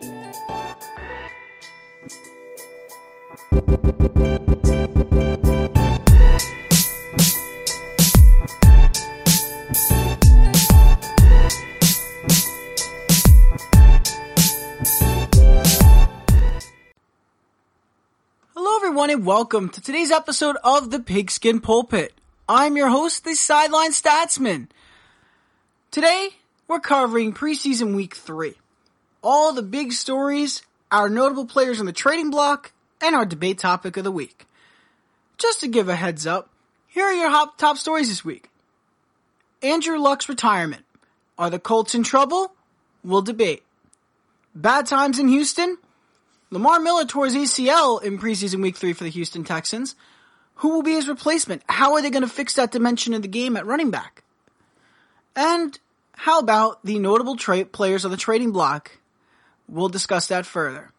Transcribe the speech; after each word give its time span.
Hello, 0.00 0.12
everyone, 18.76 19.10
and 19.10 19.26
welcome 19.26 19.68
to 19.68 19.82
today's 19.82 20.10
episode 20.10 20.56
of 20.64 20.90
the 20.90 21.00
Pigskin 21.00 21.60
Pulpit. 21.60 22.14
I'm 22.48 22.78
your 22.78 22.88
host, 22.88 23.24
the 23.24 23.34
Sideline 23.34 23.90
Statsman. 23.92 24.68
Today, 25.90 26.30
we're 26.68 26.80
covering 26.80 27.34
preseason 27.34 27.94
week 27.94 28.14
three. 28.14 28.54
All 29.22 29.52
the 29.52 29.62
big 29.62 29.92
stories, 29.92 30.62
our 30.90 31.08
notable 31.08 31.46
players 31.46 31.80
on 31.80 31.86
the 31.86 31.92
trading 31.92 32.30
block, 32.30 32.72
and 33.00 33.14
our 33.14 33.26
debate 33.26 33.58
topic 33.58 33.96
of 33.96 34.04
the 34.04 34.12
week. 34.12 34.46
Just 35.38 35.60
to 35.60 35.68
give 35.68 35.88
a 35.88 35.96
heads 35.96 36.26
up, 36.26 36.50
here 36.86 37.04
are 37.04 37.12
your 37.12 37.30
top 37.56 37.78
stories 37.78 38.08
this 38.08 38.24
week. 38.24 38.50
Andrew 39.62 39.98
Luck's 39.98 40.28
retirement. 40.28 40.84
Are 41.38 41.50
the 41.50 41.58
Colts 41.58 41.94
in 41.94 42.02
trouble? 42.02 42.52
We'll 43.02 43.22
debate. 43.22 43.62
Bad 44.54 44.86
times 44.86 45.18
in 45.18 45.28
Houston? 45.28 45.78
Lamar 46.50 46.80
Miller 46.80 47.02
his 47.02 47.34
ACL 47.34 48.02
in 48.02 48.18
preseason 48.18 48.60
week 48.60 48.76
three 48.76 48.92
for 48.92 49.04
the 49.04 49.10
Houston 49.10 49.44
Texans. 49.44 49.94
Who 50.56 50.70
will 50.70 50.82
be 50.82 50.92
his 50.92 51.08
replacement? 51.08 51.62
How 51.68 51.94
are 51.94 52.02
they 52.02 52.10
going 52.10 52.22
to 52.24 52.28
fix 52.28 52.54
that 52.54 52.72
dimension 52.72 53.14
of 53.14 53.22
the 53.22 53.28
game 53.28 53.56
at 53.56 53.64
running 53.64 53.90
back? 53.90 54.24
And 55.36 55.78
how 56.12 56.40
about 56.40 56.84
the 56.84 56.98
notable 56.98 57.36
tra- 57.36 57.64
players 57.64 58.04
on 58.04 58.10
the 58.10 58.16
trading 58.16 58.50
block? 58.50 58.98
We'll 59.70 59.88
discuss 59.88 60.26
that 60.26 60.46
further. 60.46 60.90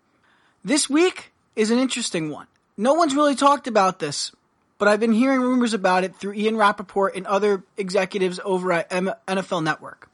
This 0.64 0.89
week 0.89 1.33
is 1.58 1.72
an 1.72 1.80
interesting 1.80 2.30
one. 2.30 2.47
No 2.77 2.94
one's 2.94 3.14
really 3.14 3.36
talked 3.36 3.67
about 3.67 4.00
this, 4.00 4.31
but 4.77 4.88
I've 4.88 5.00
been 5.02 5.11
hearing 5.11 5.41
rumors 5.41 5.73
about 5.73 6.05
it 6.05 6.16
through 6.16 6.33
Ian 6.33 6.55
Rapoport 6.55 7.16
and 7.16 7.27
other 7.27 7.64
executives 7.75 8.39
over 8.45 8.72
at 8.72 8.88
M- 8.89 9.11
NFL 9.27 9.64
Network. 9.64 10.09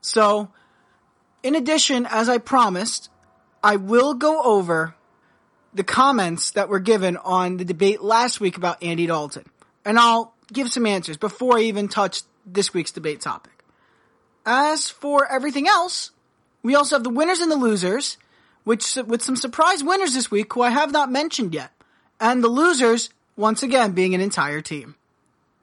So, 0.00 0.50
in 1.44 1.54
addition, 1.54 2.06
as 2.10 2.28
I 2.28 2.38
promised, 2.38 3.08
I 3.62 3.76
will 3.76 4.14
go 4.14 4.42
over 4.42 4.96
the 5.72 5.84
comments 5.84 6.50
that 6.52 6.68
were 6.68 6.80
given 6.80 7.16
on 7.18 7.56
the 7.56 7.64
debate 7.64 8.02
last 8.02 8.40
week 8.40 8.56
about 8.56 8.82
Andy 8.82 9.06
Dalton. 9.06 9.48
And 9.84 9.96
I'll 9.98 10.34
give 10.52 10.72
some 10.72 10.86
answers 10.86 11.16
before 11.16 11.58
I 11.58 11.62
even 11.62 11.86
touch 11.86 12.22
this 12.44 12.74
week's 12.74 12.90
debate 12.90 13.20
topic. 13.20 13.52
As 14.44 14.90
for 14.90 15.30
everything 15.30 15.68
else, 15.68 16.10
we 16.62 16.74
also 16.74 16.96
have 16.96 17.04
the 17.04 17.10
winners 17.10 17.40
and 17.40 17.50
the 17.50 17.56
losers, 17.56 18.18
which 18.64 18.96
with 18.96 19.22
some 19.22 19.36
surprise 19.36 19.82
winners 19.82 20.14
this 20.14 20.30
week 20.30 20.52
who 20.52 20.62
I 20.62 20.70
have 20.70 20.92
not 20.92 21.10
mentioned 21.10 21.54
yet. 21.54 21.72
And 22.20 22.44
the 22.44 22.48
losers, 22.48 23.10
once 23.36 23.62
again, 23.62 23.92
being 23.92 24.14
an 24.14 24.20
entire 24.20 24.60
team. 24.60 24.96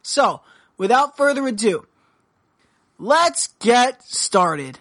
So, 0.02 0.42
without 0.78 1.18
further 1.18 1.48
ado, 1.48 1.86
let's 2.98 3.48
get 3.59 4.02
started. 4.03 4.80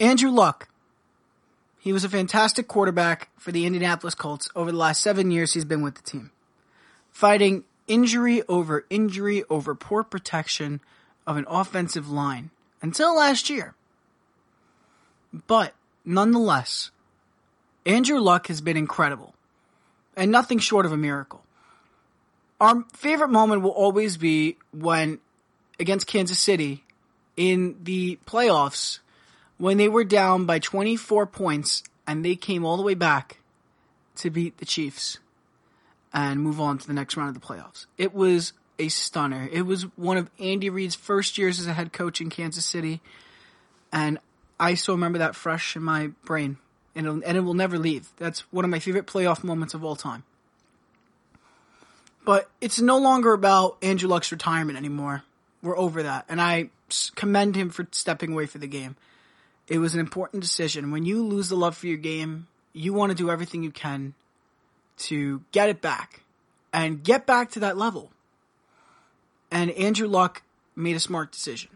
Andrew 0.00 0.30
Luck. 0.30 0.68
He 1.78 1.92
was 1.92 2.04
a 2.04 2.08
fantastic 2.08 2.66
quarterback 2.66 3.28
for 3.36 3.52
the 3.52 3.66
Indianapolis 3.66 4.14
Colts 4.14 4.48
over 4.56 4.72
the 4.72 4.78
last 4.78 5.02
seven 5.02 5.30
years 5.30 5.52
he's 5.52 5.66
been 5.66 5.82
with 5.82 5.96
the 5.96 6.02
team. 6.02 6.30
Fighting 7.10 7.64
injury 7.86 8.42
over 8.48 8.86
injury 8.88 9.44
over 9.50 9.74
poor 9.74 10.02
protection 10.02 10.80
of 11.26 11.36
an 11.36 11.44
offensive 11.46 12.08
line 12.08 12.50
until 12.84 13.16
last 13.16 13.48
year. 13.48 13.74
But 15.46 15.72
nonetheless, 16.04 16.90
Andrew 17.86 18.18
Luck 18.18 18.48
has 18.48 18.60
been 18.60 18.76
incredible 18.76 19.34
and 20.14 20.30
nothing 20.30 20.58
short 20.58 20.84
of 20.84 20.92
a 20.92 20.96
miracle. 20.96 21.42
Our 22.60 22.84
favorite 22.92 23.30
moment 23.30 23.62
will 23.62 23.70
always 23.70 24.18
be 24.18 24.58
when 24.70 25.18
against 25.80 26.06
Kansas 26.06 26.38
City 26.38 26.84
in 27.38 27.76
the 27.82 28.18
playoffs 28.26 28.98
when 29.56 29.78
they 29.78 29.88
were 29.88 30.04
down 30.04 30.44
by 30.44 30.58
24 30.58 31.26
points 31.26 31.84
and 32.06 32.22
they 32.22 32.36
came 32.36 32.66
all 32.66 32.76
the 32.76 32.82
way 32.82 32.94
back 32.94 33.38
to 34.16 34.28
beat 34.28 34.58
the 34.58 34.66
Chiefs 34.66 35.18
and 36.12 36.38
move 36.38 36.60
on 36.60 36.76
to 36.76 36.86
the 36.86 36.92
next 36.92 37.16
round 37.16 37.34
of 37.34 37.40
the 37.40 37.46
playoffs. 37.46 37.86
It 37.96 38.12
was 38.12 38.52
a 38.78 38.88
stunner. 38.88 39.48
It 39.52 39.62
was 39.62 39.82
one 39.96 40.16
of 40.16 40.30
Andy 40.38 40.70
Reid's 40.70 40.94
first 40.94 41.38
years 41.38 41.60
as 41.60 41.66
a 41.66 41.72
head 41.72 41.92
coach 41.92 42.20
in 42.20 42.30
Kansas 42.30 42.64
City, 42.64 43.00
and 43.92 44.18
I 44.58 44.74
still 44.74 44.94
remember 44.94 45.18
that 45.18 45.36
fresh 45.36 45.76
in 45.76 45.82
my 45.82 46.08
brain, 46.24 46.58
and 46.94 47.06
it'll, 47.06 47.22
and 47.24 47.36
it 47.36 47.40
will 47.40 47.54
never 47.54 47.78
leave. 47.78 48.08
That's 48.16 48.40
one 48.52 48.64
of 48.64 48.70
my 48.70 48.78
favorite 48.78 49.06
playoff 49.06 49.44
moments 49.44 49.74
of 49.74 49.84
all 49.84 49.96
time. 49.96 50.24
But 52.24 52.48
it's 52.60 52.80
no 52.80 52.98
longer 52.98 53.32
about 53.32 53.76
Andrew 53.82 54.08
Luck's 54.08 54.32
retirement 54.32 54.78
anymore. 54.78 55.22
We're 55.62 55.78
over 55.78 56.02
that, 56.02 56.24
and 56.28 56.40
I 56.40 56.70
commend 57.14 57.56
him 57.56 57.70
for 57.70 57.86
stepping 57.90 58.32
away 58.32 58.46
for 58.46 58.58
the 58.58 58.66
game. 58.66 58.96
It 59.68 59.78
was 59.78 59.94
an 59.94 60.00
important 60.00 60.42
decision. 60.42 60.90
When 60.90 61.04
you 61.04 61.24
lose 61.24 61.48
the 61.48 61.56
love 61.56 61.76
for 61.76 61.86
your 61.86 61.96
game, 61.96 62.46
you 62.72 62.92
want 62.92 63.10
to 63.10 63.16
do 63.16 63.30
everything 63.30 63.62
you 63.62 63.70
can 63.70 64.14
to 64.96 65.42
get 65.52 65.68
it 65.68 65.80
back 65.80 66.20
and 66.72 67.02
get 67.02 67.26
back 67.26 67.52
to 67.52 67.60
that 67.60 67.76
level. 67.76 68.10
And 69.54 69.70
Andrew 69.70 70.08
Luck 70.08 70.42
made 70.74 70.96
a 70.96 71.00
smart 71.00 71.30
decision. 71.30 71.70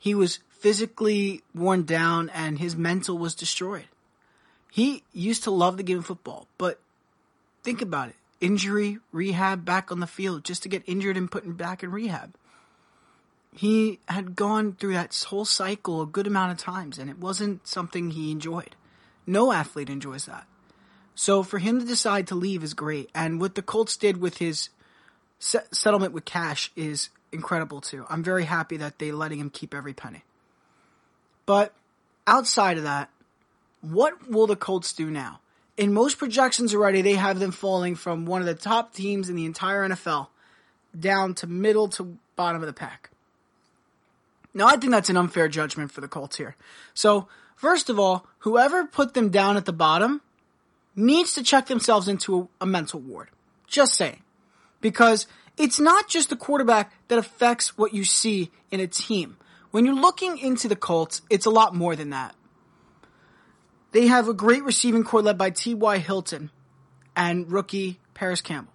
He 0.00 0.16
was 0.16 0.40
physically 0.50 1.42
worn 1.54 1.84
down 1.84 2.28
and 2.30 2.58
his 2.58 2.74
mental 2.74 3.16
was 3.16 3.36
destroyed. 3.36 3.86
He 4.72 5.04
used 5.12 5.44
to 5.44 5.52
love 5.52 5.76
the 5.76 5.84
game 5.84 5.98
of 5.98 6.06
football, 6.06 6.48
but 6.58 6.80
think 7.62 7.80
about 7.80 8.08
it. 8.08 8.16
Injury, 8.40 8.98
rehab, 9.12 9.64
back 9.64 9.92
on 9.92 10.00
the 10.00 10.08
field 10.08 10.42
just 10.42 10.64
to 10.64 10.68
get 10.68 10.82
injured 10.88 11.16
and 11.16 11.30
put 11.30 11.56
back 11.56 11.84
in 11.84 11.92
rehab. 11.92 12.34
He 13.54 14.00
had 14.08 14.34
gone 14.34 14.72
through 14.72 14.94
that 14.94 15.14
whole 15.28 15.44
cycle 15.44 16.02
a 16.02 16.06
good 16.06 16.26
amount 16.26 16.50
of 16.50 16.58
times 16.58 16.98
and 16.98 17.08
it 17.08 17.20
wasn't 17.20 17.68
something 17.68 18.10
he 18.10 18.32
enjoyed. 18.32 18.74
No 19.24 19.52
athlete 19.52 19.88
enjoys 19.88 20.26
that. 20.26 20.48
So 21.14 21.44
for 21.44 21.60
him 21.60 21.78
to 21.78 21.86
decide 21.86 22.26
to 22.26 22.34
leave 22.34 22.64
is 22.64 22.74
great. 22.74 23.08
And 23.14 23.40
what 23.40 23.54
the 23.54 23.62
Colts 23.62 23.96
did 23.96 24.16
with 24.16 24.38
his 24.38 24.70
settlement 25.38 26.12
with 26.12 26.24
cash 26.24 26.70
is 26.76 27.10
incredible 27.32 27.80
too. 27.80 28.06
I'm 28.08 28.22
very 28.22 28.44
happy 28.44 28.76
that 28.78 28.98
they 28.98 29.12
letting 29.12 29.38
him 29.38 29.50
keep 29.50 29.74
every 29.74 29.92
penny. 29.92 30.22
But 31.46 31.74
outside 32.26 32.78
of 32.78 32.84
that, 32.84 33.10
what 33.80 34.30
will 34.30 34.46
the 34.46 34.56
Colts 34.56 34.92
do 34.92 35.10
now? 35.10 35.40
In 35.76 35.92
most 35.92 36.18
projections 36.18 36.74
already, 36.74 37.02
they 37.02 37.14
have 37.14 37.40
them 37.40 37.50
falling 37.50 37.96
from 37.96 38.26
one 38.26 38.40
of 38.40 38.46
the 38.46 38.54
top 38.54 38.94
teams 38.94 39.28
in 39.28 39.36
the 39.36 39.44
entire 39.44 39.88
NFL 39.88 40.28
down 40.98 41.34
to 41.34 41.46
middle 41.46 41.88
to 41.88 42.16
bottom 42.36 42.62
of 42.62 42.66
the 42.66 42.72
pack. 42.72 43.10
Now, 44.54 44.68
I 44.68 44.76
think 44.76 44.92
that's 44.92 45.10
an 45.10 45.16
unfair 45.16 45.48
judgment 45.48 45.90
for 45.90 46.00
the 46.00 46.08
Colts 46.08 46.36
here. 46.36 46.54
So, 46.94 47.28
first 47.56 47.90
of 47.90 47.98
all, 47.98 48.24
whoever 48.38 48.84
put 48.86 49.14
them 49.14 49.30
down 49.30 49.56
at 49.56 49.64
the 49.64 49.72
bottom 49.72 50.22
needs 50.94 51.34
to 51.34 51.42
check 51.42 51.66
themselves 51.66 52.06
into 52.06 52.48
a, 52.60 52.64
a 52.64 52.66
mental 52.66 53.00
ward. 53.00 53.30
Just 53.66 53.94
saying. 53.94 54.22
Because 54.84 55.26
it's 55.56 55.80
not 55.80 56.10
just 56.10 56.28
the 56.28 56.36
quarterback 56.36 56.92
that 57.08 57.18
affects 57.18 57.78
what 57.78 57.94
you 57.94 58.04
see 58.04 58.50
in 58.70 58.80
a 58.80 58.86
team. 58.86 59.38
When 59.70 59.86
you're 59.86 59.94
looking 59.94 60.36
into 60.36 60.68
the 60.68 60.76
Colts, 60.76 61.22
it's 61.30 61.46
a 61.46 61.50
lot 61.50 61.74
more 61.74 61.96
than 61.96 62.10
that. 62.10 62.34
They 63.92 64.08
have 64.08 64.28
a 64.28 64.34
great 64.34 64.62
receiving 64.62 65.02
corps 65.02 65.22
led 65.22 65.38
by 65.38 65.48
T.Y. 65.48 65.96
Hilton 65.96 66.50
and 67.16 67.50
rookie 67.50 67.98
Parris 68.12 68.42
Campbell. 68.42 68.74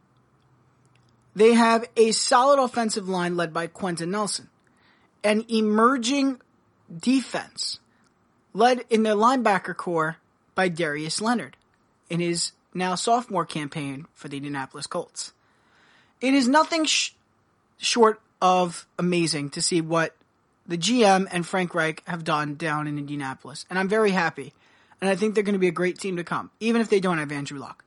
They 1.35 1.53
have 1.53 1.85
a 1.95 2.11
solid 2.11 2.59
offensive 2.59 3.07
line 3.07 3.37
led 3.37 3.53
by 3.53 3.67
Quenton 3.67 4.09
Nelson. 4.09 4.49
An 5.23 5.45
emerging 5.47 6.41
defense 6.91 7.79
led 8.55 8.83
in 8.89 9.03
their 9.03 9.13
linebacker 9.13 9.77
corps 9.77 10.17
by 10.55 10.69
Darius 10.69 11.21
Leonard 11.21 11.55
in 12.09 12.19
his 12.19 12.53
now 12.73 12.95
sophomore 12.95 13.45
campaign 13.45 14.07
for 14.15 14.27
the 14.27 14.37
Indianapolis 14.37 14.87
Colts. 14.87 15.33
It 16.21 16.33
is 16.33 16.47
nothing 16.47 16.85
sh- 16.85 17.11
short 17.77 18.21
of 18.41 18.85
amazing 18.97 19.51
to 19.51 19.61
see 19.61 19.81
what 19.81 20.15
the 20.67 20.77
GM 20.77 21.27
and 21.31 21.45
Frank 21.45 21.73
Reich 21.73 22.03
have 22.05 22.23
done 22.23 22.55
down 22.55 22.87
in 22.87 22.97
Indianapolis. 22.97 23.65
And 23.69 23.79
I'm 23.79 23.89
very 23.89 24.11
happy. 24.11 24.53
And 25.01 25.09
I 25.09 25.15
think 25.15 25.33
they're 25.33 25.43
going 25.43 25.53
to 25.53 25.59
be 25.59 25.67
a 25.67 25.71
great 25.71 25.97
team 25.97 26.17
to 26.17 26.23
come, 26.23 26.51
even 26.59 26.81
if 26.81 26.89
they 26.89 26.99
don't 26.99 27.17
have 27.17 27.31
Andrew 27.31 27.59
Luck. 27.59 27.83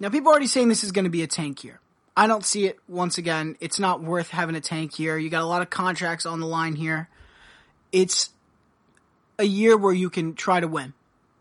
Now, 0.00 0.10
people 0.10 0.28
are 0.28 0.32
already 0.32 0.46
saying 0.46 0.68
this 0.68 0.84
is 0.84 0.92
going 0.92 1.04
to 1.04 1.10
be 1.10 1.22
a 1.22 1.26
tank 1.26 1.64
year. 1.64 1.80
I 2.16 2.26
don't 2.26 2.44
see 2.44 2.66
it 2.66 2.78
once 2.88 3.18
again. 3.18 3.56
It's 3.60 3.78
not 3.78 4.02
worth 4.02 4.30
having 4.30 4.56
a 4.56 4.60
tank 4.60 4.98
year. 4.98 5.16
You 5.16 5.30
got 5.30 5.42
a 5.42 5.46
lot 5.46 5.62
of 5.62 5.70
contracts 5.70 6.26
on 6.26 6.40
the 6.40 6.46
line 6.46 6.74
here. 6.74 7.08
It's 7.92 8.30
a 9.38 9.44
year 9.44 9.76
where 9.76 9.92
you 9.92 10.10
can 10.10 10.34
try 10.34 10.58
to 10.60 10.68
win. 10.68 10.94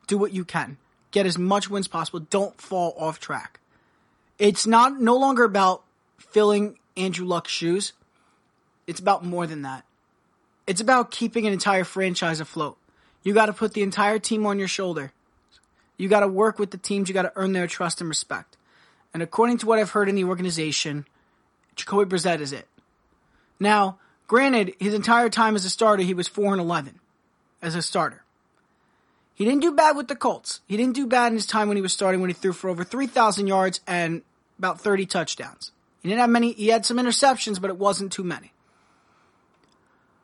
Do 0.06 0.18
what 0.18 0.34
you 0.34 0.46
can. 0.46 0.78
Get 1.12 1.26
as 1.26 1.38
much 1.38 1.70
wins 1.70 1.88
possible. 1.88 2.20
Don't 2.20 2.60
fall 2.62 2.96
off 2.98 3.20
track. 3.20 3.60
It's 4.38 4.68
not 4.68 5.00
no 5.02 5.18
longer 5.18 5.44
about 5.44 5.84
filling 6.30 6.78
Andrew 6.96 7.26
Luck's 7.26 7.52
shoes. 7.52 7.94
It's 8.86 9.00
about 9.00 9.26
more 9.26 9.48
than 9.48 9.62
that. 9.64 9.84
It's 10.66 10.82
about 10.82 11.12
keeping 11.12 11.48
an 11.48 11.54
entire 11.54 11.84
franchise 11.84 12.40
afloat. 12.40 12.78
You 13.24 13.34
got 13.34 13.48
to 13.48 13.54
put 13.54 13.74
the 13.74 13.84
entire 13.84 14.20
team 14.20 14.46
on 14.46 14.60
your 14.60 14.68
shoulder. 14.68 15.12
You 15.98 16.10
got 16.10 16.22
to 16.22 16.28
work 16.28 16.60
with 16.60 16.72
the 16.72 16.78
teams. 16.78 17.10
You 17.10 17.14
got 17.14 17.24
to 17.24 17.34
earn 17.36 17.54
their 17.54 17.68
trust 17.68 18.02
and 18.02 18.08
respect. 18.08 18.58
And 19.14 19.24
according 19.24 19.58
to 19.60 19.66
what 19.66 19.80
I've 19.80 19.92
heard 19.92 20.10
in 20.10 20.16
the 20.16 20.26
organization, 20.26 21.06
Jacoby 21.76 22.16
Brissett 22.16 22.40
is 22.40 22.54
it. 22.54 22.68
Now, 23.60 23.98
granted, 24.28 24.76
his 24.80 24.94
entire 24.94 25.30
time 25.30 25.56
as 25.56 25.66
a 25.66 25.70
starter, 25.70 26.04
he 26.04 26.14
was 26.14 26.28
4 26.28 26.54
and 26.54 26.62
11 26.62 27.00
as 27.62 27.76
a 27.76 27.82
starter. 27.82 28.24
He 29.34 29.46
didn't 29.46 29.62
do 29.62 29.72
bad 29.72 29.96
with 29.96 30.08
the 30.08 30.16
Colts. 30.16 30.62
He 30.68 30.78
didn't 30.78 30.96
do 30.96 31.06
bad 31.06 31.28
in 31.28 31.34
his 31.34 31.46
time 31.46 31.68
when 31.68 31.78
he 31.78 31.82
was 31.82 31.94
starting 31.94 32.22
when 32.22 32.30
he 32.30 32.34
threw 32.34 32.54
for 32.54 32.70
over 32.70 32.84
3,000 32.84 33.48
yards 33.48 33.82
and 33.88 34.22
about 34.58 34.82
30 34.82 35.06
touchdowns. 35.06 35.72
He 36.02 36.10
didn't 36.10 36.22
have 36.22 36.30
many, 36.30 36.54
he 36.54 36.68
had 36.68 36.86
some 36.86 36.98
interceptions, 36.98 37.60
but 37.60 37.70
it 37.70 37.78
wasn't 37.78 38.12
too 38.12 38.24
many. 38.24 38.54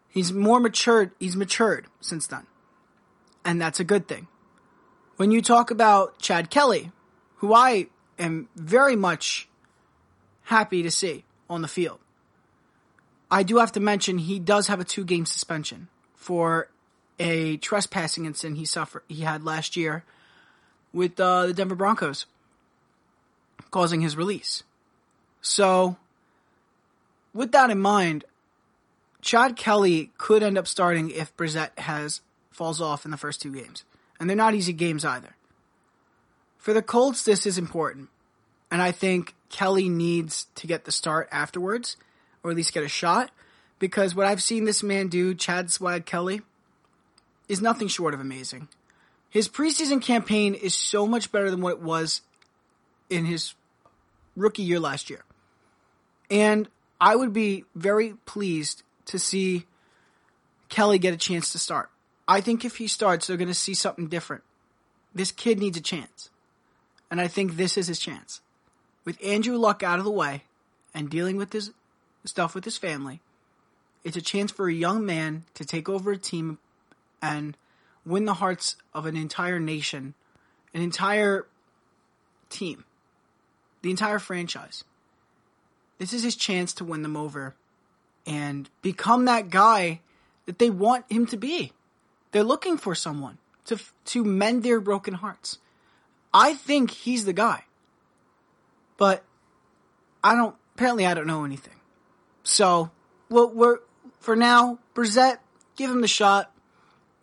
He's 0.10 0.32
more 0.32 0.60
matured, 0.60 1.12
he's 1.20 1.36
matured 1.36 1.88
since 2.00 2.28
then. 2.28 2.46
And 3.44 3.60
that's 3.60 3.80
a 3.80 3.84
good 3.84 4.08
thing. 4.08 4.28
When 5.18 5.32
you 5.32 5.42
talk 5.42 5.72
about 5.72 6.20
Chad 6.20 6.50
Kelly, 6.50 6.92
who 7.38 7.54
I 7.54 7.88
am 8.18 8.48
very 8.56 8.96
much 8.96 9.50
happy 10.44 10.84
to 10.84 10.92
see 10.92 11.26
on 11.50 11.62
the 11.62 11.68
field, 11.68 12.00
I 13.30 13.44
do 13.44 13.58
have 13.58 13.72
to 13.72 13.80
mention 13.80 14.20
he 14.20 14.40
does 14.40 14.68
have 14.68 14.80
a 14.80 14.84
two 14.84 15.04
game 15.04 15.26
suspension 15.26 15.88
for 16.16 16.70
a 17.20 17.58
trespassing 17.58 18.26
incident 18.26 18.58
he 18.58 18.66
suffered 18.66 19.04
he 19.08 19.22
had 19.22 19.44
last 19.44 19.76
year 19.76 20.04
with 20.94 21.20
uh, 21.20 21.48
the 21.48 21.54
Denver 21.54 21.76
Broncos, 21.76 22.28
causing 23.72 24.02
his 24.02 24.16
release. 24.16 24.64
So, 25.44 25.98
with 27.34 27.52
that 27.52 27.70
in 27.70 27.80
mind, 27.80 28.24
Chad 29.22 29.56
Kelly 29.58 30.12
could 30.18 30.42
end 30.42 30.58
up 30.58 30.68
starting 30.68 31.12
if 31.12 31.36
Brissett 31.36 31.78
has 31.78 32.22
falls 32.50 32.80
off 32.82 33.06
in 33.06 33.12
the 33.12 33.18
first 33.18 33.42
two 33.42 33.54
games, 33.54 33.84
and 34.20 34.30
they're 34.30 34.38
not 34.38 34.56
easy 34.56 34.74
games 34.74 35.04
either. 35.04 35.36
For 36.58 36.74
the 36.74 36.82
Colts, 36.82 37.24
this 37.24 37.46
is 37.46 37.58
important, 37.58 38.08
and 38.72 38.82
I 38.82 38.92
think 38.92 39.36
Kelly 39.50 39.90
needs 39.90 40.48
to 40.56 40.66
get 40.66 40.86
the 40.86 40.92
start 40.94 41.28
afterwards, 41.30 41.98
or 42.42 42.50
at 42.50 42.58
least 42.58 42.74
get 42.74 42.84
a 42.84 42.90
shot, 42.90 43.30
because 43.80 44.16
what 44.16 44.26
I've 44.26 44.42
seen 44.42 44.64
this 44.64 44.82
man 44.82 45.10
do, 45.10 45.36
Chad 45.36 45.70
Swag 45.72 46.06
Kelly 46.06 46.42
is 47.50 47.62
nothing 47.62 47.90
short 47.90 48.14
of 48.14 48.22
amazing. 48.22 48.70
His 49.30 49.50
preseason 49.50 50.02
campaign 50.02 50.54
is 50.54 50.74
so 50.74 51.06
much 51.06 51.34
better 51.34 51.52
than 51.52 51.60
what 51.60 51.74
it 51.74 51.82
was 51.82 52.22
in 53.10 53.26
his 53.26 53.56
rookie 54.38 54.64
year 54.64 54.80
last 54.80 55.10
year. 55.10 55.24
And 56.30 56.68
I 57.00 57.16
would 57.16 57.34
be 57.34 57.66
very 57.76 58.16
pleased 58.26 58.84
to 59.06 59.20
see 59.20 59.66
Kelly 60.70 60.98
get 60.98 61.14
a 61.14 61.18
chance 61.18 61.52
to 61.52 61.60
start. 61.60 61.90
I 62.28 62.42
think 62.42 62.64
if 62.64 62.78
he 62.78 62.88
starts, 62.88 63.28
they're 63.28 63.38
going 63.38 63.48
to 63.48 63.54
see 63.54 63.74
something 63.74 64.08
different. 64.08 64.44
This 65.14 65.32
kid 65.32 65.60
needs 65.60 65.78
a 65.78 65.82
chance. 65.82 66.30
And 67.12 67.22
I 67.22 67.28
think 67.28 67.56
this 67.56 67.78
is 67.78 67.88
his 67.88 68.00
chance. 68.00 68.42
With 69.06 69.24
Andrew 69.24 69.58
Luck 69.58 69.84
out 69.84 70.00
of 70.00 70.06
the 70.06 70.12
way 70.12 70.44
and 70.94 71.10
dealing 71.10 71.38
with 71.38 71.54
his 71.54 71.72
stuff 72.26 72.56
with 72.56 72.66
his 72.66 72.78
family, 72.78 73.20
it's 74.04 74.18
a 74.18 74.22
chance 74.22 74.52
for 74.52 74.68
a 74.68 74.74
young 74.74 75.06
man 75.06 75.44
to 75.54 75.66
take 75.66 75.88
over 75.90 76.12
a 76.12 76.18
team 76.18 76.58
and 77.22 77.56
win 78.06 78.26
the 78.26 78.36
hearts 78.36 78.76
of 78.94 79.06
an 79.06 79.16
entire 79.16 79.60
nation, 79.60 80.14
an 80.74 80.82
entire 80.82 81.46
team, 82.50 82.84
the 83.82 83.92
entire 83.92 84.20
franchise. 84.20 84.84
This 85.98 86.14
is 86.14 86.24
his 86.24 86.36
chance 86.36 86.74
to 86.74 86.86
win 86.86 87.04
them 87.04 87.16
over 87.16 87.56
and 88.26 88.70
become 88.82 89.26
that 89.26 89.50
guy 89.50 90.02
that 90.46 90.60
they 90.60 90.70
want 90.70 91.06
him 91.12 91.26
to 91.28 91.38
be. 91.38 91.72
They're 92.32 92.44
looking 92.44 92.78
for 92.78 92.96
someone 92.96 93.38
to 93.66 93.80
to 94.06 94.24
mend 94.24 94.64
their 94.64 94.80
broken 94.80 95.14
hearts. 95.16 95.60
I 96.34 96.56
think 96.56 96.92
he's 96.92 97.26
the 97.26 97.34
guy. 97.34 97.66
But 98.98 99.24
I 100.24 100.36
don't 100.36 100.56
apparently 100.76 101.06
I 101.06 101.14
don't 101.14 101.28
know 101.28 101.46
anything. 101.46 101.76
So, 102.44 102.92
well, 103.30 103.50
we're 103.50 103.80
for 104.20 104.36
now, 104.36 104.80
Brissett, 104.96 105.38
give 105.76 105.90
him 105.90 106.02
the 106.02 106.08
shot. 106.08 106.52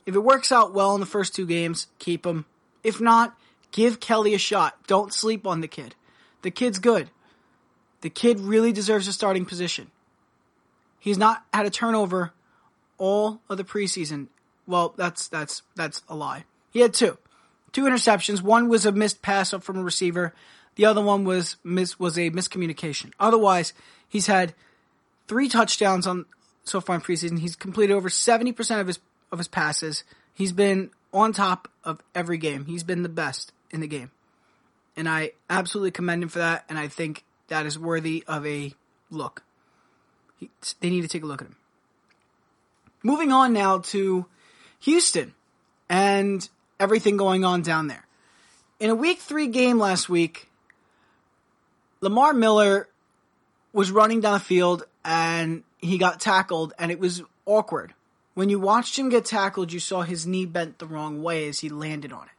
If 0.06 0.14
it 0.14 0.20
works 0.20 0.52
out 0.52 0.72
well 0.72 0.94
in 0.94 1.00
the 1.00 1.06
first 1.06 1.34
two 1.34 1.46
games, 1.46 1.86
keep 1.98 2.24
him. 2.24 2.46
If 2.82 3.00
not, 3.00 3.36
give 3.70 4.00
Kelly 4.00 4.34
a 4.34 4.38
shot. 4.38 4.86
Don't 4.86 5.12
sleep 5.12 5.46
on 5.46 5.60
the 5.60 5.68
kid. 5.68 5.94
The 6.42 6.50
kid's 6.50 6.78
good. 6.78 7.10
The 8.00 8.10
kid 8.10 8.40
really 8.40 8.72
deserves 8.72 9.08
a 9.08 9.12
starting 9.12 9.44
position. 9.44 9.90
He's 10.98 11.18
not 11.18 11.44
had 11.52 11.66
a 11.66 11.70
turnover 11.70 12.32
all 12.98 13.40
of 13.48 13.56
the 13.56 13.64
preseason. 13.64 14.28
Well, 14.66 14.94
that's 14.96 15.28
that's 15.28 15.62
that's 15.74 16.02
a 16.08 16.14
lie. 16.14 16.44
He 16.70 16.80
had 16.80 16.94
two. 16.94 17.18
Two 17.72 17.84
interceptions. 17.84 18.42
One 18.42 18.68
was 18.68 18.86
a 18.86 18.92
missed 18.92 19.22
pass 19.22 19.52
up 19.52 19.62
from 19.62 19.78
a 19.78 19.82
receiver. 19.82 20.34
The 20.76 20.84
other 20.84 21.02
one 21.02 21.24
was 21.24 21.56
miss 21.64 21.98
was 21.98 22.18
a 22.18 22.30
miscommunication. 22.30 23.12
Otherwise, 23.18 23.72
he's 24.08 24.26
had 24.26 24.54
three 25.26 25.48
touchdowns 25.48 26.06
on 26.06 26.26
so 26.64 26.80
far 26.80 26.96
in 26.96 27.02
preseason. 27.02 27.38
He's 27.38 27.56
completed 27.56 27.94
over 27.94 28.08
70% 28.08 28.80
of 28.80 28.86
his 28.86 29.00
of 29.32 29.38
his 29.38 29.48
passes. 29.48 30.04
He's 30.34 30.52
been 30.52 30.90
on 31.12 31.32
top 31.32 31.68
of 31.84 32.00
every 32.14 32.38
game. 32.38 32.66
He's 32.66 32.82
been 32.82 33.02
the 33.02 33.08
best 33.08 33.52
in 33.70 33.80
the 33.80 33.86
game. 33.86 34.10
And 34.96 35.08
I 35.08 35.32
absolutely 35.48 35.92
commend 35.92 36.22
him 36.22 36.28
for 36.28 36.40
that, 36.40 36.64
and 36.68 36.78
I 36.78 36.88
think 36.88 37.24
that 37.50 37.66
is 37.66 37.78
worthy 37.78 38.24
of 38.26 38.46
a 38.46 38.72
look. 39.10 39.42
He, 40.38 40.48
they 40.80 40.88
need 40.88 41.02
to 41.02 41.08
take 41.08 41.22
a 41.22 41.26
look 41.26 41.42
at 41.42 41.48
him. 41.48 41.56
Moving 43.02 43.32
on 43.32 43.52
now 43.52 43.78
to 43.78 44.24
Houston 44.80 45.34
and 45.88 46.48
everything 46.78 47.16
going 47.16 47.44
on 47.44 47.62
down 47.62 47.88
there. 47.88 48.06
In 48.78 48.88
a 48.88 48.94
week 48.94 49.18
three 49.18 49.48
game 49.48 49.78
last 49.78 50.08
week, 50.08 50.48
Lamar 52.00 52.32
Miller 52.32 52.88
was 53.72 53.90
running 53.90 54.20
down 54.20 54.34
the 54.34 54.40
field 54.40 54.84
and 55.04 55.62
he 55.78 55.98
got 55.98 56.20
tackled, 56.20 56.74
and 56.78 56.90
it 56.90 57.00
was 57.00 57.22
awkward. 57.46 57.94
When 58.34 58.50
you 58.50 58.58
watched 58.58 58.98
him 58.98 59.08
get 59.08 59.24
tackled, 59.24 59.72
you 59.72 59.80
saw 59.80 60.02
his 60.02 60.26
knee 60.26 60.44
bent 60.44 60.78
the 60.78 60.86
wrong 60.86 61.22
way 61.22 61.48
as 61.48 61.60
he 61.60 61.68
landed 61.68 62.12
on 62.12 62.24
it. 62.24 62.32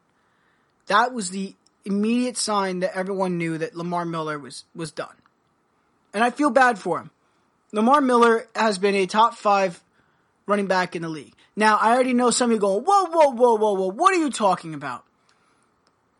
That 0.87 1.11
was 1.13 1.31
the 1.31 1.55
immediate 1.85 2.37
sign 2.37 2.79
that 2.79 2.95
everyone 2.95 3.37
knew 3.37 3.57
that 3.57 3.75
Lamar 3.75 4.05
Miller 4.05 4.37
was, 4.37 4.65
was 4.75 4.91
done. 4.91 5.15
And 6.13 6.23
I 6.23 6.29
feel 6.29 6.49
bad 6.49 6.77
for 6.77 6.99
him. 6.99 7.11
Lamar 7.71 8.01
Miller 8.01 8.47
has 8.55 8.77
been 8.77 8.95
a 8.95 9.05
top 9.05 9.35
five 9.35 9.81
running 10.45 10.67
back 10.67 10.95
in 10.95 11.01
the 11.01 11.09
league. 11.09 11.33
Now, 11.55 11.77
I 11.77 11.93
already 11.93 12.13
know 12.13 12.31
some 12.31 12.49
of 12.49 12.55
you 12.55 12.59
going, 12.59 12.83
whoa, 12.83 13.05
whoa, 13.05 13.31
whoa, 13.31 13.55
whoa, 13.55 13.73
whoa, 13.73 13.87
what 13.87 14.13
are 14.13 14.17
you 14.17 14.29
talking 14.29 14.73
about? 14.73 15.03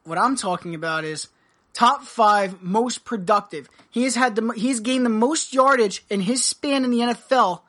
What 0.04 0.18
I'm 0.18 0.36
talking 0.36 0.76
about 0.76 1.04
is 1.04 1.28
top 1.74 2.04
five 2.04 2.62
most 2.62 3.06
productive. 3.06 3.70
He 3.90 4.04
has 4.04 4.16
had 4.16 4.36
the, 4.36 4.52
he's 4.56 4.80
gained 4.80 5.06
the 5.06 5.10
most 5.10 5.54
yardage 5.54 6.04
in 6.10 6.22
his 6.22 6.44
span 6.44 6.84
in 6.84 6.92
the 6.92 7.00
NFL 7.00 7.62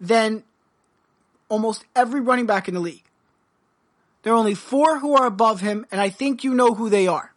than 0.00 0.44
almost 1.48 1.84
every 1.94 2.20
running 2.20 2.46
back 2.46 2.68
in 2.68 2.74
the 2.74 2.80
league. 2.80 3.04
There 4.22 4.32
are 4.32 4.36
only 4.36 4.54
four 4.54 4.98
who 4.98 5.16
are 5.16 5.26
above 5.26 5.60
him, 5.60 5.86
and 5.90 6.00
I 6.00 6.08
think 6.08 6.44
you 6.44 6.54
know 6.54 6.74
who 6.74 6.88
they 6.88 7.06
are. 7.06 7.32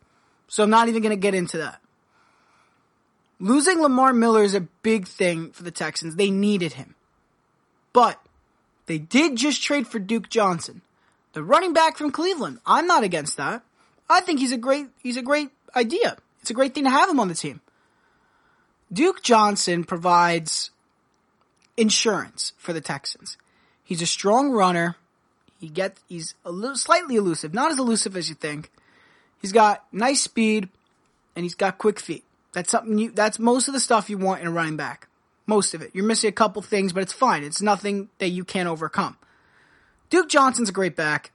So 0.47 0.63
I'm 0.63 0.69
not 0.69 0.87
even 0.87 1.01
going 1.01 1.15
to 1.15 1.21
get 1.21 1.33
into 1.33 1.57
that. 1.57 1.81
Losing 3.39 3.81
Lamar 3.81 4.13
Miller 4.13 4.43
is 4.43 4.53
a 4.53 4.61
big 4.61 5.07
thing 5.07 5.51
for 5.51 5.63
the 5.63 5.71
Texans. 5.71 6.15
They 6.15 6.29
needed 6.29 6.73
him. 6.73 6.95
But 7.91 8.21
they 8.85 8.97
did 8.97 9.35
just 9.35 9.63
trade 9.63 9.87
for 9.87 9.99
Duke 9.99 10.29
Johnson, 10.29 10.81
the 11.33 11.43
running 11.43 11.73
back 11.73 11.97
from 11.97 12.11
Cleveland. 12.11 12.59
I'm 12.65 12.87
not 12.87 13.03
against 13.03 13.37
that. 13.37 13.63
I 14.09 14.21
think 14.21 14.39
he's 14.39 14.51
a 14.51 14.57
great 14.57 14.87
he's 15.01 15.17
a 15.17 15.21
great 15.21 15.49
idea. 15.75 16.17
It's 16.41 16.51
a 16.51 16.53
great 16.53 16.75
thing 16.75 16.83
to 16.83 16.89
have 16.89 17.09
him 17.09 17.19
on 17.19 17.27
the 17.27 17.33
team. 17.33 17.61
Duke 18.93 19.23
Johnson 19.23 19.83
provides 19.83 20.69
insurance 21.75 22.53
for 22.57 22.71
the 22.71 22.81
Texans. 22.81 23.37
He's 23.83 24.01
a 24.01 24.05
strong 24.05 24.51
runner. 24.51 24.95
He 25.59 25.69
gets 25.69 26.01
he's 26.07 26.35
a 26.43 26.51
little 26.51 26.77
slightly 26.77 27.15
elusive, 27.15 27.53
not 27.53 27.71
as 27.71 27.79
elusive 27.79 28.15
as 28.15 28.29
you 28.29 28.35
think. 28.35 28.71
He's 29.41 29.51
got 29.51 29.85
nice 29.91 30.21
speed 30.21 30.69
and 31.35 31.43
he's 31.43 31.55
got 31.55 31.77
quick 31.77 31.99
feet. 31.99 32.23
That's 32.53 32.71
something 32.71 32.97
you 32.97 33.11
that's 33.11 33.39
most 33.39 33.67
of 33.67 33.73
the 33.73 33.79
stuff 33.79 34.09
you 34.09 34.17
want 34.17 34.41
in 34.41 34.47
a 34.47 34.51
running 34.51 34.77
back. 34.77 35.07
Most 35.47 35.73
of 35.73 35.81
it. 35.81 35.91
You're 35.93 36.05
missing 36.05 36.29
a 36.29 36.33
couple 36.33 36.61
things, 36.61 36.93
but 36.93 37.03
it's 37.03 37.13
fine. 37.13 37.43
It's 37.43 37.61
nothing 37.61 38.09
that 38.17 38.29
you 38.29 38.43
can't 38.43 38.67
overcome. 38.67 39.17
Duke 40.09 40.29
Johnson's 40.29 40.69
a 40.69 40.73
great 40.73 40.95
back, 40.95 41.31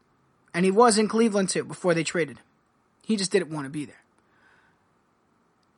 and 0.53 0.65
he 0.65 0.71
was 0.71 0.99
in 0.99 1.09
Cleveland 1.09 1.49
too 1.50 1.65
before 1.65 1.95
they 1.95 2.03
traded 2.03 2.39
him. 2.39 2.45
He 3.07 3.17
just 3.17 3.31
didn't 3.31 3.50
want 3.50 3.67
to 3.67 3.71
be 3.71 3.85
there. 3.85 4.03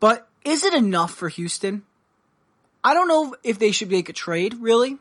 But 0.01 0.29
is 0.45 0.65
it 0.65 0.75
enough 0.75 1.15
for 1.15 1.29
Houston? 1.29 1.83
I 2.85 2.95
don't 2.95 3.09
know 3.09 3.37
if 3.45 3.59
they 3.59 3.71
should 3.71 3.91
make 3.91 4.09
a 4.09 4.13
trade, 4.13 4.55
really. 4.55 4.99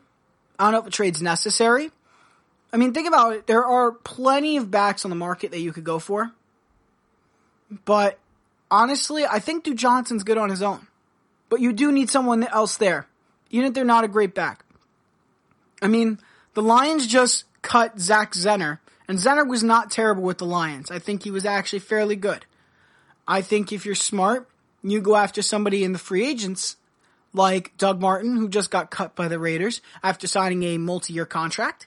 I 0.58 0.64
don't 0.64 0.72
know 0.72 0.78
if 0.80 0.86
a 0.86 0.90
trade's 0.90 1.20
necessary. 1.20 1.90
I 2.72 2.78
mean, 2.78 2.94
think 2.94 3.06
about 3.06 3.34
it. 3.34 3.46
There 3.46 3.64
are 3.64 3.92
plenty 3.92 4.56
of 4.56 4.70
backs 4.70 5.04
on 5.04 5.10
the 5.10 5.16
market 5.16 5.50
that 5.50 5.60
you 5.60 5.72
could 5.72 5.84
go 5.84 5.98
for. 5.98 6.32
But 7.84 8.18
honestly, 8.70 9.24
I 9.26 9.38
think 9.38 9.64
Duke 9.64 9.76
Johnson's 9.76 10.24
good 10.24 10.38
on 10.38 10.50
his 10.50 10.62
own. 10.62 10.86
But 11.48 11.60
you 11.60 11.72
do 11.72 11.92
need 11.92 12.08
someone 12.08 12.44
else 12.44 12.78
there, 12.78 13.06
even 13.50 13.66
if 13.66 13.74
they're 13.74 13.84
not 13.84 14.04
a 14.04 14.08
great 14.08 14.34
back. 14.34 14.64
I 15.82 15.88
mean, 15.88 16.18
the 16.54 16.62
Lions 16.62 17.06
just 17.06 17.44
cut 17.60 18.00
Zach 18.00 18.32
Zenner 18.32 18.78
And 19.08 19.18
Zenner 19.18 19.46
was 19.46 19.62
not 19.62 19.90
terrible 19.90 20.22
with 20.22 20.38
the 20.38 20.46
Lions. 20.46 20.90
I 20.90 20.98
think 20.98 21.24
he 21.24 21.30
was 21.30 21.44
actually 21.44 21.80
fairly 21.80 22.16
good. 22.16 22.46
I 23.26 23.42
think 23.42 23.72
if 23.72 23.84
you're 23.84 23.94
smart, 23.94 24.48
you 24.82 25.00
go 25.00 25.16
after 25.16 25.42
somebody 25.42 25.84
in 25.84 25.92
the 25.92 25.98
free 25.98 26.26
agents 26.26 26.76
like 27.34 27.76
Doug 27.76 28.00
Martin, 28.00 28.36
who 28.36 28.48
just 28.48 28.70
got 28.70 28.90
cut 28.90 29.14
by 29.14 29.28
the 29.28 29.38
Raiders 29.38 29.80
after 30.02 30.26
signing 30.26 30.62
a 30.62 30.78
multi-year 30.78 31.26
contract, 31.26 31.86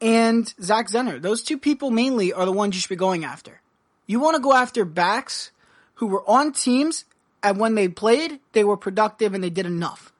and 0.00 0.52
Zach 0.62 0.88
Zenner. 0.88 1.20
Those 1.20 1.42
two 1.42 1.58
people 1.58 1.90
mainly 1.90 2.32
are 2.32 2.44
the 2.44 2.52
ones 2.52 2.74
you 2.74 2.80
should 2.80 2.88
be 2.88 2.96
going 2.96 3.24
after. 3.24 3.60
You 4.06 4.20
want 4.20 4.36
to 4.36 4.42
go 4.42 4.54
after 4.54 4.84
backs 4.84 5.50
who 5.94 6.06
were 6.06 6.28
on 6.28 6.52
teams 6.52 7.04
and 7.42 7.58
when 7.58 7.74
they 7.74 7.88
played, 7.88 8.40
they 8.52 8.64
were 8.64 8.76
productive 8.76 9.34
and 9.34 9.42
they 9.42 9.50
did 9.50 9.66
enough. 9.66 10.12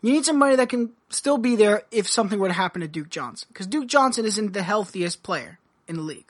You 0.00 0.12
need 0.12 0.24
somebody 0.24 0.56
that 0.56 0.68
can 0.68 0.90
still 1.10 1.38
be 1.38 1.56
there 1.56 1.82
if 1.90 2.08
something 2.08 2.38
were 2.38 2.48
to 2.48 2.54
happen 2.54 2.80
to 2.80 2.88
Duke 2.88 3.10
Johnson. 3.10 3.48
Because 3.52 3.66
Duke 3.66 3.86
Johnson 3.86 4.24
isn't 4.24 4.52
the 4.52 4.62
healthiest 4.62 5.22
player 5.22 5.58
in 5.86 5.96
the 5.96 6.02
league. 6.02 6.26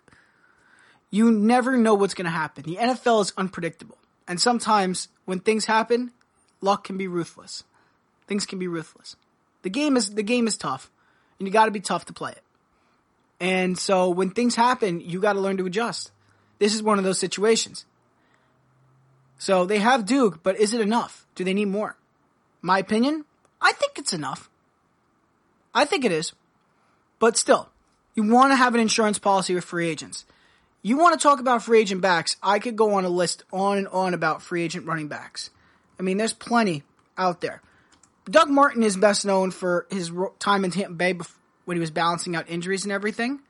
You 1.11 1.31
never 1.31 1.77
know 1.77 1.95
what's 1.95 2.15
going 2.15 2.27
to 2.27 2.31
happen. 2.31 2.65
The 2.65 2.77
NFL 2.77 3.23
is 3.23 3.33
unpredictable. 3.37 3.99
And 4.27 4.41
sometimes 4.41 5.09
when 5.25 5.41
things 5.41 5.67
happen, 5.67 6.13
luck 6.61 6.85
can 6.85 6.97
be 6.97 7.07
ruthless. 7.07 7.65
Things 8.27 8.47
can 8.47 8.59
be 8.59 8.69
ruthless. 8.69 9.17
The 9.63 9.71
game 9.71 9.97
is, 9.97 10.15
the 10.15 10.23
game 10.23 10.47
is 10.47 10.57
tough. 10.57 10.91
And 11.39 11.49
you 11.49 11.53
gotta 11.53 11.71
be 11.71 11.81
tough 11.81 12.05
to 12.07 12.13
play 12.13 12.33
it. 12.33 12.43
And 13.43 13.77
so 13.77 14.09
when 14.09 14.31
things 14.31 14.55
happen, 14.55 15.01
you 15.01 15.21
gotta 15.21 15.41
learn 15.41 15.57
to 15.57 15.67
adjust. 15.67 16.13
This 16.61 16.77
is 16.77 16.83
one 16.83 16.99
of 16.99 17.05
those 17.05 17.19
situations. 17.19 17.85
So 19.37 19.65
they 19.65 19.81
have 19.81 20.07
Duke, 20.07 20.45
but 20.45 20.61
is 20.61 20.73
it 20.73 20.81
enough? 20.81 21.27
Do 21.35 21.43
they 21.43 21.53
need 21.53 21.67
more? 21.67 21.97
My 22.61 22.79
opinion, 22.79 23.25
I 23.61 23.73
think 23.73 23.99
it's 23.99 24.13
enough. 24.13 24.49
I 25.75 25.85
think 25.85 26.05
it 26.05 26.13
is. 26.13 26.33
But 27.19 27.37
still, 27.37 27.69
you 28.15 28.23
want 28.23 28.53
to 28.53 28.57
have 28.57 28.77
an 28.77 28.81
insurance 28.81 29.19
policy 29.19 29.57
with 29.57 29.65
free 29.65 29.89
agents. 29.89 30.25
You 30.81 30.97
want 30.97 31.19
to 31.19 31.23
talk 31.23 31.41
about 31.41 31.65
free 31.65 31.81
agent 31.81 32.01
backs, 32.01 32.37
I 32.45 32.61
could 32.61 32.77
go 32.77 32.95
on 32.95 33.05
a 33.05 33.09
list 33.09 33.43
on 33.53 33.79
and 33.79 33.89
on 33.89 34.15
about 34.15 34.43
free 34.43 34.63
agent 34.63 34.87
running 34.87 35.09
backs. 35.09 35.51
I 35.99 36.05
mean, 36.05 36.17
there's 36.17 36.33
plenty 36.33 36.85
out 37.19 37.41
there. 37.41 37.61
Doug 38.25 38.51
Martin 38.51 38.85
is 38.85 38.97
best 38.97 39.27
known 39.27 39.51
for 39.51 39.89
his 39.91 40.13
time 40.39 40.65
in 40.65 40.71
Tampa 40.71 40.95
Bay 40.95 41.13
when 41.65 41.77
he 41.77 41.81
was 41.81 41.91
balancing 41.91 42.37
out 42.37 42.49
injuries 42.49 42.85
and 42.85 42.93
everything. 42.93 43.41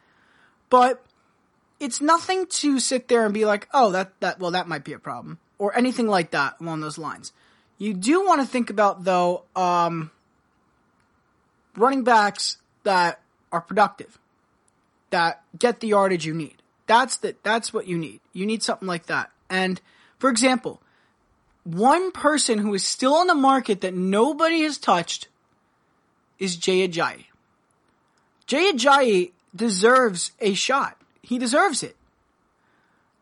But 0.71 1.05
it's 1.81 2.01
nothing 2.01 2.47
to 2.47 2.79
sit 2.79 3.09
there 3.09 3.25
and 3.25 3.35
be 3.35 3.45
like, 3.45 3.69
oh, 3.75 3.91
that, 3.93 4.13
that, 4.21 4.39
well, 4.39 4.53
that 4.53 4.69
might 4.69 4.85
be 4.85 4.93
a 4.93 4.99
problem 4.99 5.39
or 5.59 5.77
anything 5.77 6.09
like 6.09 6.31
that 6.33 6.55
along 6.61 6.81
those 6.81 6.99
lines. 6.99 7.33
You 7.79 7.95
do 7.95 8.25
want 8.25 8.41
to 8.41 8.47
think 8.47 8.71
about 8.71 9.05
though 9.05 9.45
um, 9.55 10.11
running 11.77 12.05
backs 12.05 12.59
that 12.85 13.21
are 13.51 13.61
productive, 13.61 14.19
that 15.11 15.43
get 15.59 15.81
the 15.81 15.89
yardage 15.89 16.25
you 16.25 16.35
need. 16.35 16.57
That's 16.87 17.17
the, 17.19 17.37
that's 17.43 17.73
what 17.73 17.87
you 17.87 17.99
need. 17.99 18.21
You 18.33 18.47
need 18.47 18.63
something 18.63 18.89
like 18.89 19.07
that. 19.07 19.31
And 19.51 19.81
for 20.19 20.31
example, 20.31 20.81
one 21.65 22.11
person 22.13 22.59
who 22.59 22.75
is 22.75 22.85
still 22.85 23.15
on 23.15 23.27
the 23.27 23.35
market 23.35 23.83
that 23.83 23.95
nobody 23.95 24.63
has 24.63 24.79
touched 24.79 25.29
is 26.39 26.57
Jay 26.57 26.87
Ajayi. 26.89 27.27
Jay 28.53 28.71
Ajayi 28.71 29.31
deserves 29.57 30.33
a 30.39 30.53
shot. 30.53 30.99
He 31.23 31.39
deserves 31.39 31.83
it. 31.83 31.97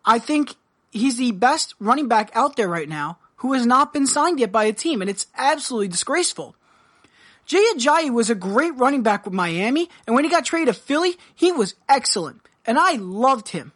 I 0.05 0.19
think 0.19 0.57
he's 0.91 1.19
the 1.19 1.31
best 1.31 1.77
running 1.79 2.09
back 2.09 2.33
out 2.35 2.57
there 2.57 2.67
right 2.67 2.89
now 2.89 3.19
who 3.37 3.53
has 3.53 3.65
not 3.65 3.93
been 3.93 4.09
signed 4.09 4.41
yet 4.41 4.51
by 4.51 4.65
a 4.65 4.73
team, 4.73 5.01
and 5.01 5.09
it's 5.09 5.29
absolutely 5.37 5.87
disgraceful. 5.87 6.57
Jay 7.47 7.65
Ajayi 7.77 8.11
was 8.13 8.29
a 8.29 8.35
great 8.35 8.77
running 8.77 9.05
back 9.05 9.25
with 9.25 9.33
Miami, 9.33 9.89
and 10.05 10.17
when 10.17 10.25
he 10.25 10.31
got 10.31 10.45
traded 10.45 10.75
to 10.75 10.81
Philly, 10.81 11.17
he 11.33 11.53
was 11.53 11.77
excellent, 11.89 12.41
and 12.67 12.77
I 12.77 12.95
loved 12.97 13.51
him 13.51 13.71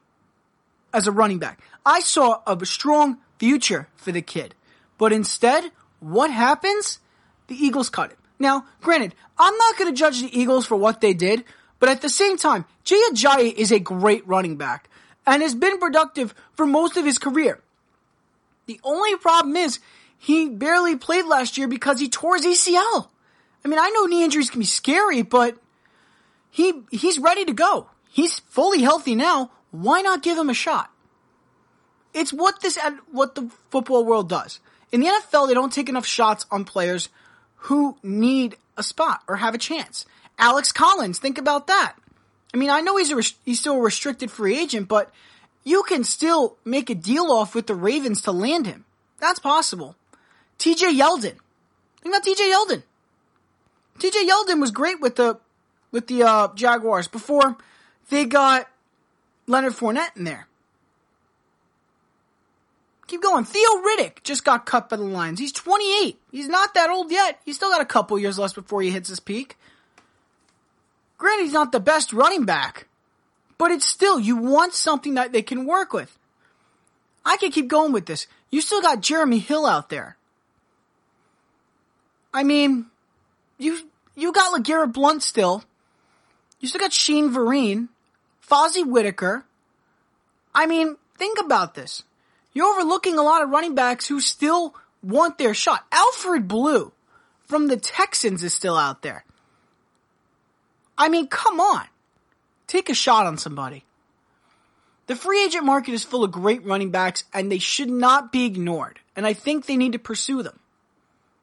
as 0.93 1.07
a 1.07 1.13
running 1.13 1.39
back. 1.39 1.61
I 1.87 2.01
saw 2.01 2.41
a 2.49 2.67
strong 2.67 3.19
future 3.39 3.87
for 3.95 4.11
the 4.11 4.23
kid, 4.23 4.57
but 4.99 5.13
instead, 5.13 5.71
what 6.01 6.33
happens? 6.33 6.99
The 7.47 7.55
Eagles 7.55 7.91
cut 7.91 8.11
him. 8.11 8.19
Now, 8.39 8.67
granted, 8.81 9.15
I'm 9.39 9.57
not 9.57 9.79
going 9.79 9.93
to 9.93 9.99
judge 9.99 10.21
the 10.21 10.39
Eagles 10.39 10.67
for 10.67 10.77
what 10.77 11.01
they 11.01 11.15
did, 11.15 11.45
but 11.79 11.89
at 11.89 12.03
the 12.03 12.09
same 12.09 12.37
time, 12.37 12.65
Jay 12.85 13.01
Ajayi 13.11 13.53
is 13.53 13.73
a 13.73 13.79
great 13.79 14.27
running 14.27 14.57
back 14.57 14.89
and 15.27 15.43
has 15.43 15.55
been 15.55 15.79
productive 15.79 16.35
for 16.55 16.67
most 16.67 16.97
of 16.97 17.05
his 17.05 17.19
career. 17.19 17.61
The 18.67 18.81
only 18.83 19.17
problem 19.17 19.57
is 19.57 19.79
he 20.19 20.49
barely 20.49 20.97
played 20.97 21.27
last 21.27 21.59
year 21.59 21.69
because 21.69 22.01
he 22.01 22.09
tore 22.09 22.37
his 22.37 22.47
ACL. 22.47 23.09
I 23.65 23.69
mean, 23.69 23.79
I 23.79 23.91
know 23.91 24.07
knee 24.07 24.25
injuries 24.25 24.51
can 24.51 24.61
be 24.61 24.67
scary, 24.67 25.23
but 25.23 25.57
he 26.51 26.83
he's 26.91 27.19
ready 27.19 27.45
to 27.45 27.53
go. 27.53 27.89
He's 28.11 28.39
fully 28.39 28.83
healthy 28.83 29.15
now. 29.15 29.51
Why 29.71 30.03
not 30.03 30.23
give 30.23 30.39
him 30.39 30.51
a 30.51 30.55
shot? 30.55 30.91
It's 32.13 32.33
what 32.33 32.61
this 32.61 32.79
what 33.11 33.35
the 33.35 33.51
football 33.71 34.05
world 34.05 34.29
does. 34.29 34.61
In 34.93 35.01
the 35.01 35.09
NFL, 35.09 35.49
they 35.49 35.55
don't 35.55 35.73
take 35.73 35.89
enough 35.89 36.07
shots 36.07 36.47
on 36.51 36.65
players 36.65 37.09
who 37.65 37.97
need 38.03 38.57
a 38.77 38.83
spot 38.83 39.23
or 39.27 39.37
have 39.37 39.55
a 39.55 39.59
chance. 39.59 40.05
Alex 40.39 40.73
Collins, 40.73 41.19
think 41.19 41.39
about 41.39 41.67
that. 41.67 41.95
I 42.53 42.57
mean, 42.57 42.71
I 42.71 42.81
know 42.81 42.97
he's 42.97 43.11
a 43.11 43.21
he's 43.45 43.61
still 43.61 43.77
a 43.77 43.81
restricted 43.81 44.31
free 44.31 44.59
agent, 44.59 44.89
but 44.89 45.11
you 45.65 45.83
can 45.83 46.05
still 46.05 46.57
make 46.65 46.91
a 46.91 46.95
deal 46.95 47.31
off 47.31 47.55
with 47.55 47.67
the 47.67 47.75
Ravens 47.75 48.23
to 48.23 48.33
land 48.33 48.67
him. 48.67 48.85
That's 49.19 49.39
possible. 49.39 49.97
TJ 50.59 50.99
Yeldon. 50.99 51.37
Think 52.03 52.15
about 52.15 52.25
TJ 52.25 52.53
Yeldon. 52.53 52.83
TJ 53.99 54.29
Yeldon 54.29 54.61
was 54.61 54.71
great 54.71 55.01
with 55.01 55.17
the 55.17 55.39
with 55.91 56.07
the 56.07 56.23
uh, 56.23 56.49
Jaguars 56.55 57.09
before 57.09 57.57
they 58.11 58.27
got 58.27 58.69
Leonard 59.47 59.73
Fournette 59.73 60.17
in 60.17 60.25
there. 60.25 60.49
Keep 63.15 63.23
going. 63.23 63.45
Theo 63.45 63.69
Riddick 63.81 64.25
just 64.25 64.45
got 64.45 64.67
cut 64.67 64.89
by 64.89 64.97
the 64.97 65.05
Lions. 65.05 65.39
He's 65.39 65.53
28. 65.53 66.19
He's 66.33 66.49
not 66.49 66.75
that 66.75 66.91
old 66.91 67.13
yet. 67.13 67.39
He's 67.45 67.55
still 67.55 67.71
got 67.71 67.81
a 67.81 67.85
couple 67.85 68.19
years 68.19 68.41
left 68.41 68.57
before 68.57 68.83
he 68.83 68.91
hits 68.91 69.09
his 69.09 69.21
peak. 69.21 69.57
Granted, 71.17 71.45
he's 71.45 71.53
not 71.53 71.71
the 71.71 71.79
best 71.79 72.13
running 72.13 72.45
back, 72.45 72.89
but 73.57 73.71
it's 73.71 73.87
still, 73.87 74.19
you 74.19 74.37
want 74.37 74.75
something 74.75 75.15
that 75.15 75.31
they 75.31 75.43
can 75.43 75.65
work 75.65 75.93
with. 75.93 76.19
I 77.25 77.37
can 77.37 77.53
keep 77.53 77.69
going 77.69 77.93
with 77.93 78.07
this. 78.07 78.27
You 78.51 78.61
still 78.61 78.83
got 78.83 79.01
Jeremy 79.01 79.39
Hill 79.39 79.65
out 79.65 79.91
there. 79.91 80.17
I 82.33 82.43
mean, 82.43 82.87
you, 83.59 83.79
you 84.17 84.33
got 84.33 84.61
LeGarrette 84.61 84.93
Blunt 84.93 85.23
still. 85.23 85.63
You 86.59 86.67
still 86.67 86.81
got 86.81 86.93
Shane 86.93 87.31
Vereen, 87.31 87.91
Fozzie 88.45 88.85
Whittaker. 88.85 89.45
I 90.53 90.67
mean, 90.67 90.97
think 91.17 91.39
about 91.39 91.77
this. 91.77 92.03
You're 92.55 92.73
overlooking 92.73 93.19
a 93.19 93.23
lot 93.23 93.43
of 93.43 93.51
running 93.51 93.75
backs 93.75 94.07
who 94.07 94.21
still 94.21 94.75
want 95.03 95.39
their 95.39 95.55
shot. 95.55 95.85
Alfred 95.93 96.49
Blue 96.49 96.93
from 97.47 97.67
the 97.67 97.77
Texans 97.77 98.43
is 98.43 98.55
still 98.55 98.77
out 98.77 99.03
there. 99.03 99.25
I 100.97 101.09
mean, 101.09 101.27
come 101.27 101.61
on. 101.61 101.87
Take 102.67 102.89
a 102.89 102.95
shot 102.95 103.27
on 103.27 103.37
somebody. 103.37 103.85
The 105.07 105.17
free 105.17 105.45
agent 105.45 105.65
market 105.65 105.93
is 105.93 106.05
full 106.05 106.25
of 106.25 106.31
great 106.31 106.65
running 106.65 106.91
backs 106.91 107.25
and 107.35 107.51
they 107.51 107.59
should 107.59 107.91
not 107.91 108.33
be 108.33 108.47
ignored. 108.47 109.01
And 109.17 109.27
I 109.27 109.35
think 109.35 109.67
they 109.67 109.77
need 109.77 109.93
to 109.93 109.99
pursue 109.99 110.43
them. 110.43 110.61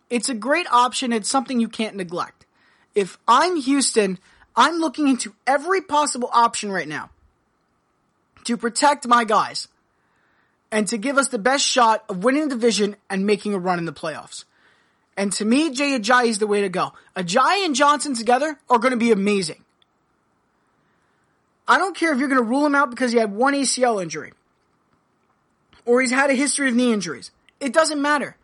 It's 0.10 0.30
a 0.30 0.34
great 0.34 0.68
option. 0.72 1.13
It's 1.13 1.30
something 1.30 1.60
you 1.60 1.70
can't 1.70 1.96
neglect. 1.96 2.46
If 2.96 3.18
I'm 3.27 3.56
Houston, 3.58 4.18
I'm 4.56 4.80
looking 4.80 5.08
into 5.08 5.36
every 5.46 5.82
possible 5.82 6.30
option 6.34 6.72
right 6.72 6.88
now 6.88 7.12
to 8.46 8.58
protect 8.58 9.08
my 9.08 9.24
guys 9.24 9.68
and 10.72 10.88
to 10.88 10.98
give 10.98 11.18
us 11.18 11.28
the 11.28 11.38
best 11.38 11.66
shot 11.66 12.04
of 12.08 12.24
winning 12.24 12.48
the 12.48 12.56
division 12.56 12.96
and 13.10 13.25
making 13.25 13.54
a 13.54 13.60
run 13.60 13.78
in 13.78 13.86
the 13.86 13.94
playoffs. 13.94 14.46
And 15.18 15.34
to 15.34 15.46
me, 15.46 15.72
Jay 15.72 16.00
Ajayi 16.00 16.28
is 16.28 16.40
the 16.40 16.48
way 16.48 16.62
to 16.62 16.70
go. 16.70 16.94
Ajayi 17.16 17.66
and 17.66 17.75
Johnson 17.75 18.16
together 18.16 18.58
are 18.70 18.80
going 18.80 18.92
to 18.92 18.98
be 18.98 19.12
amazing. 19.12 19.63
I 21.68 21.78
don't 21.78 21.96
care 21.96 22.13
if 22.13 22.20
you're 22.20 22.30
going 22.30 22.42
to 22.42 22.48
rule 22.48 22.66
him 22.66 22.75
out 22.75 22.90
because 22.90 23.12
he 23.12 23.18
had 23.18 23.34
one 23.34 23.54
ACL 23.54 24.01
injury 24.01 24.32
or 25.86 26.01
he's 26.01 26.12
had 26.12 26.30
a 26.30 26.34
history 26.34 26.70
of 26.70 26.75
knee 26.75 26.94
injuries. 26.94 27.32
It 27.60 27.74
doesn't 27.74 28.01
matter. 28.01 28.36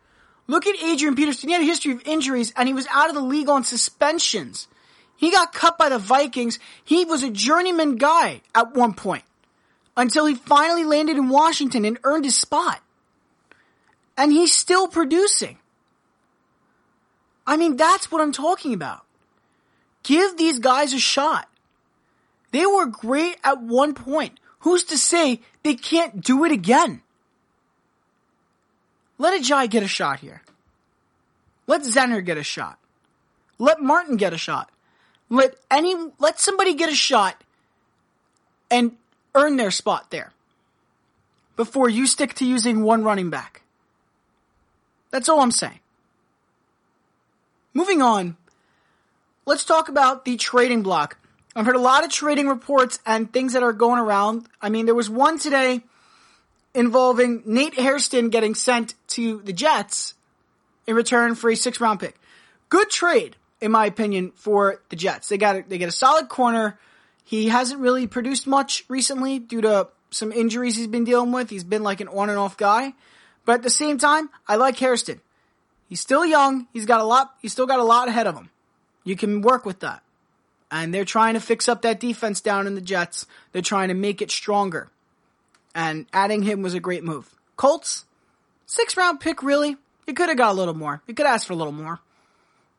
Look 0.46 0.66
at 0.66 0.82
Adrian 0.82 1.14
Peterson. 1.14 1.48
He 1.48 1.52
had 1.52 1.62
a 1.62 1.66
history 1.66 1.92
of 1.92 2.02
injuries 2.06 2.52
and 2.56 2.68
he 2.68 2.74
was 2.74 2.86
out 2.90 3.08
of 3.08 3.14
the 3.14 3.20
league 3.22 3.48
on 3.48 3.64
suspensions. 3.64 4.68
He 5.16 5.30
got 5.30 5.52
cut 5.52 5.78
by 5.78 5.88
the 5.88 5.98
Vikings. 5.98 6.58
He 6.84 7.04
was 7.04 7.22
a 7.22 7.30
journeyman 7.30 7.96
guy 7.96 8.42
at 8.54 8.74
one 8.74 8.94
point 8.94 9.24
until 9.98 10.26
he 10.26 10.36
finally 10.36 10.84
landed 10.84 11.16
in 11.16 11.28
Washington 11.28 11.84
and 11.84 11.98
earned 12.04 12.24
his 12.24 12.36
spot. 12.36 12.80
And 14.16 14.32
he's 14.32 14.54
still 14.54 14.86
producing. 14.86 15.58
I 17.44 17.56
mean, 17.56 17.76
that's 17.76 18.10
what 18.10 18.22
I'm 18.22 18.30
talking 18.30 18.72
about. 18.72 19.04
Give 20.04 20.36
these 20.36 20.60
guys 20.60 20.94
a 20.94 21.00
shot. 21.00 21.48
They 22.52 22.64
were 22.64 22.86
great 22.86 23.38
at 23.42 23.60
one 23.60 23.92
point. 23.92 24.38
Who's 24.60 24.84
to 24.84 24.96
say 24.96 25.40
they 25.64 25.74
can't 25.74 26.22
do 26.22 26.44
it 26.44 26.52
again? 26.52 27.02
Let 29.18 29.40
Ajayi 29.40 29.68
get 29.68 29.82
a 29.82 29.88
shot 29.88 30.20
here. 30.20 30.42
Let 31.66 31.82
Zenner 31.82 32.24
get 32.24 32.38
a 32.38 32.44
shot. 32.44 32.78
Let 33.58 33.80
Martin 33.80 34.16
get 34.16 34.32
a 34.32 34.38
shot. 34.38 34.70
Let 35.28 35.56
any, 35.70 35.96
let 36.20 36.38
somebody 36.38 36.74
get 36.74 36.88
a 36.88 36.94
shot 36.94 37.42
and 38.70 38.92
earn 39.34 39.56
their 39.56 39.70
spot 39.70 40.10
there 40.10 40.32
before 41.56 41.88
you 41.88 42.06
stick 42.06 42.34
to 42.34 42.46
using 42.46 42.82
one 42.82 43.02
running 43.02 43.30
back. 43.30 43.62
That's 45.10 45.28
all 45.28 45.40
I'm 45.40 45.50
saying. 45.50 45.80
Moving 47.74 48.02
on, 48.02 48.36
let's 49.46 49.64
talk 49.64 49.88
about 49.88 50.24
the 50.24 50.36
trading 50.36 50.82
block. 50.82 51.18
I've 51.54 51.66
heard 51.66 51.76
a 51.76 51.80
lot 51.80 52.04
of 52.04 52.10
trading 52.10 52.48
reports 52.48 53.00
and 53.04 53.32
things 53.32 53.54
that 53.54 53.62
are 53.62 53.72
going 53.72 53.98
around. 53.98 54.46
I 54.60 54.68
mean, 54.68 54.86
there 54.86 54.94
was 54.94 55.10
one 55.10 55.38
today 55.38 55.82
involving 56.74 57.42
Nate 57.46 57.74
Hairston 57.74 58.30
getting 58.30 58.54
sent 58.54 58.94
to 59.08 59.40
the 59.42 59.52
Jets 59.52 60.14
in 60.86 60.94
return 60.94 61.34
for 61.34 61.50
a 61.50 61.56
six 61.56 61.80
round 61.80 62.00
pick. 62.00 62.18
Good 62.68 62.90
trade, 62.90 63.36
in 63.60 63.72
my 63.72 63.86
opinion, 63.86 64.32
for 64.34 64.80
the 64.90 64.96
Jets. 64.96 65.28
They 65.28 65.38
got 65.38 65.56
a, 65.56 65.64
they 65.66 65.78
get 65.78 65.88
a 65.88 65.92
solid 65.92 66.28
corner. 66.28 66.78
He 67.28 67.48
hasn't 67.48 67.82
really 67.82 68.06
produced 68.06 68.46
much 68.46 68.86
recently 68.88 69.38
due 69.38 69.60
to 69.60 69.88
some 70.08 70.32
injuries 70.32 70.76
he's 70.76 70.86
been 70.86 71.04
dealing 71.04 71.30
with. 71.30 71.50
He's 71.50 71.62
been 71.62 71.82
like 71.82 72.00
an 72.00 72.08
on 72.08 72.30
and 72.30 72.38
off 72.38 72.56
guy. 72.56 72.94
But 73.44 73.56
at 73.56 73.62
the 73.62 73.68
same 73.68 73.98
time, 73.98 74.30
I 74.46 74.56
like 74.56 74.78
Hairston. 74.78 75.20
He's 75.90 76.00
still 76.00 76.24
young. 76.24 76.68
He's 76.72 76.86
got 76.86 77.02
a 77.02 77.04
lot, 77.04 77.34
he's 77.42 77.52
still 77.52 77.66
got 77.66 77.80
a 77.80 77.84
lot 77.84 78.08
ahead 78.08 78.26
of 78.26 78.34
him. 78.34 78.48
You 79.04 79.14
can 79.14 79.42
work 79.42 79.66
with 79.66 79.80
that. 79.80 80.02
And 80.70 80.94
they're 80.94 81.04
trying 81.04 81.34
to 81.34 81.40
fix 81.40 81.68
up 81.68 81.82
that 81.82 82.00
defense 82.00 82.40
down 82.40 82.66
in 82.66 82.74
the 82.74 82.80
Jets. 82.80 83.26
They're 83.52 83.60
trying 83.60 83.88
to 83.88 83.94
make 83.94 84.22
it 84.22 84.30
stronger. 84.30 84.88
And 85.74 86.06
adding 86.14 86.44
him 86.44 86.62
was 86.62 86.72
a 86.72 86.80
great 86.80 87.04
move. 87.04 87.34
Colts, 87.58 88.06
six 88.64 88.96
round 88.96 89.20
pick, 89.20 89.42
really? 89.42 89.76
You 90.06 90.14
could 90.14 90.30
have 90.30 90.38
got 90.38 90.52
a 90.52 90.54
little 90.54 90.72
more. 90.72 91.02
You 91.06 91.12
could 91.12 91.26
ask 91.26 91.46
for 91.46 91.52
a 91.52 91.56
little 91.56 91.74
more. 91.74 92.00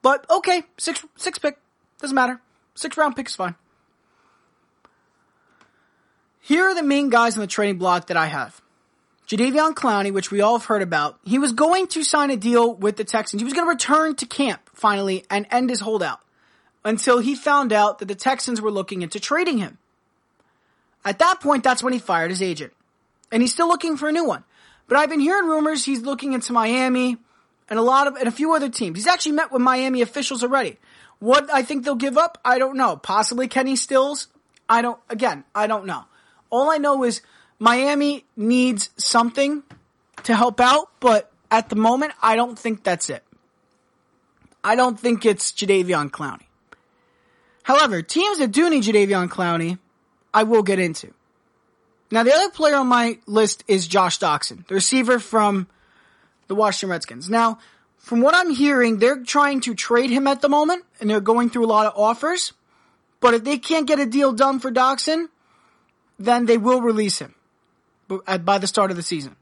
But 0.01 0.27
okay, 0.27 0.63
six, 0.79 1.05
six 1.17 1.37
pick. 1.37 1.59
Doesn't 2.01 2.15
matter. 2.15 2.41
Six 2.73 2.97
round 2.97 3.15
pick 3.15 3.27
is 3.27 3.35
fine. 3.35 3.53
Here 6.49 6.63
are 6.63 6.73
the 6.73 6.81
main 6.81 7.09
guys 7.09 7.35
on 7.35 7.41
the 7.41 7.47
trading 7.47 7.77
block 7.77 8.07
that 8.07 8.17
I 8.17 8.25
have. 8.25 8.59
Jadeveon 9.27 9.75
Clowney, 9.75 10.11
which 10.11 10.31
we 10.31 10.41
all 10.41 10.57
have 10.57 10.65
heard 10.65 10.81
about, 10.81 11.19
he 11.23 11.37
was 11.37 11.53
going 11.53 11.85
to 11.89 12.03
sign 12.03 12.31
a 12.31 12.37
deal 12.37 12.73
with 12.73 12.97
the 12.97 13.03
Texans. 13.03 13.39
He 13.39 13.43
was 13.43 13.53
going 13.53 13.67
to 13.67 13.69
return 13.69 14.15
to 14.15 14.25
camp 14.25 14.67
finally 14.73 15.25
and 15.29 15.45
end 15.51 15.69
his 15.69 15.81
holdout 15.81 16.21
until 16.83 17.19
he 17.19 17.35
found 17.35 17.71
out 17.71 17.99
that 17.99 18.07
the 18.07 18.15
Texans 18.15 18.61
were 18.61 18.71
looking 18.71 19.03
into 19.03 19.19
trading 19.19 19.59
him. 19.59 19.77
At 21.05 21.19
that 21.19 21.39
point, 21.39 21.63
that's 21.63 21.83
when 21.83 21.93
he 21.93 21.99
fired 21.99 22.31
his 22.31 22.41
agent. 22.41 22.73
And 23.31 23.43
he's 23.43 23.53
still 23.53 23.67
looking 23.67 23.95
for 23.95 24.09
a 24.09 24.11
new 24.11 24.25
one. 24.25 24.43
But 24.87 24.97
I've 24.97 25.11
been 25.11 25.19
hearing 25.19 25.47
rumors 25.47 25.85
he's 25.85 26.01
looking 26.01 26.33
into 26.33 26.51
Miami 26.51 27.17
and 27.69 27.77
a 27.77 27.83
lot 27.83 28.07
of, 28.07 28.15
and 28.15 28.27
a 28.27 28.31
few 28.31 28.55
other 28.55 28.69
teams. 28.69 28.97
He's 28.97 29.05
actually 29.05 29.33
met 29.33 29.51
with 29.51 29.61
Miami 29.61 30.01
officials 30.01 30.41
already. 30.41 30.77
What 31.19 31.47
I 31.53 31.61
think 31.61 31.85
they'll 31.85 31.93
give 31.93 32.17
up, 32.17 32.39
I 32.43 32.57
don't 32.57 32.75
know. 32.75 32.95
Possibly 32.97 33.47
Kenny 33.47 33.75
Stills. 33.75 34.29
I 34.67 34.81
don't, 34.81 34.99
again, 35.11 35.43
I 35.53 35.67
don't 35.67 35.85
know. 35.85 36.05
All 36.49 36.71
I 36.71 36.77
know 36.77 37.03
is 37.03 37.21
Miami 37.59 38.25
needs 38.35 38.89
something 38.97 39.63
to 40.23 40.35
help 40.35 40.59
out, 40.59 40.89
but 40.99 41.31
at 41.51 41.69
the 41.69 41.75
moment, 41.75 42.13
I 42.21 42.35
don't 42.35 42.57
think 42.57 42.83
that's 42.83 43.09
it. 43.09 43.23
I 44.63 44.75
don't 44.75 44.99
think 44.99 45.25
it's 45.25 45.51
Jadeveon 45.51 46.09
Clowney. 46.11 46.45
However, 47.63 48.01
teams 48.01 48.39
that 48.39 48.51
do 48.51 48.69
need 48.69 48.83
Jadeveon 48.83 49.29
Clowney, 49.29 49.77
I 50.33 50.43
will 50.43 50.63
get 50.63 50.79
into. 50.79 51.13
Now, 52.11 52.23
the 52.23 52.33
other 52.33 52.49
player 52.49 52.75
on 52.75 52.87
my 52.87 53.19
list 53.27 53.63
is 53.67 53.87
Josh 53.87 54.19
Doctson, 54.19 54.65
the 54.67 54.75
receiver 54.75 55.19
from 55.19 55.67
the 56.47 56.55
Washington 56.55 56.89
Redskins. 56.89 57.29
Now, 57.29 57.59
from 57.97 58.21
what 58.21 58.33
I'm 58.33 58.49
hearing, 58.49 58.97
they're 58.97 59.23
trying 59.23 59.61
to 59.61 59.75
trade 59.75 60.09
him 60.09 60.25
at 60.25 60.41
the 60.41 60.49
moment, 60.49 60.83
and 60.99 61.09
they're 61.09 61.21
going 61.21 61.49
through 61.49 61.65
a 61.65 61.67
lot 61.67 61.85
of 61.85 61.93
offers. 61.95 62.53
But 63.19 63.35
if 63.35 63.43
they 63.43 63.57
can't 63.57 63.87
get 63.87 63.99
a 63.99 64.05
deal 64.05 64.31
done 64.31 64.59
for 64.59 64.71
Doctson, 64.71 65.27
then 66.19 66.45
they 66.45 66.57
will 66.57 66.81
release 66.81 67.19
him 67.19 67.33
by 68.07 68.57
the 68.57 68.67
start 68.67 68.91
of 68.91 68.97
the 68.97 69.03
season. 69.03 69.35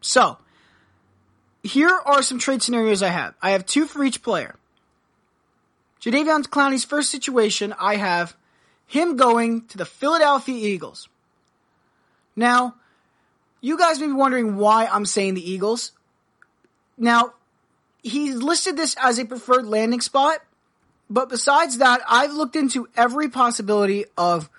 So, 0.00 0.38
here 1.62 1.96
are 2.06 2.22
some 2.22 2.38
trade 2.38 2.62
scenarios 2.62 3.02
I 3.02 3.08
have. 3.08 3.34
I 3.40 3.50
have 3.50 3.66
two 3.66 3.86
for 3.86 4.02
each 4.02 4.22
player. 4.22 4.56
Jadeveon 6.00 6.42
Clowney's 6.48 6.84
first 6.84 7.10
situation, 7.10 7.72
I 7.78 7.96
have 7.96 8.34
him 8.86 9.16
going 9.16 9.66
to 9.68 9.78
the 9.78 9.84
Philadelphia 9.84 10.56
Eagles. 10.56 11.08
Now, 12.34 12.74
you 13.60 13.78
guys 13.78 14.00
may 14.00 14.06
be 14.06 14.12
wondering 14.12 14.56
why 14.56 14.86
I'm 14.86 15.06
saying 15.06 15.34
the 15.34 15.50
Eagles. 15.50 15.92
Now, 16.98 17.34
he's 18.02 18.36
listed 18.36 18.76
this 18.76 18.96
as 19.00 19.18
a 19.18 19.24
preferred 19.24 19.66
landing 19.66 20.00
spot, 20.00 20.38
but 21.08 21.28
besides 21.28 21.78
that, 21.78 22.00
I've 22.08 22.32
looked 22.32 22.56
into 22.56 22.88
every 22.96 23.28
possibility 23.28 24.06
of 24.16 24.50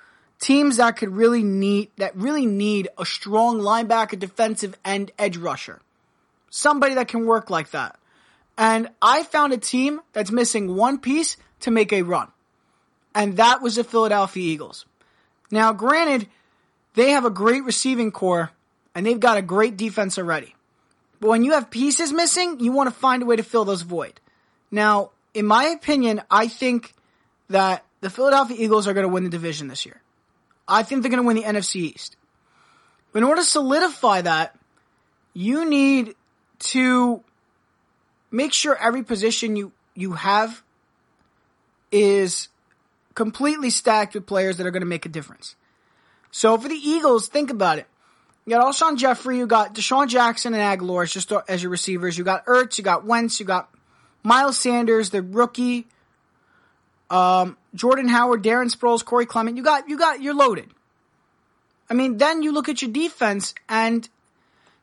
teams 0.43 0.75
that 0.75 0.97
could 0.97 1.15
really 1.15 1.41
need 1.41 1.89
that 1.95 2.13
really 2.17 2.45
need 2.45 2.89
a 2.97 3.05
strong 3.05 3.59
linebacker, 3.59 4.19
defensive 4.19 4.77
end, 4.83 5.09
edge 5.17 5.37
rusher. 5.37 5.79
Somebody 6.49 6.95
that 6.95 7.07
can 7.07 7.25
work 7.25 7.49
like 7.49 7.71
that. 7.71 7.97
And 8.57 8.89
I 9.01 9.23
found 9.23 9.53
a 9.53 9.57
team 9.57 10.01
that's 10.11 10.31
missing 10.31 10.75
one 10.75 10.99
piece 10.99 11.37
to 11.61 11.71
make 11.71 11.93
a 11.93 12.01
run. 12.01 12.27
And 13.15 13.37
that 13.37 13.61
was 13.61 13.75
the 13.75 13.85
Philadelphia 13.85 14.43
Eagles. 14.43 14.85
Now, 15.49 15.71
granted, 15.71 16.27
they 16.93 17.11
have 17.11 17.23
a 17.23 17.29
great 17.29 17.63
receiving 17.63 18.11
corps 18.11 18.51
and 18.93 19.05
they've 19.05 19.19
got 19.19 19.37
a 19.37 19.41
great 19.41 19.77
defense 19.77 20.17
already. 20.17 20.55
But 21.21 21.29
when 21.29 21.43
you 21.45 21.53
have 21.53 21.71
pieces 21.71 22.11
missing, 22.11 22.59
you 22.59 22.73
want 22.73 22.89
to 22.89 22.95
find 22.95 23.23
a 23.23 23.25
way 23.25 23.37
to 23.37 23.43
fill 23.43 23.63
those 23.63 23.81
void. 23.81 24.19
Now, 24.69 25.11
in 25.33 25.45
my 25.45 25.65
opinion, 25.67 26.21
I 26.29 26.49
think 26.49 26.93
that 27.49 27.85
the 28.01 28.09
Philadelphia 28.09 28.57
Eagles 28.59 28.89
are 28.89 28.93
going 28.93 29.07
to 29.07 29.13
win 29.13 29.23
the 29.23 29.29
division 29.29 29.69
this 29.69 29.85
year. 29.85 30.01
I 30.67 30.83
think 30.83 31.01
they're 31.01 31.11
going 31.11 31.21
to 31.21 31.27
win 31.27 31.35
the 31.35 31.43
NFC 31.43 31.75
East. 31.77 32.15
But 33.11 33.19
in 33.19 33.23
order 33.25 33.41
to 33.41 33.47
solidify 33.47 34.21
that, 34.21 34.57
you 35.33 35.69
need 35.69 36.15
to 36.59 37.23
make 38.31 38.53
sure 38.53 38.75
every 38.75 39.03
position 39.03 39.55
you, 39.55 39.71
you 39.93 40.13
have 40.13 40.63
is 41.91 42.47
completely 43.13 43.69
stacked 43.69 44.15
with 44.15 44.25
players 44.25 44.57
that 44.57 44.65
are 44.65 44.71
going 44.71 44.81
to 44.81 44.87
make 44.87 45.05
a 45.05 45.09
difference. 45.09 45.55
So 46.31 46.57
for 46.57 46.67
the 46.67 46.75
Eagles, 46.75 47.27
think 47.27 47.51
about 47.51 47.77
it. 47.77 47.87
You 48.45 48.55
got 48.55 48.65
Alshon 48.65 48.97
Jeffery, 48.97 49.37
you 49.37 49.47
got 49.47 49.75
DeSean 49.75 50.07
Jackson 50.09 50.53
and 50.53 50.79
Agholor 50.79 51.09
just 51.09 51.31
as 51.47 51.61
your 51.61 51.69
receivers. 51.69 52.17
You 52.17 52.23
got 52.23 52.45
Ertz, 52.45 52.77
you 52.77 52.83
got 52.83 53.05
Wentz, 53.05 53.39
you 53.39 53.45
got 53.45 53.69
Miles 54.23 54.57
Sanders, 54.57 55.11
the 55.11 55.21
rookie 55.21 55.87
um, 57.13 57.57
Jordan 57.75 58.07
Howard, 58.07 58.43
Darren 58.43 58.73
Sproles, 58.75 59.05
Corey 59.05 59.27
Clement. 59.27 59.55
You 59.55 59.63
got, 59.63 59.87
you 59.87 59.97
got, 59.97 60.21
you're 60.21 60.33
loaded. 60.33 60.69
I 61.89 61.93
mean, 61.93 62.17
then 62.17 62.41
you 62.41 62.51
look 62.51 62.69
at 62.69 62.81
your 62.81 62.91
defense 62.91 63.53
and 63.69 64.09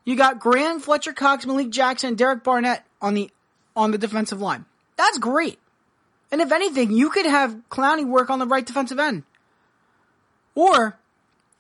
you 0.05 0.15
got 0.15 0.39
Graham, 0.39 0.79
Fletcher 0.79 1.13
Cox, 1.13 1.45
Malik 1.45 1.71
Jackson, 1.71 2.15
Derek 2.15 2.45
Barnett 2.45 2.87
on 3.03 3.15
the, 3.15 3.31
on 3.75 3.91
the 3.91 3.99
defensive 3.99 4.41
line. 4.41 4.65
That's 4.97 5.19
great. 5.19 5.59
And 6.31 6.41
if 6.41 6.53
anything, 6.53 6.93
you 6.93 7.11
could 7.11 7.27
have 7.27 7.57
Clowney 7.69 8.07
work 8.07 8.31
on 8.31 8.39
the 8.39 8.47
right 8.47 8.65
defensive 8.65 9.01
end. 9.01 9.25
Or 10.55 10.97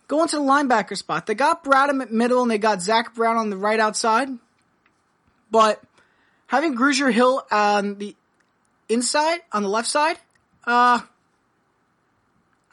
go 0.07 0.23
into 0.23 0.37
the 0.37 0.43
linebacker 0.43 0.97
spot. 0.97 1.27
They 1.27 1.35
got 1.35 1.65
Bradham 1.65 2.01
at 2.01 2.13
middle 2.13 2.43
and 2.43 2.51
they 2.51 2.59
got 2.59 2.81
Zach 2.81 3.15
Brown 3.17 3.37
on 3.37 3.51
the 3.51 3.57
right 3.57 3.81
outside. 3.81 4.29
But 5.51 5.83
having 6.47 6.77
Grugier 6.77 7.13
Hill 7.13 7.45
on 7.51 7.97
the 7.97 8.15
inside, 8.89 9.41
on 9.53 9.63
the 9.63 9.69
left 9.69 9.89
side, 9.89 10.17
uh, 10.71 11.01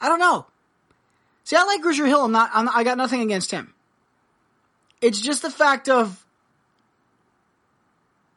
I 0.00 0.08
don't 0.08 0.20
know. 0.20 0.46
See, 1.44 1.56
I 1.56 1.64
like 1.64 1.82
Grugier 1.82 2.06
Hill. 2.06 2.24
I'm 2.24 2.32
not, 2.32 2.50
I'm, 2.52 2.68
I 2.68 2.84
got 2.84 2.98
nothing 2.98 3.22
against 3.22 3.50
him. 3.50 3.74
It's 5.00 5.20
just 5.20 5.42
the 5.42 5.50
fact 5.50 5.88
of 5.88 6.24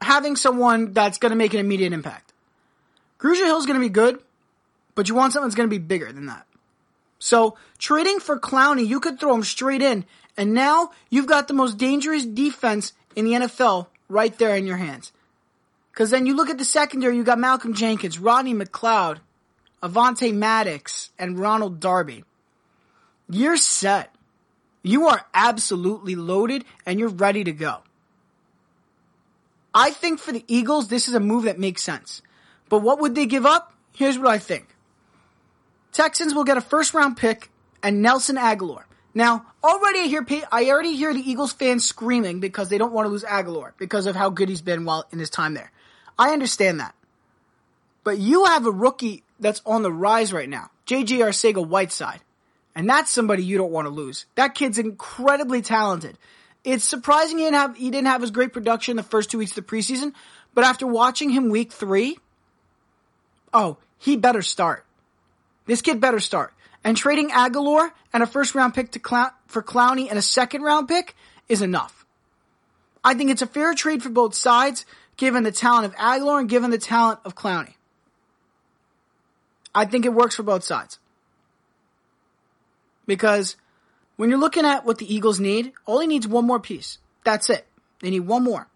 having 0.02 0.36
someone 0.36 0.93
that's 0.93 1.17
going 1.17 1.32
to 1.32 1.36
make 1.36 1.54
an 1.54 1.60
immediate 1.60 1.93
impact. 1.93 2.34
Grugier 3.19 3.45
Hill 3.45 3.58
is 3.58 3.65
going 3.65 3.80
to 3.80 3.86
be 3.86 3.89
good, 3.89 4.19
but 4.95 5.10
you 5.10 5.15
want 5.15 5.34
something 5.34 5.47
that's 5.47 5.56
going 5.56 5.69
to 5.69 5.74
be 5.74 5.84
bigger 5.84 6.12
than 6.12 6.26
that. 6.28 6.45
So 7.19 7.56
trading 7.78 8.19
for 8.19 8.39
Clowney, 8.39 8.88
you 8.88 9.00
could 9.00 9.19
throw 9.19 9.36
him 9.36 9.43
straight 9.43 9.82
in, 9.82 10.06
and 10.38 10.54
now 10.54 10.91
you've 11.10 11.28
got 11.28 11.47
the 11.47 11.54
most 11.54 11.78
dangerous 11.78 12.26
defense 12.26 12.93
in 13.15 13.26
the 13.26 13.34
NFL 13.34 13.88
right 14.10 14.36
there 14.38 14.56
in 14.56 14.65
your 14.65 14.78
hands. 14.78 15.12
Because 15.91 16.10
then 16.10 16.26
you 16.26 16.36
look 16.36 16.50
at 16.50 16.58
the 16.58 16.65
secondary, 16.65 17.15
you 17.15 17.24
got 17.24 17.38
Malcolm 17.38 17.74
Jenkins, 17.74 18.17
Rodney 18.17 18.54
McLeod, 18.54 19.17
Avonte 19.84 20.34
Maddox, 20.34 21.10
and 21.17 21.39
Ronald 21.39 21.80
Darby. 21.80 22.24
You're 23.30 23.58
set. 23.58 24.13
You 24.84 25.08
are 25.08 25.26
absolutely 25.34 26.15
loaded 26.15 26.65
and 26.86 27.00
you're 27.00 27.10
ready 27.10 27.44
to 27.44 27.52
go. 27.52 27.80
I 29.74 29.91
think 29.91 30.20
for 30.20 30.32
the 30.32 30.44
Eagles, 30.48 30.88
this 30.88 31.08
is 31.08 31.13
a 31.13 31.20
move 31.20 31.46
that 31.46 31.60
makes 31.60 31.84
sense. 31.84 32.22
But 32.70 32.80
what 32.80 33.00
would 33.00 33.15
they 33.15 33.26
give 33.26 33.46
up? 33.46 33.74
Here's 33.94 34.17
what 34.17 34.28
I 34.28 34.38
think. 34.38 34.67
Texans 35.91 36.34
will 36.34 36.44
get 36.44 36.58
a 36.58 36.62
first 36.62 36.94
round 36.94 37.17
pick 37.17 37.50
and 37.84 38.02
Nelson 38.02 38.38
Agholor. 38.38 38.84
Now, 39.13 39.46
already 39.63 40.00
I 40.00 40.08
hear 40.08 40.26
I 40.52 40.70
already 40.70 40.96
hear 40.96 41.13
the 41.13 41.20
Eagles 41.20 41.52
fans 41.52 41.84
screaming 41.86 42.39
because 42.39 42.70
they 42.70 42.78
don't 42.78 42.94
want 42.94 43.06
to 43.06 43.10
lose 43.10 43.24
Agholor 43.24 43.74
because 43.78 44.06
of 44.06 44.15
how 44.15 44.30
good 44.30 44.48
he's 44.48 44.62
been 44.62 44.86
while 44.86 45.06
in 45.12 45.20
his 45.20 45.30
time 45.30 45.54
there. 45.54 45.72
I 46.17 46.32
understand 46.32 46.80
that. 46.80 46.96
But 48.04 48.17
you 48.17 48.46
have 48.46 48.65
a 48.65 48.72
rookie 48.72 49.24
that's 49.42 49.62
on 49.66 49.82
the 49.82 49.92
rise 49.92 50.32
right 50.32 50.48
now. 50.48 50.70
JJ 50.88 51.20
Arcega 51.20 51.66
Whiteside. 51.66 52.22
And 52.74 52.90
that's 52.90 53.12
somebody 53.12 53.44
you 53.44 53.58
don't 53.58 53.72
want 53.72 53.88
to 53.88 53.94
lose. 53.94 54.26
That 54.36 54.56
kid's 54.56 54.78
incredibly 54.78 55.62
talented. 55.62 56.18
It's 56.64 56.86
surprising 56.86 57.40
he 57.40 57.46
didn't 57.46 57.56
have 57.56 57.76
he 57.76 57.90
didn't 57.90 58.08
have 58.08 58.22
his 58.22 58.32
great 58.32 58.54
production 58.54 58.96
the 58.96 59.04
first 59.04 59.32
two 59.32 59.40
weeks 59.40 59.58
of 59.58 59.66
the 59.66 59.76
preseason, 59.76 60.14
but 60.54 60.64
after 60.64 60.86
watching 60.86 61.30
him 61.32 61.50
week 61.50 61.72
three, 61.72 62.18
oh, 63.54 63.78
he 63.98 64.16
better 64.16 64.42
start. 64.42 64.86
This 65.66 65.82
kid 65.82 66.00
better 66.00 66.20
start. 66.20 66.54
And 66.84 66.96
trading 66.96 67.30
Agholor 67.30 67.92
and 68.14 68.24
a 68.24 68.28
first 68.28 68.56
round 68.56 68.74
pick 68.74 68.92
to 68.92 69.00
Clown, 69.00 69.32
for 69.48 69.62
Clowney 69.62 70.10
and 70.10 70.18
a 70.18 70.22
second 70.22 70.62
round 70.62 70.88
pick 70.88 71.16
is 71.50 71.62
enough. 71.62 72.06
I 73.04 73.16
think 73.16 73.32
it's 73.32 73.42
a 73.42 73.48
fair 73.48 73.74
trade 73.74 74.04
for 74.04 74.10
both 74.10 74.36
sides, 74.36 74.86
given 75.18 75.44
the 75.44 75.52
talent 75.52 75.86
of 75.86 75.96
Agholor 75.96 76.40
and 76.40 76.50
given 76.50 76.70
the 76.72 76.78
talent 76.78 77.20
of 77.26 77.36
Clowney. 77.36 77.74
I 79.74 79.86
think 79.86 80.06
it 80.06 80.14
works 80.14 80.36
for 80.36 80.44
both 80.44 80.64
sides. 80.64 81.00
Because 83.06 83.56
when 84.18 84.30
you're 84.30 84.40
looking 84.40 84.66
at 84.66 84.86
what 84.86 84.98
the 84.98 85.14
Eagles 85.14 85.40
need, 85.40 85.74
he 85.88 86.08
needs 86.08 86.28
one 86.28 86.46
more 86.46 86.60
piece. 86.60 86.98
That's 87.24 87.50
it. 87.50 87.66
They 88.02 88.10
need 88.10 88.22
one 88.22 88.44
more. 88.44 88.68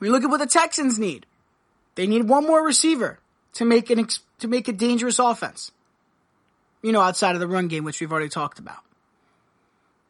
We 0.00 0.08
look 0.08 0.24
at 0.24 0.30
what 0.30 0.40
the 0.40 0.46
Texans 0.46 0.98
need. 0.98 1.26
They 1.94 2.06
need 2.06 2.28
one 2.28 2.46
more 2.46 2.64
receiver 2.64 3.18
to 3.54 3.64
make 3.64 3.90
an 3.90 4.06
to 4.38 4.48
make 4.48 4.68
a 4.68 4.72
dangerous 4.72 5.18
offense. 5.18 5.70
You 6.82 6.92
know, 6.92 7.02
outside 7.02 7.34
of 7.34 7.40
the 7.40 7.46
run 7.46 7.68
game, 7.68 7.84
which 7.84 8.00
we've 8.00 8.10
already 8.10 8.30
talked 8.30 8.58
about. 8.58 8.80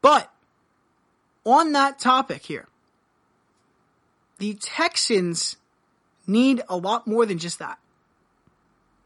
But 0.01 0.33
on 1.45 1.73
that 1.73 1.99
topic 1.99 2.43
here, 2.43 2.69
the 4.39 4.55
Texans 4.55 5.57
need 6.29 6.63
a 6.69 6.77
lot 6.77 7.09
more 7.09 7.27
than 7.27 7.39
just 7.39 7.59
that. 7.59 7.80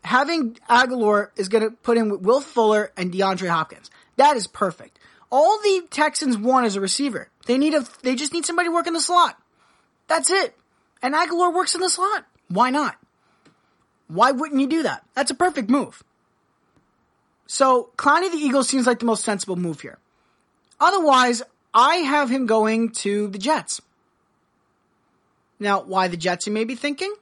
Having 0.04 0.58
Agholor 0.68 1.30
is 1.36 1.48
going 1.48 1.64
to 1.64 1.70
put 1.70 1.96
in 1.96 2.10
with 2.10 2.20
Will 2.20 2.40
Fuller 2.40 2.92
and 2.96 3.12
DeAndre 3.12 3.48
Hopkins. 3.48 3.90
That 4.16 4.36
is 4.36 4.46
perfect. 4.46 4.98
All 5.30 5.58
the 5.58 5.82
Texans 5.90 6.36
want 6.36 6.66
is 6.66 6.76
a 6.76 6.80
receiver. 6.80 7.28
They 7.46 7.58
need 7.58 7.74
a, 7.74 7.84
they 8.02 8.14
just 8.14 8.32
need 8.32 8.44
somebody 8.44 8.68
to 8.68 8.74
work 8.74 8.86
in 8.86 8.92
the 8.92 9.00
slot. 9.00 9.40
That's 10.06 10.30
it. 10.30 10.54
And 11.02 11.14
Agholor 11.14 11.52
works 11.54 11.74
in 11.74 11.80
the 11.80 11.88
slot. 11.88 12.26
Why 12.48 12.70
not? 12.70 12.96
Why 14.08 14.30
wouldn't 14.30 14.60
you 14.60 14.66
do 14.66 14.82
that? 14.82 15.04
That's 15.14 15.30
a 15.30 15.34
perfect 15.34 15.70
move. 15.70 16.02
So, 17.46 17.90
Clowney 17.96 18.30
the 18.30 18.38
Eagles 18.38 18.68
seems 18.68 18.86
like 18.86 18.98
the 18.98 19.06
most 19.06 19.24
sensible 19.24 19.56
move 19.56 19.80
here. 19.80 19.98
Otherwise, 20.80 21.42
I 21.72 21.96
have 21.96 22.30
him 22.30 22.46
going 22.46 22.90
to 22.92 23.28
the 23.28 23.38
Jets. 23.38 23.80
Now, 25.58 25.82
why 25.82 26.08
the 26.08 26.16
Jets, 26.16 26.46
you 26.46 26.52
may 26.52 26.64
be 26.64 26.74
thinking? 26.74 27.14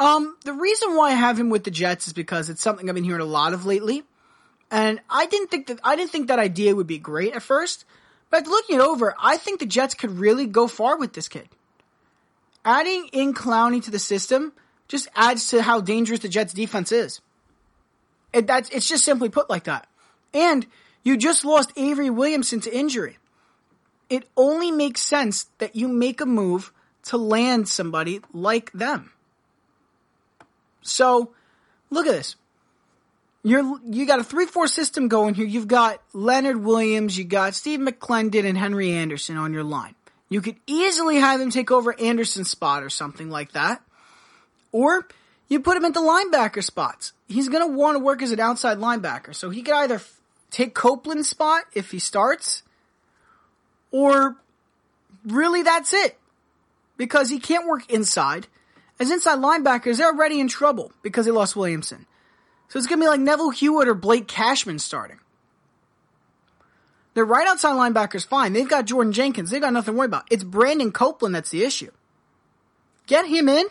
Um, 0.00 0.34
the 0.46 0.54
reason 0.54 0.96
why 0.96 1.10
I 1.10 1.14
have 1.14 1.38
him 1.38 1.50
with 1.50 1.64
the 1.64 1.70
Jets 1.70 2.06
is 2.06 2.14
because 2.14 2.48
it's 2.48 2.62
something 2.62 2.88
I've 2.88 2.94
been 2.94 3.04
hearing 3.04 3.20
a 3.20 3.26
lot 3.26 3.52
of 3.52 3.66
lately. 3.66 4.02
And 4.70 4.98
I 5.10 5.26
didn't 5.26 5.50
think 5.50 5.66
that, 5.66 5.78
I 5.84 5.94
didn't 5.94 6.10
think 6.10 6.28
that 6.28 6.38
idea 6.38 6.74
would 6.74 6.86
be 6.86 6.98
great 6.98 7.34
at 7.34 7.42
first. 7.42 7.84
But 8.30 8.46
looking 8.46 8.76
it 8.76 8.80
over, 8.80 9.14
I 9.20 9.36
think 9.36 9.60
the 9.60 9.66
Jets 9.66 9.92
could 9.92 10.18
really 10.18 10.46
go 10.46 10.68
far 10.68 10.96
with 10.96 11.12
this 11.12 11.28
kid. 11.28 11.48
Adding 12.64 13.10
in 13.12 13.34
Clowney 13.34 13.84
to 13.84 13.90
the 13.90 13.98
system 13.98 14.54
just 14.88 15.06
adds 15.14 15.50
to 15.50 15.62
how 15.62 15.82
dangerous 15.82 16.20
the 16.20 16.28
Jets 16.28 16.54
defense 16.54 16.92
is. 16.92 17.20
It, 18.32 18.46
that's, 18.46 18.70
it's 18.70 18.88
just 18.88 19.04
simply 19.04 19.28
put 19.28 19.50
like 19.50 19.64
that. 19.64 19.86
And 20.32 20.66
you 21.02 21.18
just 21.18 21.44
lost 21.44 21.72
Avery 21.76 22.08
Williamson 22.08 22.60
to 22.60 22.74
injury. 22.74 23.18
It 24.08 24.24
only 24.34 24.70
makes 24.70 25.02
sense 25.02 25.44
that 25.58 25.76
you 25.76 25.88
make 25.88 26.22
a 26.22 26.26
move 26.26 26.72
to 27.04 27.18
land 27.18 27.68
somebody 27.68 28.20
like 28.32 28.72
them. 28.72 29.12
So, 30.82 31.32
look 31.90 32.06
at 32.06 32.12
this. 32.12 32.36
You're, 33.42 33.80
you 33.86 34.06
got 34.06 34.20
a 34.20 34.22
3-4 34.22 34.68
system 34.68 35.08
going 35.08 35.34
here. 35.34 35.46
You've 35.46 35.68
got 35.68 36.02
Leonard 36.12 36.62
Williams, 36.62 37.16
you 37.16 37.24
got 37.24 37.54
Steve 37.54 37.80
McLendon, 37.80 38.44
and 38.44 38.56
Henry 38.56 38.92
Anderson 38.92 39.36
on 39.36 39.54
your 39.54 39.64
line. 39.64 39.94
You 40.28 40.40
could 40.40 40.56
easily 40.66 41.16
have 41.16 41.40
him 41.40 41.50
take 41.50 41.70
over 41.70 41.98
Anderson's 41.98 42.50
spot 42.50 42.82
or 42.82 42.90
something 42.90 43.30
like 43.30 43.52
that. 43.52 43.82
Or 44.72 45.08
you 45.48 45.60
put 45.60 45.76
him 45.76 45.84
at 45.84 45.94
the 45.94 46.00
linebacker 46.00 46.62
spots. 46.62 47.12
He's 47.26 47.48
going 47.48 47.68
to 47.68 47.76
want 47.76 47.96
to 47.96 48.04
work 48.04 48.22
as 48.22 48.30
an 48.30 48.40
outside 48.40 48.78
linebacker. 48.78 49.34
So 49.34 49.50
he 49.50 49.62
could 49.62 49.74
either 49.74 50.00
take 50.50 50.74
Copeland's 50.74 51.28
spot 51.28 51.64
if 51.74 51.90
he 51.90 51.98
starts, 51.98 52.62
or 53.90 54.36
really 55.26 55.62
that's 55.62 55.92
it. 55.92 56.16
Because 56.96 57.30
he 57.30 57.40
can't 57.40 57.66
work 57.66 57.90
inside. 57.90 58.46
As 59.00 59.10
inside 59.10 59.38
linebackers, 59.38 59.96
they're 59.96 60.08
already 60.08 60.38
in 60.38 60.46
trouble 60.46 60.92
because 61.02 61.24
they 61.24 61.32
lost 61.32 61.56
Williamson. 61.56 62.06
So 62.68 62.78
it's 62.78 62.86
going 62.86 63.00
to 63.00 63.04
be 63.04 63.08
like 63.08 63.20
Neville 63.20 63.50
Hewitt 63.50 63.88
or 63.88 63.94
Blake 63.94 64.28
Cashman 64.28 64.78
starting. 64.78 65.18
Their 67.14 67.24
right 67.24 67.48
outside 67.48 67.72
linebackers 67.72 68.26
fine. 68.26 68.52
They've 68.52 68.68
got 68.68 68.84
Jordan 68.84 69.12
Jenkins. 69.12 69.50
They've 69.50 69.60
got 69.60 69.72
nothing 69.72 69.94
to 69.94 69.98
worry 69.98 70.06
about. 70.06 70.28
It's 70.30 70.44
Brandon 70.44 70.92
Copeland 70.92 71.34
that's 71.34 71.50
the 71.50 71.64
issue. 71.64 71.90
Get 73.06 73.26
him 73.26 73.48
in. 73.48 73.66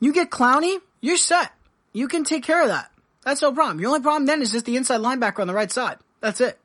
You 0.00 0.12
get 0.12 0.30
Clowney, 0.30 0.78
you're 1.00 1.16
set. 1.16 1.52
You 1.92 2.08
can 2.08 2.24
take 2.24 2.42
care 2.42 2.62
of 2.62 2.68
that. 2.68 2.90
That's 3.24 3.42
no 3.42 3.52
problem. 3.52 3.80
Your 3.80 3.88
only 3.88 4.00
problem 4.00 4.26
then 4.26 4.40
is 4.40 4.52
just 4.52 4.64
the 4.64 4.76
inside 4.76 5.00
linebacker 5.00 5.40
on 5.40 5.46
the 5.46 5.54
right 5.54 5.70
side. 5.70 5.98
That's 6.20 6.40
it. 6.40 6.58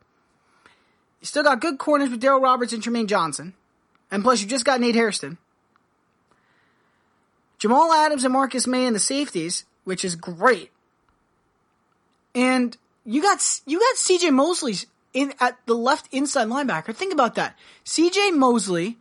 You 1.22 1.26
still 1.26 1.44
got 1.44 1.60
good 1.60 1.78
corners 1.78 2.10
with 2.10 2.22
Darryl 2.22 2.42
Roberts 2.42 2.72
and 2.72 2.82
Trumaine 2.82 3.08
Johnson. 3.08 3.54
And 4.10 4.24
plus 4.24 4.42
you 4.42 4.48
just 4.48 4.64
got 4.66 4.80
Nate 4.80 4.96
Hairston. 4.96 5.38
Jamal 7.68 7.92
Adams 7.92 8.24
and 8.24 8.32
Marcus 8.32 8.66
Maye 8.66 8.86
in 8.86 8.94
the 8.94 9.00
safeties, 9.00 9.66
which 9.84 10.06
is 10.06 10.16
great. 10.16 10.72
And 12.34 12.78
you 13.04 13.22
got 13.22 13.44
you 13.66 13.78
got 13.78 13.96
CJ 13.98 14.32
Mosley 14.32 14.76
in 15.14 15.34
at 15.42 15.58
the 15.66 15.74
left 15.74 16.08
inside 16.14 16.48
linebacker. 16.48 16.96
Think 16.96 17.12
about 17.12 17.36
that. 17.36 17.58
CJ 17.84 18.38
Mosley, 18.38 18.98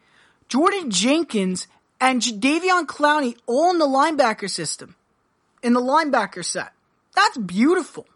Jordan 0.48 0.90
Jenkins, 0.90 1.68
and 2.00 2.20
Davion 2.20 2.86
Clowney 2.86 3.36
all 3.46 3.70
in 3.70 3.78
the 3.78 3.86
linebacker 3.86 4.50
system. 4.50 4.96
In 5.62 5.72
the 5.72 5.80
linebacker 5.80 6.44
set. 6.44 6.72
That's 7.14 7.38
beautiful. 7.38 8.06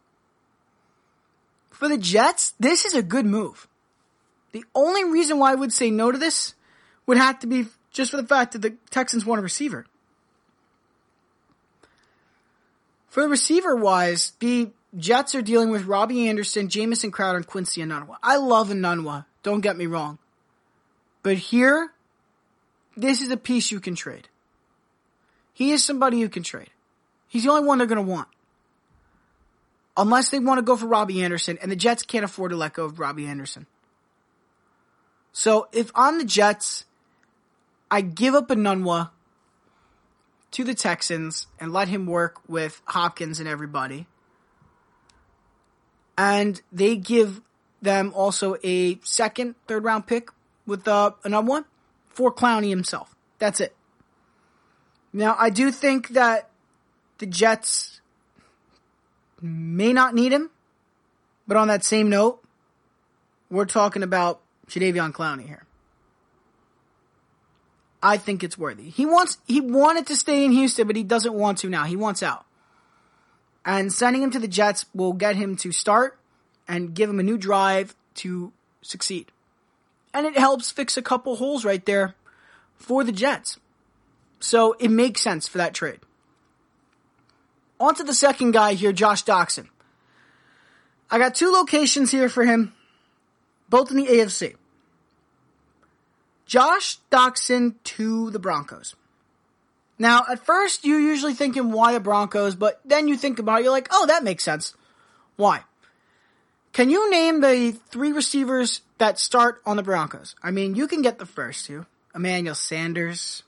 For 1.71 1.87
the 1.87 1.97
Jets, 1.97 2.55
this 2.59 2.85
is 2.85 2.95
a 2.95 3.03
good 3.05 3.25
move. 3.25 3.69
The 4.51 4.65
only 4.75 5.05
reason 5.05 5.39
why 5.39 5.53
I 5.53 5.55
would 5.55 5.73
say 5.73 5.93
no 5.93 6.11
to 6.11 6.19
this 6.19 6.55
would 7.07 7.19
have 7.19 7.39
to 7.39 7.47
be 7.47 7.67
just 7.93 8.11
for 8.11 8.17
the 8.17 8.27
fact 8.27 8.55
that 8.55 8.63
the 8.63 8.75
Texans 8.91 9.25
want 9.25 9.39
a 9.39 9.43
receiver. 9.43 9.87
For 13.11 13.23
the 13.23 13.29
receiver 13.29 13.75
wise, 13.75 14.33
the 14.39 14.71
Jets 14.97 15.35
are 15.35 15.43
dealing 15.43 15.71
with 15.71 15.85
Robbie 15.85 16.29
Anderson, 16.29 16.69
Jamison 16.69 17.11
Crowder, 17.11 17.39
and 17.39 17.47
Quincy 17.47 17.83
Enunwa. 17.83 18.17
I 18.23 18.37
love 18.37 18.69
Enunwa. 18.69 19.27
Don't 19.43 19.61
get 19.61 19.77
me 19.77 19.87
wrong. 19.87 20.19
But 21.23 21.37
here, 21.37 21.91
this 22.97 23.21
is 23.21 23.31
a 23.31 23.37
piece 23.37 23.73
you 23.73 23.81
can 23.81 23.97
trade. 23.97 24.29
He 25.53 25.73
is 25.73 25.85
somebody 25.85 26.19
you 26.19 26.29
can 26.29 26.45
trade. 26.45 26.71
He's 27.29 27.45
the 27.45 27.51
only 27.51 27.67
one 27.67 27.79
they're 27.79 27.87
going 27.87 28.05
to 28.05 28.11
want. 28.11 28.29
Unless 29.97 30.31
they 30.31 30.39
want 30.39 30.59
to 30.59 30.63
go 30.63 30.77
for 30.77 30.87
Robbie 30.87 31.23
Anderson, 31.23 31.59
and 31.61 31.71
the 31.71 31.77
Jets 31.77 32.05
can't 32.05 32.25
afford 32.25 32.53
to 32.53 32.57
let 32.57 32.75
go 32.75 32.85
of 32.85 33.01
Robbie 33.01 33.27
Anderson. 33.27 33.67
So 35.33 35.69
if 35.73 35.91
I'm 35.97 36.19
the 36.19 36.25
Jets, 36.25 36.85
I 37.91 38.03
give 38.03 38.35
up 38.35 38.49
Enunwa 38.49 39.11
to 40.53 40.65
the 40.65 40.75
Texans 40.75 41.47
and 41.59 41.73
let 41.73 41.89
him 41.89 42.07
work 42.07 42.41
with 42.49 42.83
Hopkins 42.87 43.39
and 43.39 43.49
everybody 43.49 44.07
and 46.21 46.61
they 46.71 46.97
give 46.97 47.41
them 47.81 48.13
also 48.15 48.55
a 48.63 48.99
second, 49.03 49.55
third 49.67 49.85
round 49.85 50.07
pick 50.07 50.29
with 50.67 50.87
uh, 50.87 51.13
another 51.25 51.47
one 51.47 51.65
for 52.11 52.31
Clowney 52.31 52.69
himself. 52.69 53.17
That's 53.39 53.59
it. 53.59 53.75
Now, 55.15 55.35
I 55.39 55.49
do 55.49 55.71
think 55.71 56.09
that 56.09 56.51
the 57.19 57.27
Jets 57.27 58.03
may 59.41 59.95
not 59.95 60.15
need 60.15 60.31
him, 60.31 60.51
but 61.49 61.57
on 61.57 61.69
that 61.69 61.85
same 61.85 62.11
note, 62.11 62.45
we're 63.51 63.65
talking 63.65 64.03
about 64.03 64.43
Jadeveon 64.69 65.13
Clowney 65.13 65.47
here. 65.47 65.65
I 68.03 68.17
think 68.17 68.43
it's 68.43 68.57
worthy. 68.57 68.91
He 68.91 69.05
wants, 69.05 69.39
he 69.47 69.61
wanted 69.61 70.07
to 70.07 70.17
stay 70.17 70.45
in 70.45 70.53
Houston, 70.53 70.87
but 70.87 70.97
he 70.97 71.03
doesn't 71.03 71.35
want 71.35 71.59
to 71.59 71.69
now. 71.69 71.85
He 71.85 71.97
wants 71.97 72.23
out. 72.23 72.47
And 73.65 73.93
sending 73.93 74.23
him 74.23 74.31
to 74.31 74.39
the 74.39 74.49
Jets 74.49 74.87
will 74.95 75.13
get 75.13 75.37
him 75.37 75.57
to 75.57 75.73
start 75.73 76.19
and 76.67 76.95
give 76.95 77.11
him 77.11 77.21
a 77.21 77.23
new 77.23 77.37
drive 77.37 77.95
to 78.15 78.53
succeed. 78.81 79.31
And 80.15 80.27
it 80.27 80.37
helps 80.37 80.71
fix 80.71 80.97
a 80.97 81.03
couple 81.03 81.37
holes 81.37 81.65
right 81.65 81.85
there 81.85 82.15
for 82.77 83.05
the 83.05 83.13
Jets. 83.13 83.59
So 84.41 84.75
it 84.81 84.91
makes 84.91 85.21
sense 85.21 85.47
for 85.47 85.59
that 85.59 85.75
trade. 85.75 86.01
On 87.79 87.95
to 87.95 88.03
the 88.03 88.15
second 88.15 88.53
guy 88.53 88.75
here, 88.75 88.93
Josh 88.93 89.25
Doctson. 89.25 89.69
I 91.11 91.19
got 91.19 91.35
two 91.35 91.51
locations 91.51 92.11
here 92.11 92.29
for 92.29 92.45
him, 92.45 92.73
both 93.69 93.91
in 93.91 93.97
the 93.97 94.07
AFC. 94.07 94.55
Josh 96.51 96.99
Doctson 97.13 97.77
to 97.85 98.29
the 98.31 98.41
Broncos. 98.41 98.97
Now, 100.01 100.25
at 100.29 100.45
first, 100.45 100.85
you're 100.85 100.99
usually 100.99 101.33
thinking, 101.33 101.71
why 101.71 101.93
the 101.93 102.01
Broncos? 102.01 102.57
But 102.57 102.81
then 102.85 103.07
you 103.07 103.17
think 103.17 103.39
about 103.39 103.61
it, 103.61 103.63
you're 103.63 103.73
like, 103.73 103.87
oh, 103.93 104.07
that 104.07 104.25
makes 104.25 104.43
sense. 104.43 104.75
Why? 105.37 105.63
Can 106.73 106.91
you 106.91 107.09
name 107.09 107.41
the 107.41 107.79
three 107.91 108.11
receivers 108.11 108.81
that 108.99 109.21
start 109.21 109.63
on 109.65 109.77
the 109.77 109.85
Broncos? 109.85 110.35
I 110.43 110.51
mean, 110.51 110.75
you 110.75 110.89
can 110.89 111.03
get 111.03 111.21
the 111.21 111.25
first 111.25 111.67
two. 111.67 111.87
Emmanuel 112.17 112.57
Sanders, 112.57 113.45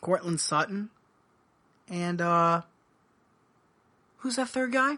Courtland 0.00 0.40
Sutton, 0.40 0.90
and 1.88 2.20
uh 2.20 2.62
who's 4.18 4.34
that 4.34 4.48
third 4.48 4.72
guy? 4.72 4.96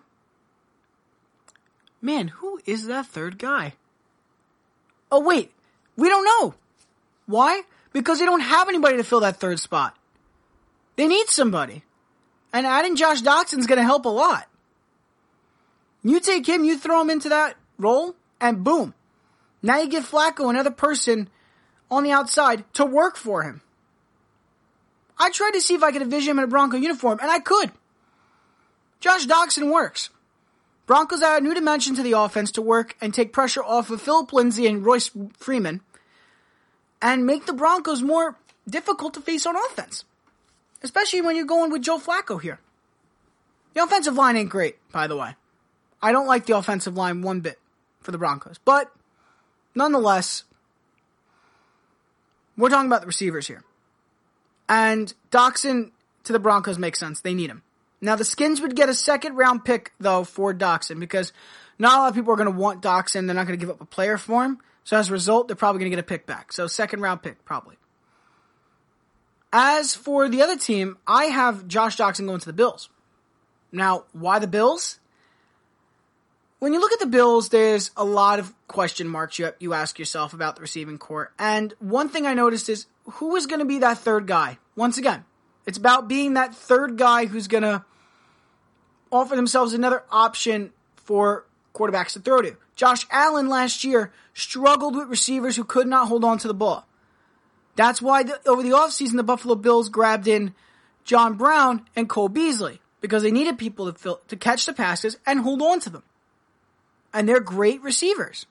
Man, 2.01 2.29
who 2.29 2.63
is 2.65 2.87
that 2.87 3.05
third 3.05 3.39
guy? 3.39 3.75
Oh 5.13 5.21
wait, 5.21 5.53
we 5.99 6.09
don't 6.09 6.25
know. 6.25 6.55
Why? 7.27 7.63
Because 7.93 8.19
they 8.19 8.25
don't 8.25 8.41
have 8.41 8.69
anybody 8.69 8.97
to 8.97 9.05
fill 9.05 9.21
that 9.21 9.37
third 9.37 9.59
spot. 9.61 9.97
They 10.97 11.07
need 11.07 11.29
somebody. 11.29 11.85
And 12.53 12.67
adding 12.67 12.97
Josh 12.97 13.23
Doctson's 13.23 13.67
gonna 13.67 13.83
help 13.83 14.05
a 14.05 14.11
lot. 14.11 14.49
You 16.03 16.21
take 16.21 16.47
him, 16.47 16.65
you 16.65 16.79
throw 16.79 17.01
him 17.01 17.11
into 17.11 17.31
that 17.31 17.57
role, 17.79 18.15
and 18.41 18.63
boom. 18.63 18.95
Now 19.63 19.79
you 19.79 19.89
give 19.89 20.09
Flacco 20.09 20.51
another 20.51 20.71
person 20.71 21.31
on 21.91 22.05
the 22.05 22.13
outside 22.13 22.65
to 22.75 22.85
work 22.85 23.17
for 23.17 23.43
him. 23.43 23.63
I 25.19 25.31
tried 25.31 25.53
to 25.53 25.61
see 25.61 25.75
if 25.75 25.83
I 25.83 25.93
could 25.93 26.03
envision 26.03 26.33
him 26.33 26.39
in 26.39 26.45
a 26.45 26.49
Bronco 26.49 26.77
uniform, 26.77 27.19
and 27.23 27.31
I 27.31 27.39
could. 27.39 27.73
Josh 29.01 29.27
Doctson 29.27 29.73
works. 29.73 30.11
Broncos 30.87 31.23
add 31.23 31.41
a 31.41 31.45
new 31.45 31.55
dimension 31.55 31.95
to 31.95 32.03
the 32.03 32.13
offense 32.13 32.51
to 32.53 32.63
work 32.63 32.95
and 33.01 33.15
take 33.15 33.33
pressure 33.33 33.63
off 33.63 33.91
of 33.91 34.03
Phillip 34.03 34.33
Lindsay 34.33 34.67
and 34.67 34.85
Royce 34.85 35.11
Freeman 35.39 35.81
and 37.05 37.27
make 37.27 37.45
the 37.45 37.53
Broncos 37.53 38.03
more 38.03 38.35
difficult 38.69 39.13
to 39.15 39.21
face 39.21 39.45
on 39.45 39.55
offense. 39.55 40.05
Especially 40.83 41.21
when 41.21 41.37
you're 41.37 41.45
going 41.45 41.71
with 41.71 41.83
Joe 41.83 41.99
Flacco 41.99 42.41
here. 42.41 42.59
The 43.75 43.83
offensive 43.83 44.15
line 44.15 44.37
ain't 44.37 44.49
great, 44.49 44.77
by 44.91 45.07
the 45.07 45.17
way. 45.17 45.37
I 46.01 46.13
don't 46.13 46.27
like 46.27 46.47
the 46.47 46.57
offensive 46.57 46.97
line 46.97 47.21
one 47.21 47.41
bit 47.41 47.59
for 48.01 48.11
the 48.11 48.19
Broncos. 48.19 48.59
But 48.65 48.91
nonetheless, 49.75 50.45
we're 52.57 52.71
talking 52.71 52.89
about 52.89 53.03
the 53.03 53.07
receivers 53.07 53.47
here. 53.47 53.63
And 54.67 55.13
Doctson 55.31 55.91
to 56.25 56.33
the 56.33 56.39
Broncos 56.39 56.79
makes 56.79 56.99
sense. 56.99 57.21
They 57.21 57.35
need 57.35 57.51
him. 57.51 57.63
Now 58.01 58.17
the 58.17 58.25
Skins 58.25 58.63
would 58.63 58.77
get 58.77 58.89
a 58.89 58.95
second 58.95 59.37
round 59.37 59.65
pick 59.65 59.93
though 60.01 60.25
for 60.25 60.55
Doctson 60.55 61.01
because 61.01 61.35
not 61.79 61.99
a 61.99 62.01
lot 62.03 62.09
of 62.09 62.15
people 62.15 62.33
are 62.33 62.37
going 62.37 62.53
to 62.53 62.59
want 62.59 62.83
Doctson. 62.83 63.27
They're 63.27 63.35
not 63.35 63.47
going 63.47 63.59
to 63.59 63.63
give 63.63 63.71
up 63.75 63.83
a 63.83 63.87
player 63.87 64.17
for 64.17 64.45
him. 64.45 64.59
So 64.85 64.97
as 64.97 65.09
a 65.09 65.13
result, 65.13 65.49
they're 65.49 65.57
probably 65.57 65.81
going 65.81 65.91
to 65.91 65.97
get 65.97 66.05
a 66.05 66.07
pick 66.07 66.27
back. 66.27 66.53
So 66.53 66.67
second 66.67 67.01
round 67.01 67.23
pick 67.23 67.45
probably. 67.45 67.77
As 69.53 69.95
for 69.95 70.29
the 70.29 70.43
other 70.43 70.57
team, 70.57 70.99
I 71.07 71.27
have 71.27 71.67
Josh 71.69 71.97
Doctson 71.97 72.27
going 72.27 72.41
to 72.41 72.47
the 72.47 72.53
Bills. 72.53 72.91
Now, 73.73 74.05
why 74.13 74.39
the 74.39 74.47
Bills? 74.47 74.99
When 76.59 76.73
you 76.73 76.81
look 76.81 76.93
at 76.93 77.01
the 77.01 77.07
Bills, 77.07 77.51
there's 77.51 77.91
a 77.97 78.05
lot 78.05 78.39
of 78.39 78.53
question 78.69 79.09
marks 79.09 79.39
you, 79.39 79.51
you 79.61 79.75
ask 79.75 79.99
yourself 79.99 80.33
about 80.33 80.57
the 80.57 80.63
receiving 80.63 80.99
corps. 80.99 81.33
And 81.39 81.73
one 81.79 82.09
thing 82.09 82.27
I 82.27 82.35
noticed 82.35 82.69
is 82.69 82.87
who 83.05 83.37
is 83.37 83.47
going 83.47 83.61
to 83.61 83.65
be 83.65 83.79
that 83.79 83.99
third 83.99 84.27
guy? 84.27 84.59
Once 84.77 84.99
again, 84.99 85.25
it's 85.67 85.79
about 85.79 86.09
being 86.09 86.35
that 86.35 86.55
third 86.55 86.97
guy 86.97 87.27
who's 87.27 87.49
going 87.49 87.63
to 87.63 87.85
offer 89.13 89.37
themselves 89.37 89.73
another 89.73 90.03
option 90.11 90.73
for 90.97 91.47
quarterbacks 91.75 92.15
to 92.15 92.21
throw 92.21 92.43
to. 92.43 92.57
Josh 92.77 93.07
Allen 93.11 93.49
last 93.49 93.85
year 93.85 94.13
struggled 94.33 94.97
with 94.97 95.09
receivers 95.09 95.57
who 95.57 95.65
could 95.65 95.87
not 95.87 96.09
hold 96.09 96.25
on 96.25 96.39
to 96.39 96.49
the 96.49 96.55
ball. 96.55 96.87
That's 97.77 98.03
why 98.03 98.23
the, 98.23 98.41
over 98.49 98.63
the 98.63 98.71
offseason, 98.71 99.17
the 99.17 99.23
Buffalo 99.23 99.55
Bills 99.55 99.89
grabbed 99.89 100.29
in 100.29 100.55
John 101.05 101.35
Brown 101.35 101.87
and 101.95 102.09
Cole 102.09 102.29
Beasley 102.29 102.81
because 103.01 103.23
they 103.23 103.31
needed 103.31 103.59
people 103.59 103.93
to, 103.93 103.99
fill, 103.99 104.21
to 104.29 104.37
catch 104.37 104.67
the 104.67 104.73
passes 104.73 105.19
and 105.27 105.41
hold 105.41 105.61
on 105.61 105.81
to 105.81 105.91
them. 105.91 106.03
And 107.13 107.29
they're 107.29 107.41
great 107.41 107.83
receivers. 107.83 108.47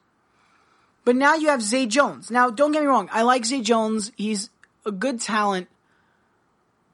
But 1.05 1.15
now 1.15 1.35
you 1.35 1.49
have 1.49 1.61
Zay 1.61 1.85
Jones. 1.85 2.31
Now, 2.31 2.49
don't 2.49 2.71
get 2.71 2.81
me 2.81 2.87
wrong. 2.87 3.09
I 3.11 3.23
like 3.23 3.45
Zay 3.45 3.61
Jones. 3.61 4.11
He's 4.15 4.49
a 4.85 4.91
good 4.91 5.19
talent, 5.19 5.67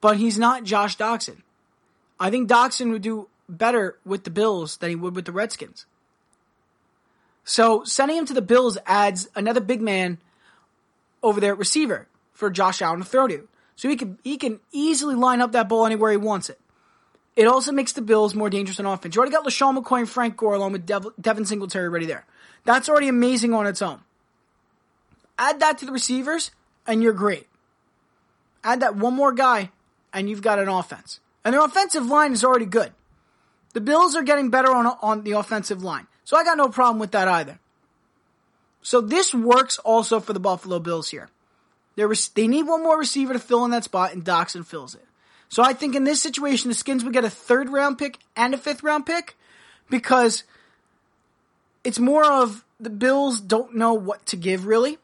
but 0.00 0.16
he's 0.16 0.38
not 0.38 0.64
Josh 0.64 0.96
Doctson. 0.96 1.42
I 2.18 2.30
think 2.30 2.48
Doctson 2.48 2.90
would 2.90 3.02
do 3.02 3.28
better 3.48 3.98
with 4.04 4.24
the 4.24 4.30
Bills 4.30 4.76
than 4.78 4.90
he 4.90 4.96
would 4.96 5.14
with 5.14 5.26
the 5.26 5.32
Redskins. 5.32 5.86
So 7.44 7.84
sending 7.84 8.16
him 8.16 8.26
to 8.26 8.34
the 8.34 8.42
Bills 8.42 8.78
adds 8.86 9.28
another 9.34 9.60
big 9.60 9.80
man 9.80 10.18
over 11.22 11.40
there 11.40 11.52
at 11.52 11.58
receiver 11.58 12.06
for 12.32 12.50
Josh 12.50 12.80
Allen 12.82 13.00
to 13.00 13.04
throw 13.04 13.26
to. 13.26 13.48
So 13.76 13.88
he 13.88 13.96
can 13.96 14.18
he 14.22 14.36
can 14.36 14.60
easily 14.72 15.14
line 15.14 15.40
up 15.40 15.52
that 15.52 15.68
ball 15.68 15.86
anywhere 15.86 16.10
he 16.10 16.16
wants 16.16 16.50
it. 16.50 16.60
It 17.36 17.46
also 17.46 17.72
makes 17.72 17.92
the 17.92 18.02
Bills 18.02 18.34
more 18.34 18.50
dangerous 18.50 18.80
on 18.80 18.86
offense. 18.86 19.14
You 19.14 19.20
already 19.20 19.34
got 19.34 19.46
LeSean 19.46 19.78
McCoy 19.78 20.00
and 20.00 20.08
Frank 20.08 20.36
Gore 20.36 20.54
along 20.54 20.72
with 20.72 20.84
Dev- 20.84 21.14
Devin 21.20 21.46
Singletary 21.46 21.88
ready 21.88 22.06
there. 22.06 22.26
That's 22.64 22.88
already 22.88 23.08
amazing 23.08 23.54
on 23.54 23.66
its 23.66 23.80
own. 23.80 24.00
Add 25.38 25.60
that 25.60 25.78
to 25.78 25.86
the 25.86 25.92
receivers, 25.92 26.50
and 26.86 27.02
you're 27.02 27.14
great. 27.14 27.46
Add 28.62 28.80
that 28.80 28.96
one 28.96 29.14
more 29.14 29.32
guy, 29.32 29.70
and 30.12 30.28
you've 30.28 30.42
got 30.42 30.58
an 30.58 30.68
offense. 30.68 31.20
And 31.44 31.54
their 31.54 31.64
offensive 31.64 32.04
line 32.04 32.32
is 32.32 32.44
already 32.44 32.66
good. 32.66 32.92
The 33.72 33.80
Bills 33.80 34.14
are 34.16 34.22
getting 34.22 34.50
better 34.50 34.70
on, 34.70 34.86
on 35.00 35.22
the 35.24 35.32
offensive 35.32 35.82
line. 35.82 36.06
So 36.30 36.36
I 36.36 36.44
got 36.44 36.56
no 36.56 36.68
problem 36.68 37.00
with 37.00 37.10
that 37.10 37.26
either. 37.26 37.58
So 38.82 39.00
this 39.00 39.34
works 39.34 39.80
also 39.80 40.20
for 40.20 40.32
the 40.32 40.38
Buffalo 40.38 40.78
Bills 40.78 41.08
here. 41.08 41.28
They 41.96 42.46
need 42.46 42.68
one 42.68 42.84
more 42.84 42.96
receiver 42.96 43.32
to 43.32 43.40
fill 43.40 43.64
in 43.64 43.72
that 43.72 43.82
spot, 43.82 44.12
and 44.12 44.24
Doctson 44.24 44.64
fills 44.64 44.94
it. 44.94 45.04
So 45.48 45.64
I 45.64 45.72
think 45.72 45.96
in 45.96 46.04
this 46.04 46.22
situation, 46.22 46.68
the 46.68 46.76
Skins 46.76 47.02
would 47.02 47.12
get 47.12 47.24
a 47.24 47.30
third 47.30 47.68
round 47.68 47.98
pick 47.98 48.18
and 48.36 48.54
a 48.54 48.58
fifth 48.58 48.84
round 48.84 49.06
pick 49.06 49.36
because 49.90 50.44
it's 51.82 51.98
more 51.98 52.24
of 52.24 52.64
the 52.78 52.90
Bills 52.90 53.40
don't 53.40 53.74
know 53.74 53.94
what 53.94 54.24
to 54.26 54.36
give 54.36 54.66
really, 54.66 54.98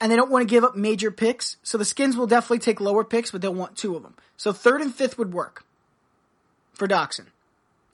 and 0.00 0.10
they 0.10 0.16
don't 0.16 0.30
want 0.30 0.48
to 0.48 0.50
give 0.50 0.64
up 0.64 0.74
major 0.74 1.10
picks. 1.10 1.58
So 1.64 1.76
the 1.76 1.84
Skins 1.84 2.16
will 2.16 2.26
definitely 2.26 2.60
take 2.60 2.80
lower 2.80 3.04
picks, 3.04 3.30
but 3.30 3.42
they'll 3.42 3.52
want 3.52 3.76
two 3.76 3.94
of 3.94 4.02
them. 4.02 4.14
So 4.38 4.54
third 4.54 4.80
and 4.80 4.94
fifth 4.94 5.18
would 5.18 5.34
work 5.34 5.66
for 6.72 6.88
Doctson. 6.88 7.26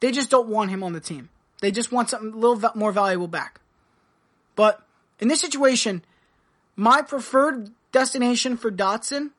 They 0.01 0.13
just 0.13 0.31
don't 0.31 0.47
want 0.47 0.71
him 0.71 0.85
on 0.85 0.93
the 0.93 1.01
team. 1.01 1.29
They 1.63 1.71
just 1.71 1.93
want 1.93 2.11
something 2.11 2.33
a 2.33 2.37
little 2.37 2.61
more 2.75 2.91
valuable 2.91 3.29
back. 3.29 3.61
But 4.57 4.85
in 5.21 5.29
this 5.29 5.41
situation, 5.41 6.05
my 6.75 7.03
preferred 7.03 7.71
destination 7.93 8.57
for 8.57 8.69
Doctson 8.71 9.31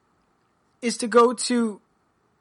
is 0.82 0.98
to 1.00 1.08
go 1.08 1.34
to 1.34 1.82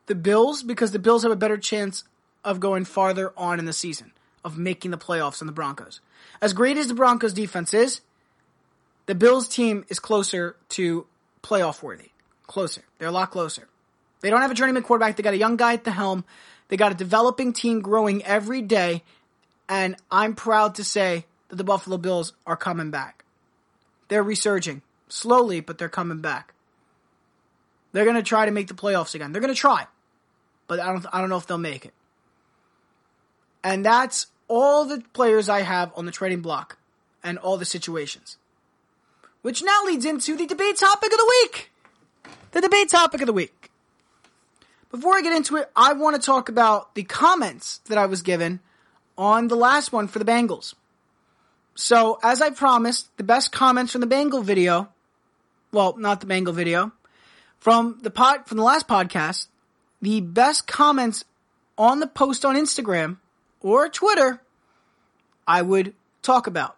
the 0.07 0.15
Bills 0.15 0.63
because 0.63 0.93
the 0.93 1.01
Bills 1.01 1.25
have 1.25 1.33
a 1.33 1.37
better 1.37 1.57
chance 1.57 2.05
of 2.45 2.61
going 2.61 2.85
farther 2.85 3.33
on 3.37 3.59
in 3.59 3.65
the 3.65 3.73
season, 3.73 4.13
of 4.45 4.57
making 4.57 4.93
the 4.93 4.99
playoffs 4.99 5.41
than 5.41 5.47
the 5.47 5.53
Broncos. 5.53 6.01
As 6.41 6.53
great 6.53 6.77
as 6.77 6.87
the 6.87 6.95
Broncos 6.95 7.33
defense 7.33 7.75
is, 7.75 8.03
the 9.07 9.17
Bills 9.17 9.49
team 9.49 9.85
is 9.89 9.99
closer 9.99 10.55
to 10.71 11.07
playoff 11.43 11.83
worthy. 11.83 12.11
Closer. 12.47 12.83
They're 12.99 13.09
a 13.09 13.13
lot 13.13 13.33
closer. 13.33 13.67
They 14.21 14.31
don't 14.31 14.43
have 14.43 14.53
a 14.53 14.55
journeyman 14.55 14.85
quarterback. 14.85 15.17
They 15.17 15.25
got 15.25 15.35
a 15.35 15.39
young 15.39 15.57
guy 15.57 15.73
at 15.73 15.83
the 15.83 15.91
helm. 15.91 16.25
They 16.69 16.77
got 16.77 16.93
a 16.93 16.95
developing 16.95 17.53
team 17.53 17.81
growing 17.81 18.25
every 18.25 18.63
day, 18.63 19.03
and 19.69 19.97
I'm 20.11 20.35
proud 20.35 20.75
to 20.77 20.85
say 20.85 21.27
that 21.49 21.57
the 21.57 21.65
Buffalo 21.65 21.97
Bills 21.97 22.33
are 22.47 22.57
coming 22.57 22.91
back. 22.91 23.25
They're 24.09 24.23
resurging 24.23 24.83
slowly, 25.09 25.61
but 25.61 25.79
they're 25.79 25.89
coming 25.89 26.21
back. 26.21 26.55
They're 27.93 28.05
going 28.05 28.17
to 28.17 28.23
try 28.23 28.47
to 28.47 28.53
make 28.53 28.69
the 28.69 28.75
playoffs 28.75 29.15
again. 29.15 29.33
They're 29.33 29.43
going 29.43 29.55
to 29.55 29.61
try, 29.61 29.87
but 30.67 30.81
I 30.81 30.87
don't 30.93 31.07
I 31.13 31.21
don't 31.21 31.29
know 31.29 31.37
if 31.37 31.47
they'll 31.47 31.59
make 31.59 31.85
it. 31.85 31.95
And 33.63 33.85
that's 33.85 34.27
all 34.49 34.85
the 34.85 35.03
players 35.13 35.49
I 35.49 35.61
have 35.61 35.93
on 35.95 36.07
the 36.07 36.13
trading 36.13 36.41
block 36.41 36.79
and 37.23 37.39
all 37.39 37.57
the 37.57 37.65
situations. 37.65 38.37
Which 39.43 39.63
now 39.63 39.85
leads 39.85 40.05
into 40.05 40.37
the 40.37 40.47
debate 40.47 40.77
topic 40.77 41.13
of 41.13 41.19
the 41.19 41.33
week. 41.43 41.71
The 42.53 42.61
debate 42.61 42.91
topic 42.91 43.21
of 43.21 43.27
the 43.27 43.33
week. 43.33 43.71
Before 44.91 45.17
I 45.17 45.23
get 45.23 45.35
into 45.35 45.57
it, 45.57 45.71
I 45.75 45.95
want 45.95 46.17
to 46.17 46.23
talk 46.25 46.49
about 46.49 46.95
the 46.95 47.03
comments 47.03 47.79
that 47.87 47.99
I 47.99 48.07
was 48.07 48.23
given 48.23 48.61
on 49.23 49.47
the 49.47 49.55
last 49.55 49.93
one 49.93 50.09
for 50.09 50.19
the 50.19 50.25
Bengals. 50.25 50.75
So, 51.77 52.19
as 52.25 52.43
I 52.43 52.51
promised, 52.51 53.17
the 53.17 53.23
best 53.23 53.53
comments 53.53 53.93
from 53.93 54.01
the 54.01 54.07
Bengal 54.09 54.43
video, 54.43 54.89
well, 55.71 55.97
not 55.97 56.21
the 56.21 56.27
Bengal 56.27 56.53
video, 56.53 56.91
from 57.61 58.01
the 58.03 58.11
pod, 58.11 58.47
from 58.47 58.57
the 58.57 58.65
last 58.65 58.89
podcast, 58.89 59.47
the 60.03 60.21
best 60.21 60.67
comments 60.67 61.25
on 61.79 62.01
the 62.01 62.09
post 62.09 62.45
on 62.45 62.57
Instagram 62.57 63.19
or 63.61 63.89
Twitter, 63.89 64.43
I 65.47 65.63
would 65.63 65.95
talk 66.23 66.49
about. 66.49 66.77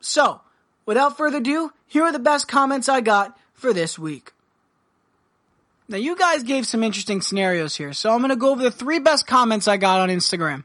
So, 0.00 0.40
without 0.86 1.18
further 1.18 1.38
ado, 1.38 1.72
here 1.86 2.04
are 2.04 2.12
the 2.12 2.18
best 2.18 2.48
comments 2.48 2.88
I 2.88 3.02
got 3.02 3.38
for 3.52 3.74
this 3.74 3.98
week. 3.98 4.32
Now, 5.90 5.98
you 5.98 6.16
guys 6.16 6.42
gave 6.42 6.66
some 6.66 6.82
interesting 6.82 7.20
scenarios 7.20 7.76
here, 7.76 7.92
so 7.92 8.12
I'm 8.12 8.20
going 8.20 8.30
to 8.30 8.36
go 8.36 8.50
over 8.50 8.62
the 8.62 8.70
three 8.70 8.98
best 8.98 9.26
comments 9.26 9.68
I 9.68 9.76
got 9.76 10.00
on 10.00 10.08
Instagram. 10.08 10.64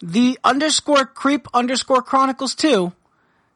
The 0.00 0.38
underscore 0.44 1.04
creep 1.06 1.48
underscore 1.52 2.02
chronicles 2.02 2.54
2 2.54 2.92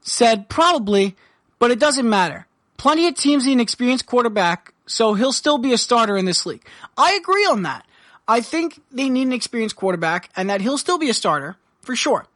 said 0.01 0.49
probably, 0.49 1.17
but 1.59 1.71
it 1.71 1.79
doesn't 1.79 2.09
matter. 2.09 2.47
Plenty 2.77 3.07
of 3.07 3.15
teams 3.15 3.47
need 3.47 3.53
an 3.53 3.61
experienced 3.61 4.07
quarterback, 4.07 4.75
so 4.87 5.15
he'll 5.15 5.33
still 5.33 5.59
be 5.59 5.73
a 5.73 5.79
starter 5.79 6.17
in 6.17 6.25
this 6.25 6.45
league. 6.45 6.65
I 6.97 7.13
agree 7.15 7.47
on 7.47 7.63
that. 7.63 7.87
I 8.27 8.41
think 8.41 8.81
they 8.91 9.09
need 9.09 9.27
an 9.27 9.33
experienced 9.33 9.77
quarterback 9.77 10.31
and 10.37 10.51
that 10.51 10.61
he'll 10.61 10.79
still 10.79 10.99
be 10.99 11.11
a 11.11 11.15
starter, 11.15 11.57
for 11.83 11.95
sure. 11.95 12.27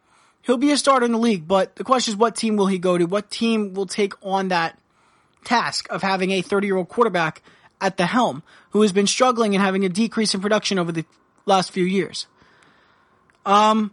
he'll 0.43 0.57
be 0.57 0.71
a 0.71 0.77
starter 0.77 1.05
in 1.05 1.13
the 1.13 1.19
league. 1.19 1.49
But 1.49 1.77
the 1.77 1.85
question 1.85 2.13
is, 2.13 2.17
what 2.17 2.37
team 2.37 2.57
will 2.57 2.67
he 2.69 2.79
go 2.79 2.97
to? 2.97 3.05
What 3.05 3.31
team 3.31 3.75
will 3.75 3.87
take 3.87 4.15
on 4.25 4.49
that 4.49 4.79
task 5.45 5.89
of 5.91 6.03
having 6.03 6.31
a 6.31 6.43
30 6.43 6.67
year 6.67 6.77
old 6.77 6.89
quarterback 6.89 7.43
at 7.81 7.97
the 7.97 8.07
helm 8.07 8.43
who 8.71 8.83
has 8.83 8.93
been 8.93 9.07
struggling 9.07 9.55
and 9.55 9.63
having 9.63 9.85
a 9.85 9.89
decrease 9.89 10.35
in 10.35 10.41
production 10.41 10.79
over 10.79 10.93
the 10.93 11.05
last 11.45 11.73
few 11.73 11.85
years? 11.85 12.27
Um, 13.47 13.93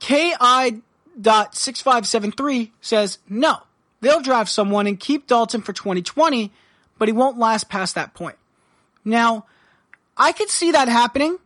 KI.6573 0.00 2.70
says 2.80 3.18
no. 3.28 3.58
They'll 4.00 4.20
draft 4.20 4.50
someone 4.50 4.86
and 4.86 5.00
keep 5.00 5.26
Dalton 5.26 5.62
for 5.62 5.72
2020, 5.72 6.52
but 6.98 7.08
he 7.08 7.12
won't 7.12 7.38
last 7.38 7.68
past 7.68 7.94
that 7.94 8.12
point. 8.14 8.36
Now, 9.04 9.46
I 10.16 10.32
could 10.32 10.50
see 10.50 10.72
that 10.72 10.88
happening, 10.88 11.38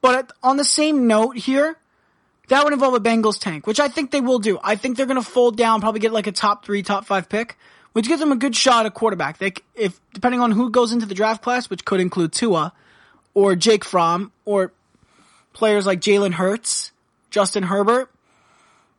but 0.00 0.32
on 0.42 0.58
the 0.58 0.64
same 0.64 1.06
note 1.06 1.36
here, 1.36 1.78
that 2.48 2.62
would 2.62 2.74
involve 2.74 2.94
a 2.94 3.00
Bengals 3.00 3.40
tank, 3.40 3.66
which 3.66 3.80
I 3.80 3.88
think 3.88 4.10
they 4.10 4.20
will 4.20 4.38
do. 4.38 4.58
I 4.62 4.76
think 4.76 4.96
they're 4.96 5.06
going 5.06 5.22
to 5.22 5.28
fold 5.28 5.56
down, 5.56 5.80
probably 5.80 6.00
get 6.00 6.12
like 6.12 6.26
a 6.26 6.32
top 6.32 6.64
three, 6.64 6.82
top 6.82 7.06
five 7.06 7.28
pick, 7.28 7.56
which 7.92 8.06
gives 8.06 8.20
them 8.20 8.32
a 8.32 8.36
good 8.36 8.54
shot 8.54 8.86
at 8.86 8.94
quarterback. 8.94 9.38
They, 9.38 9.54
if 9.74 9.98
depending 10.12 10.40
on 10.40 10.50
who 10.50 10.70
goes 10.70 10.92
into 10.92 11.06
the 11.06 11.14
draft 11.14 11.42
class, 11.42 11.70
which 11.70 11.84
could 11.84 12.00
include 12.00 12.32
Tua 12.32 12.72
or 13.32 13.56
Jake 13.56 13.84
Fromm 13.84 14.32
or 14.44 14.72
players 15.54 15.86
like 15.86 16.00
Jalen 16.00 16.34
Hurts, 16.34 16.92
Justin 17.30 17.62
Herbert, 17.62 18.10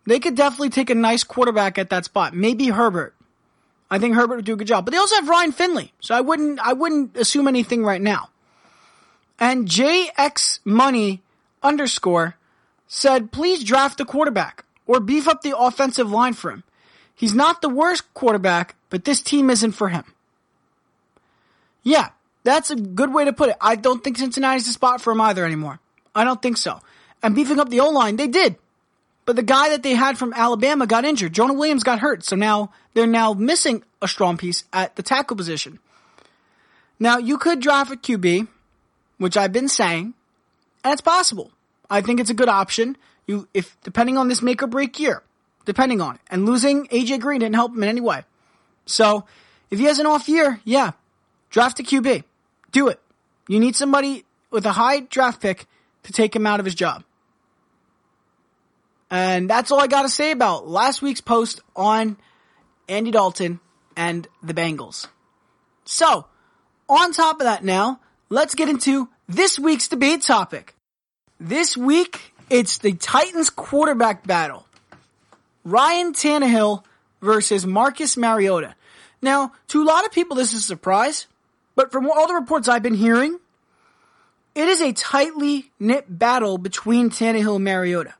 they 0.07 0.19
could 0.19 0.35
definitely 0.35 0.69
take 0.69 0.89
a 0.89 0.95
nice 0.95 1.23
quarterback 1.23 1.77
at 1.77 1.91
that 1.91 2.05
spot. 2.05 2.33
Maybe 2.33 2.67
Herbert. 2.69 3.13
I 3.89 3.99
think 3.99 4.15
Herbert 4.15 4.37
would 4.37 4.45
do 4.45 4.53
a 4.53 4.57
good 4.57 4.67
job. 4.67 4.85
But 4.85 4.91
they 4.91 4.97
also 4.97 5.15
have 5.15 5.29
Ryan 5.29 5.51
Finley. 5.51 5.93
So 5.99 6.15
I 6.15 6.21
wouldn't 6.21 6.59
I 6.59 6.73
wouldn't 6.73 7.15
assume 7.15 7.47
anything 7.47 7.83
right 7.83 8.01
now. 8.01 8.29
And 9.39 9.67
JX 9.67 10.59
Money 10.65 11.21
underscore 11.61 12.35
said, 12.87 13.31
please 13.31 13.63
draft 13.63 13.99
a 13.99 14.05
quarterback 14.05 14.63
or 14.87 14.99
beef 14.99 15.27
up 15.27 15.41
the 15.41 15.57
offensive 15.57 16.09
line 16.09 16.33
for 16.33 16.51
him. 16.51 16.63
He's 17.13 17.33
not 17.33 17.61
the 17.61 17.69
worst 17.69 18.13
quarterback, 18.13 18.75
but 18.89 19.03
this 19.03 19.21
team 19.21 19.49
isn't 19.49 19.71
for 19.71 19.89
him. 19.89 20.03
Yeah, 21.83 22.09
that's 22.43 22.71
a 22.71 22.75
good 22.75 23.13
way 23.13 23.25
to 23.25 23.33
put 23.33 23.49
it. 23.49 23.55
I 23.61 23.75
don't 23.75 24.03
think 24.03 24.17
Cincinnati's 24.17 24.65
the 24.65 24.73
spot 24.73 25.01
for 25.01 25.11
him 25.11 25.21
either 25.21 25.45
anymore. 25.45 25.79
I 26.15 26.23
don't 26.23 26.41
think 26.41 26.57
so. 26.57 26.79
And 27.21 27.35
beefing 27.35 27.59
up 27.59 27.69
the 27.69 27.81
O 27.81 27.89
line, 27.89 28.15
they 28.15 28.27
did. 28.27 28.55
But 29.25 29.35
the 29.35 29.43
guy 29.43 29.69
that 29.69 29.83
they 29.83 29.93
had 29.93 30.17
from 30.17 30.33
Alabama 30.33 30.85
got 30.85 31.03
injured. 31.03 31.33
Jonah 31.33 31.53
Williams 31.53 31.83
got 31.83 31.99
hurt. 31.99 32.23
So 32.23 32.35
now 32.35 32.71
they're 32.93 33.07
now 33.07 33.33
missing 33.33 33.83
a 34.01 34.07
strong 34.07 34.37
piece 34.37 34.63
at 34.71 34.95
the 34.95 35.03
tackle 35.03 35.35
position. 35.35 35.79
Now 36.99 37.17
you 37.17 37.37
could 37.37 37.59
draft 37.59 37.91
a 37.91 37.95
QB, 37.95 38.47
which 39.17 39.35
I've 39.35 39.51
been 39.51 39.67
saying, 39.67 40.13
and 40.83 40.93
it's 40.93 41.01
possible. 41.01 41.51
I 41.89 42.01
think 42.01 42.19
it's 42.19 42.29
a 42.29 42.35
good 42.35 42.49
option. 42.49 42.95
You, 43.27 43.47
if 43.53 43.75
depending 43.83 44.17
on 44.17 44.27
this 44.27 44.41
make 44.41 44.61
or 44.61 44.67
break 44.67 44.99
year, 44.99 45.23
depending 45.65 45.99
on 45.99 46.15
it, 46.15 46.21
and 46.29 46.45
losing 46.45 46.87
AJ 46.87 47.19
Green 47.19 47.39
didn't 47.39 47.55
help 47.55 47.73
him 47.73 47.83
in 47.83 47.89
any 47.89 48.01
way. 48.01 48.23
So 48.85 49.25
if 49.71 49.79
he 49.79 49.85
has 49.85 49.97
an 49.97 50.05
off 50.05 50.29
year, 50.29 50.61
yeah, 50.63 50.91
draft 51.49 51.79
a 51.79 51.83
QB. 51.83 52.23
Do 52.71 52.87
it. 52.87 52.99
You 53.47 53.59
need 53.59 53.75
somebody 53.75 54.25
with 54.51 54.65
a 54.65 54.73
high 54.73 55.01
draft 55.01 55.41
pick 55.41 55.65
to 56.05 56.13
take 56.13 56.35
him 56.35 56.47
out 56.47 56.59
of 56.59 56.65
his 56.65 56.75
job. 56.75 57.03
And 59.11 59.49
that's 59.49 59.71
all 59.71 59.79
I 59.79 59.87
got 59.87 60.03
to 60.03 60.09
say 60.09 60.31
about 60.31 60.67
last 60.67 61.01
week's 61.01 61.21
post 61.21 61.61
on 61.75 62.17
Andy 62.87 63.11
Dalton 63.11 63.59
and 63.95 64.27
the 64.41 64.53
Bengals. 64.53 65.07
So, 65.85 66.25
on 66.89 67.11
top 67.11 67.39
of 67.39 67.45
that 67.45 67.63
now, 67.63 67.99
let's 68.29 68.55
get 68.55 68.69
into 68.69 69.09
this 69.27 69.59
week's 69.59 69.87
debate 69.87 70.21
topic. 70.21 70.75
This 71.39 71.77
week, 71.77 72.33
it's 72.49 72.79
the 72.79 72.93
Titans 72.93 73.49
quarterback 73.49 74.25
battle. 74.25 74.65
Ryan 75.63 76.13
Tannehill 76.13 76.83
versus 77.21 77.65
Marcus 77.65 78.17
Mariota. 78.17 78.75
Now, 79.21 79.53
to 79.69 79.81
a 79.81 79.85
lot 79.85 80.05
of 80.05 80.11
people, 80.11 80.35
this 80.35 80.53
is 80.53 80.59
a 80.59 80.63
surprise, 80.63 81.27
but 81.75 81.91
from 81.91 82.09
all 82.09 82.27
the 82.27 82.35
reports 82.35 82.67
I've 82.67 82.83
been 82.83 82.93
hearing, 82.93 83.39
it 84.55 84.67
is 84.69 84.81
a 84.81 84.93
tightly 84.93 85.71
knit 85.79 86.05
battle 86.07 86.57
between 86.57 87.09
Tannehill 87.09 87.55
and 87.55 87.63
Mariota. 87.63 88.15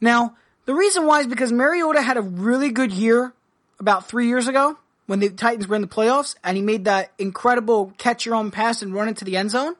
Now, 0.00 0.36
the 0.66 0.74
reason 0.74 1.06
why 1.06 1.20
is 1.20 1.26
because 1.26 1.50
Mariota 1.50 2.02
had 2.02 2.18
a 2.18 2.22
really 2.22 2.70
good 2.70 2.92
year 2.92 3.32
about 3.80 4.06
three 4.06 4.28
years 4.28 4.46
ago 4.46 4.78
when 5.06 5.20
the 5.20 5.30
Titans 5.30 5.66
were 5.66 5.76
in 5.76 5.82
the 5.82 5.88
playoffs 5.88 6.36
and 6.44 6.56
he 6.56 6.62
made 6.62 6.84
that 6.84 7.12
incredible 7.18 7.94
catch 7.96 8.26
your 8.26 8.34
own 8.34 8.50
pass 8.50 8.82
and 8.82 8.92
run 8.92 9.08
into 9.08 9.24
the 9.24 9.36
end 9.36 9.50
zone 9.50 9.74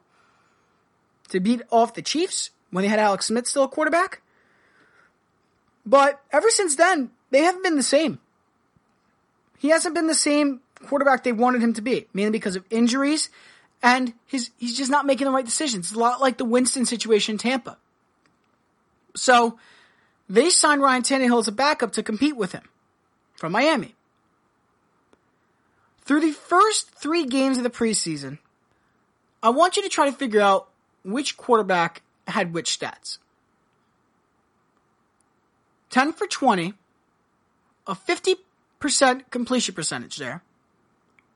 to 1.29 1.39
beat 1.39 1.61
off 1.69 1.93
the 1.93 2.01
Chiefs 2.01 2.49
when 2.71 2.81
they 2.81 2.89
had 2.89 2.99
Alex 2.99 3.27
Smith 3.27 3.47
still 3.47 3.63
a 3.63 3.67
quarterback. 3.67 4.21
But 5.85 6.19
ever 6.31 6.49
since 6.49 6.75
then, 6.75 7.11
they 7.29 7.43
haven't 7.43 7.63
been 7.63 7.75
the 7.75 7.83
same. 7.83 8.19
He 9.59 9.69
hasn't 9.69 9.93
been 9.93 10.07
the 10.07 10.15
same 10.15 10.61
quarterback 10.87 11.23
they 11.23 11.31
wanted 11.31 11.61
him 11.61 11.73
to 11.73 11.81
be, 11.81 12.07
mainly 12.13 12.31
because 12.31 12.55
of 12.55 12.65
injuries 12.71 13.29
and 13.81 14.13
his, 14.25 14.51
he's 14.57 14.77
just 14.77 14.91
not 14.91 15.05
making 15.05 15.25
the 15.25 15.31
right 15.31 15.45
decisions. 15.45 15.87
It's 15.87 15.95
a 15.95 15.99
lot 15.99 16.21
like 16.21 16.37
the 16.37 16.45
Winston 16.45 16.85
situation 16.85 17.33
in 17.33 17.39
Tampa. 17.39 17.77
So, 19.15 19.57
they 20.29 20.49
signed 20.49 20.81
Ryan 20.81 21.01
Tannehill 21.01 21.39
as 21.39 21.47
a 21.47 21.51
backup 21.51 21.93
to 21.93 22.03
compete 22.03 22.37
with 22.37 22.51
him 22.51 22.63
from 23.35 23.51
Miami. 23.51 23.95
Through 26.03 26.21
the 26.21 26.31
first 26.31 26.91
three 26.91 27.25
games 27.25 27.57
of 27.57 27.63
the 27.63 27.69
preseason, 27.69 28.37
I 29.41 29.49
want 29.49 29.77
you 29.77 29.83
to 29.83 29.89
try 29.89 30.05
to 30.05 30.15
figure 30.15 30.41
out 30.41 30.69
which 31.03 31.37
quarterback 31.37 32.03
had 32.27 32.53
which 32.53 32.79
stats. 32.79 33.17
10 35.89 36.13
for 36.13 36.27
20, 36.27 36.73
a 37.87 37.95
50% 37.95 39.23
completion 39.31 39.73
percentage 39.73 40.17
there, 40.17 40.43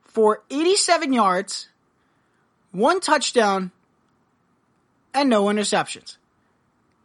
for 0.03 0.43
87 0.51 1.13
yards, 1.13 1.69
one 2.74 3.00
touchdown, 3.00 3.72
and 5.14 5.30
no 5.30 5.46
interceptions 5.46 6.18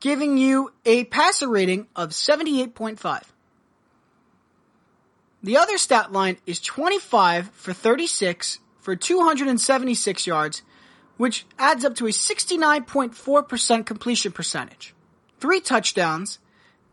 giving 0.00 0.38
you 0.38 0.72
a 0.84 1.04
passer 1.04 1.48
rating 1.48 1.86
of 1.96 2.10
78.5. 2.10 3.22
The 5.42 5.56
other 5.56 5.78
stat 5.78 6.12
line 6.12 6.36
is 6.46 6.60
25 6.60 7.48
for 7.50 7.72
36 7.72 8.58
for 8.80 8.94
276 8.96 10.26
yards, 10.26 10.62
which 11.16 11.46
adds 11.58 11.84
up 11.84 11.94
to 11.96 12.06
a 12.06 12.10
69.4% 12.10 13.86
completion 13.86 14.32
percentage. 14.32 14.94
Three 15.38 15.60
touchdowns, 15.60 16.40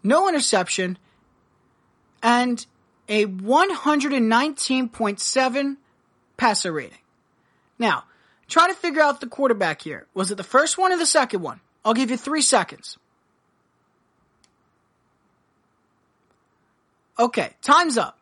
no 0.04 0.30
interception, 0.30 1.00
and 2.22 2.64
a 3.08 3.26
119.7 3.26 5.78
passer 6.38 6.72
rating. 6.72 6.98
Now, 7.78 8.06
try 8.47 8.67
to 8.67 8.73
figure 8.73 9.01
out 9.01 9.21
the 9.21 9.27
quarterback 9.27 9.81
here. 9.81 10.05
Was 10.13 10.31
it 10.31 10.36
the 10.36 10.43
first 10.43 10.77
one 10.77 10.91
or 10.91 10.97
the 10.97 11.05
second 11.05 11.41
one? 11.41 11.60
I'll 11.84 11.93
give 11.93 12.12
you 12.12 12.17
three 12.17 12.41
seconds. 12.41 12.97
Okay, 17.17 17.51
time's 17.62 17.97
up. 17.97 18.19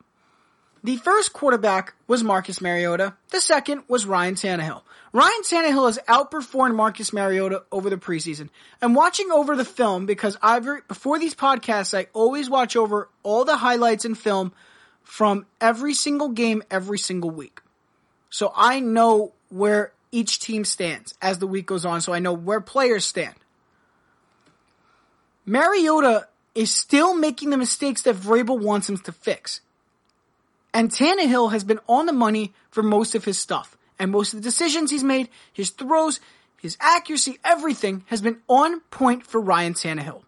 The 0.84 0.96
first 0.98 1.32
quarterback 1.32 1.94
was 2.06 2.22
Marcus 2.22 2.60
Mariota. 2.60 3.14
The 3.30 3.40
second 3.40 3.84
was 3.88 4.04
Ryan 4.04 4.34
Tannehill. 4.34 4.82
Ryan 5.14 5.42
Tannehill 5.42 5.86
has 5.86 5.98
outperformed 6.06 6.74
Marcus 6.74 7.12
Mariota 7.12 7.62
over 7.72 7.88
the 7.88 7.96
preseason. 7.96 8.50
And 8.82 8.94
watching 8.94 9.30
over 9.30 9.56
the 9.56 9.64
film, 9.64 10.04
because 10.04 10.36
I've, 10.42 10.66
before 10.86 11.18
these 11.18 11.34
podcasts, 11.34 11.96
I 11.96 12.08
always 12.12 12.50
watch 12.50 12.76
over 12.76 13.08
all 13.22 13.44
the 13.44 13.56
highlights 13.56 14.04
and 14.04 14.16
film 14.16 14.52
from 15.02 15.46
every 15.60 15.94
single 15.94 16.28
game, 16.28 16.62
every 16.70 16.98
single 16.98 17.30
week. 17.30 17.60
So 18.28 18.52
I 18.54 18.80
know 18.80 19.32
where 19.48 19.92
each 20.14 20.38
team 20.38 20.64
stands 20.64 21.14
as 21.20 21.38
the 21.38 21.46
week 21.46 21.66
goes 21.66 21.84
on, 21.84 22.00
so 22.00 22.12
I 22.12 22.20
know 22.20 22.32
where 22.32 22.60
players 22.60 23.04
stand. 23.04 23.34
Mariota 25.44 26.28
is 26.54 26.72
still 26.72 27.14
making 27.14 27.50
the 27.50 27.56
mistakes 27.56 28.02
that 28.02 28.16
Vrabel 28.16 28.58
wants 28.58 28.88
him 28.88 28.96
to 28.98 29.12
fix. 29.12 29.60
And 30.72 30.90
Tannehill 30.90 31.52
has 31.52 31.64
been 31.64 31.80
on 31.88 32.06
the 32.06 32.12
money 32.12 32.52
for 32.70 32.82
most 32.82 33.14
of 33.14 33.24
his 33.24 33.38
stuff. 33.38 33.76
And 33.98 34.10
most 34.10 34.32
of 34.32 34.40
the 34.40 34.44
decisions 34.44 34.90
he's 34.90 35.04
made, 35.04 35.28
his 35.52 35.70
throws, 35.70 36.20
his 36.60 36.76
accuracy, 36.80 37.38
everything 37.44 38.04
has 38.06 38.20
been 38.20 38.38
on 38.48 38.80
point 38.90 39.26
for 39.26 39.40
Ryan 39.40 39.74
Tannehill. 39.74 40.22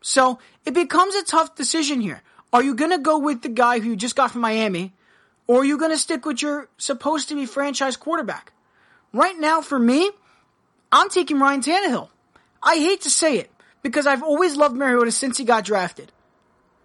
So 0.00 0.38
it 0.64 0.74
becomes 0.74 1.14
a 1.14 1.24
tough 1.24 1.56
decision 1.56 2.00
here. 2.00 2.22
Are 2.52 2.62
you 2.62 2.74
going 2.74 2.90
to 2.90 2.98
go 2.98 3.18
with 3.18 3.42
the 3.42 3.48
guy 3.48 3.80
who 3.80 3.90
you 3.90 3.96
just 3.96 4.16
got 4.16 4.30
from 4.30 4.42
Miami, 4.42 4.92
or 5.46 5.60
are 5.60 5.64
you 5.64 5.78
going 5.78 5.90
to 5.90 5.98
stick 5.98 6.24
with 6.24 6.42
your 6.42 6.68
supposed 6.78 7.28
to 7.28 7.34
be 7.34 7.46
franchise 7.46 7.96
quarterback? 7.96 8.52
Right 9.12 9.38
now, 9.38 9.60
for 9.60 9.78
me, 9.78 10.10
I'm 10.90 11.08
taking 11.08 11.38
Ryan 11.38 11.60
Tannehill. 11.60 12.08
I 12.62 12.76
hate 12.76 13.02
to 13.02 13.10
say 13.10 13.38
it 13.38 13.50
because 13.82 14.06
I've 14.06 14.22
always 14.22 14.56
loved 14.56 14.76
Mariota 14.76 15.12
since 15.12 15.36
he 15.36 15.44
got 15.44 15.64
drafted. 15.64 16.10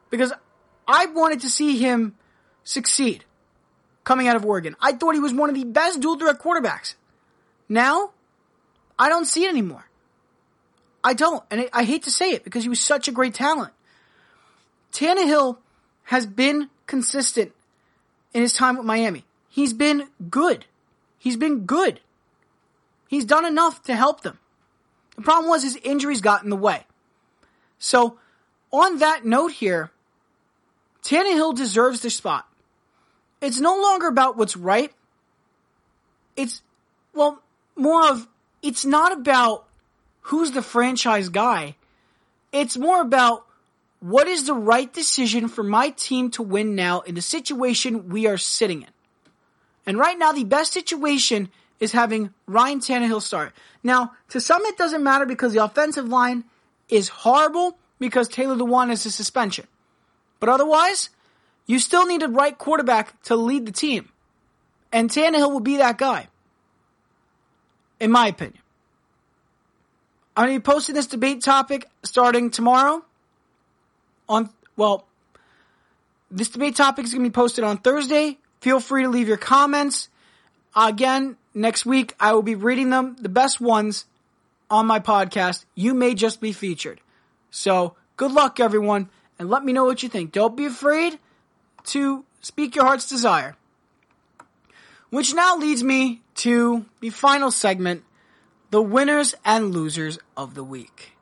Because 0.10 0.34
I 0.88 1.06
wanted 1.08 1.42
to 1.42 1.50
see 1.50 1.78
him 1.78 2.16
succeed 2.64 3.24
coming 4.04 4.28
out 4.28 4.36
of 4.36 4.46
Oregon. 4.46 4.76
I 4.82 4.94
thought 4.94 5.14
he 5.14 5.20
was 5.20 5.34
one 5.34 5.50
of 5.50 5.56
the 5.56 5.64
best 5.64 6.02
dual 6.02 6.18
threat 6.18 6.40
quarterbacks. 6.40 6.96
Now, 7.70 8.12
I 8.98 9.08
don't 9.08 9.26
see 9.26 9.46
it 9.46 9.50
anymore. 9.50 9.86
I 11.04 11.14
don't. 11.14 11.44
And 11.50 11.70
I, 11.72 11.84
hate 11.84 12.04
to 12.04 12.12
say 12.12 12.32
it 12.32 12.44
because 12.44 12.64
he 12.64 12.70
was 12.70 12.80
such 12.80 13.08
a 13.08 13.12
great 13.12 13.34
talent. 13.34 13.72
Tannehill 14.92 15.58
has 16.04 16.26
been 16.26 16.70
consistent 16.88 17.54
in 18.34 18.42
his 18.42 18.54
time 18.54 18.78
with 18.78 18.86
Miami. 18.86 19.26
He's 19.50 19.74
been 19.74 20.08
good. 20.30 20.66
He's 21.18 21.38
been 21.38 21.66
good. 21.66 22.00
He's 23.08 23.26
done 23.26 23.46
enough 23.46 23.82
to 23.84 23.96
help 23.96 24.22
them. 24.22 24.38
The 25.16 25.24
problem 25.24 25.50
was 25.50 25.64
his 25.64 25.76
injuries 25.78 26.22
got 26.22 26.44
in 26.44 26.50
the 26.50 26.56
way. 26.56 26.86
So, 27.80 28.18
on 28.72 29.00
that 29.00 29.26
note 29.26 29.52
here, 29.52 29.92
Tannehill 31.04 31.56
deserves 31.56 32.02
the 32.02 32.10
spot. 32.10 32.48
It's 33.42 33.60
no 33.60 33.76
longer 33.76 34.08
about 34.08 34.38
what's 34.38 34.56
right. 34.56 34.92
It's, 36.36 36.62
well, 37.14 37.42
more 37.76 38.08
of, 38.10 38.28
it's 38.62 38.86
not 38.86 39.12
about 39.12 39.66
who's 40.22 40.52
the 40.52 40.62
franchise 40.62 41.30
guy. 41.30 41.76
It's 42.52 42.78
more 42.78 43.02
about 43.02 43.46
what 44.00 44.28
is 44.28 44.46
the 44.46 44.54
right 44.54 44.92
decision 44.92 45.48
for 45.48 45.64
my 45.64 45.90
team 45.90 46.32
to 46.32 46.44
win 46.44 46.76
now 46.76 47.02
in 47.02 47.16
the 47.16 47.22
situation 47.22 48.10
we 48.10 48.28
are 48.28 48.38
sitting 48.38 48.84
in. 48.84 48.90
And 49.86 49.98
right 49.98 50.18
now, 50.18 50.32
the 50.32 50.44
best 50.44 50.72
situation 50.72 51.50
is 51.80 51.92
having 51.92 52.34
Ryan 52.48 52.80
Tannehill 52.80 53.22
start. 53.22 53.54
Now, 53.84 54.14
to 54.30 54.40
some, 54.40 54.66
it 54.66 54.78
doesn't 54.78 55.04
matter 55.04 55.26
because 55.26 55.54
the 55.54 55.64
offensive 55.64 56.08
line 56.08 56.44
is 56.88 57.10
horrible 57.10 57.78
because 58.00 58.28
Taylor 58.28 58.56
Lewan 58.56 58.92
is 58.92 59.06
a 59.06 59.12
suspension. 59.12 59.68
But 60.40 60.50
otherwise, 60.50 61.10
you 61.66 61.80
still 61.80 62.06
need 62.06 62.24
a 62.24 62.28
right 62.28 62.58
quarterback 62.58 63.22
to 63.24 63.36
lead 63.36 63.66
the 63.66 63.72
team. 63.72 64.10
And 64.92 65.10
Tannehill 65.10 65.52
will 65.52 65.60
be 65.60 65.78
that 65.78 65.98
guy. 65.98 66.28
In 68.00 68.12
my 68.12 68.28
opinion. 68.28 68.62
I'm 70.36 70.46
going 70.46 70.56
to 70.56 70.60
be 70.62 70.64
posting 70.64 70.96
this 70.96 71.08
debate 71.08 71.44
topic 71.44 71.86
starting 72.04 72.50
tomorrow. 72.50 73.04
On, 74.30 74.50
well, 74.78 75.06
this 76.32 76.50
debate 76.50 76.76
topic 76.76 77.06
is 77.06 77.14
going 77.14 77.24
to 77.24 77.30
be 77.30 77.34
posted 77.34 77.64
on 77.64 77.78
Thursday. 77.78 78.38
Feel 78.62 78.80
free 78.80 79.04
to 79.04 79.10
leave 79.10 79.28
your 79.28 79.38
comments. 79.38 80.10
Again, 80.76 81.36
next 81.54 81.86
week 81.86 82.16
I 82.20 82.34
will 82.34 82.44
be 82.44 82.56
reading 82.56 82.90
them, 82.92 83.18
the 83.20 83.30
best 83.30 83.60
ones 83.60 84.06
on 84.70 84.86
my 84.86 85.00
podcast. 85.00 85.66
You 85.76 85.94
may 85.94 86.14
just 86.14 86.40
be 86.40 86.54
featured. 86.54 87.02
So 87.50 87.96
good 88.18 88.32
luck, 88.32 88.60
everyone, 88.60 89.10
and 89.40 89.50
let 89.50 89.64
me 89.64 89.74
know 89.74 89.86
what 89.86 90.04
you 90.04 90.10
think. 90.10 90.32
Don't 90.32 90.56
be 90.56 90.66
afraid 90.66 91.18
to 91.86 92.24
speak 92.42 92.76
your 92.76 92.86
heart's 92.86 93.10
desire. 93.10 93.56
Which 95.10 95.34
now 95.34 95.58
leads 95.58 95.84
me 95.84 96.22
to 96.36 96.86
the 97.00 97.10
final 97.10 97.50
segment 97.50 98.04
the 98.72 98.82
winners 98.82 99.34
and 99.44 99.74
losers 99.74 100.20
of 100.38 100.54
the 100.54 100.64
week. 100.64 101.14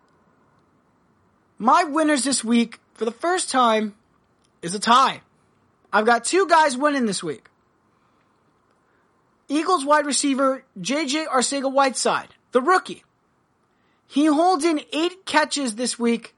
My 1.58 1.86
winners 1.86 2.26
this 2.26 2.43
week, 2.43 2.80
for 2.98 3.06
the 3.06 3.12
first 3.12 3.50
time, 3.50 3.95
is 4.62 4.76
a 4.76 4.80
tie. 4.80 5.22
I've 5.93 6.06
got 6.06 6.26
two 6.26 6.48
guys 6.48 6.76
winning 6.76 7.06
this 7.06 7.24
week. 7.24 7.48
Eagles 9.48 9.86
wide 9.86 10.06
receiver 10.06 10.66
JJ 10.80 11.28
Arcega 11.28 11.72
Whiteside, 11.72 12.30
the 12.52 12.62
rookie. 12.62 13.04
He 14.08 14.26
holds 14.26 14.66
in 14.66 14.82
eight 14.91 15.26
catches 15.26 15.76
this 15.76 15.98
week 15.98 16.34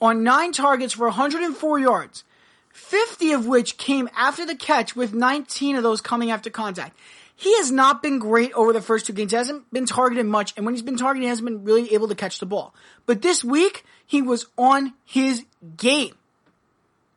on 0.00 0.22
nine 0.22 0.52
targets 0.52 0.92
for 0.92 1.06
104 1.06 1.78
yards, 1.78 2.24
50 2.72 3.32
of 3.32 3.46
which 3.46 3.78
came 3.78 4.08
after 4.14 4.44
the 4.44 4.54
catch, 4.54 4.94
with 4.94 5.14
19 5.14 5.76
of 5.76 5.82
those 5.82 6.00
coming 6.00 6.30
after 6.30 6.50
contact. 6.50 6.96
He 7.34 7.54
has 7.58 7.70
not 7.70 8.02
been 8.02 8.18
great 8.18 8.52
over 8.54 8.72
the 8.72 8.80
first 8.80 9.06
two 9.06 9.12
games. 9.12 9.30
He 9.30 9.36
hasn't 9.36 9.70
been 9.70 9.86
targeted 9.86 10.24
much, 10.26 10.54
and 10.56 10.64
when 10.64 10.74
he's 10.74 10.82
been 10.82 10.96
targeted, 10.96 11.24
he 11.24 11.28
hasn't 11.28 11.46
been 11.46 11.64
really 11.64 11.92
able 11.92 12.08
to 12.08 12.14
catch 12.14 12.38
the 12.38 12.46
ball. 12.46 12.74
But 13.04 13.22
this 13.22 13.44
week, 13.44 13.84
he 14.06 14.22
was 14.22 14.46
on 14.56 14.94
his 15.04 15.44
game. 15.76 16.14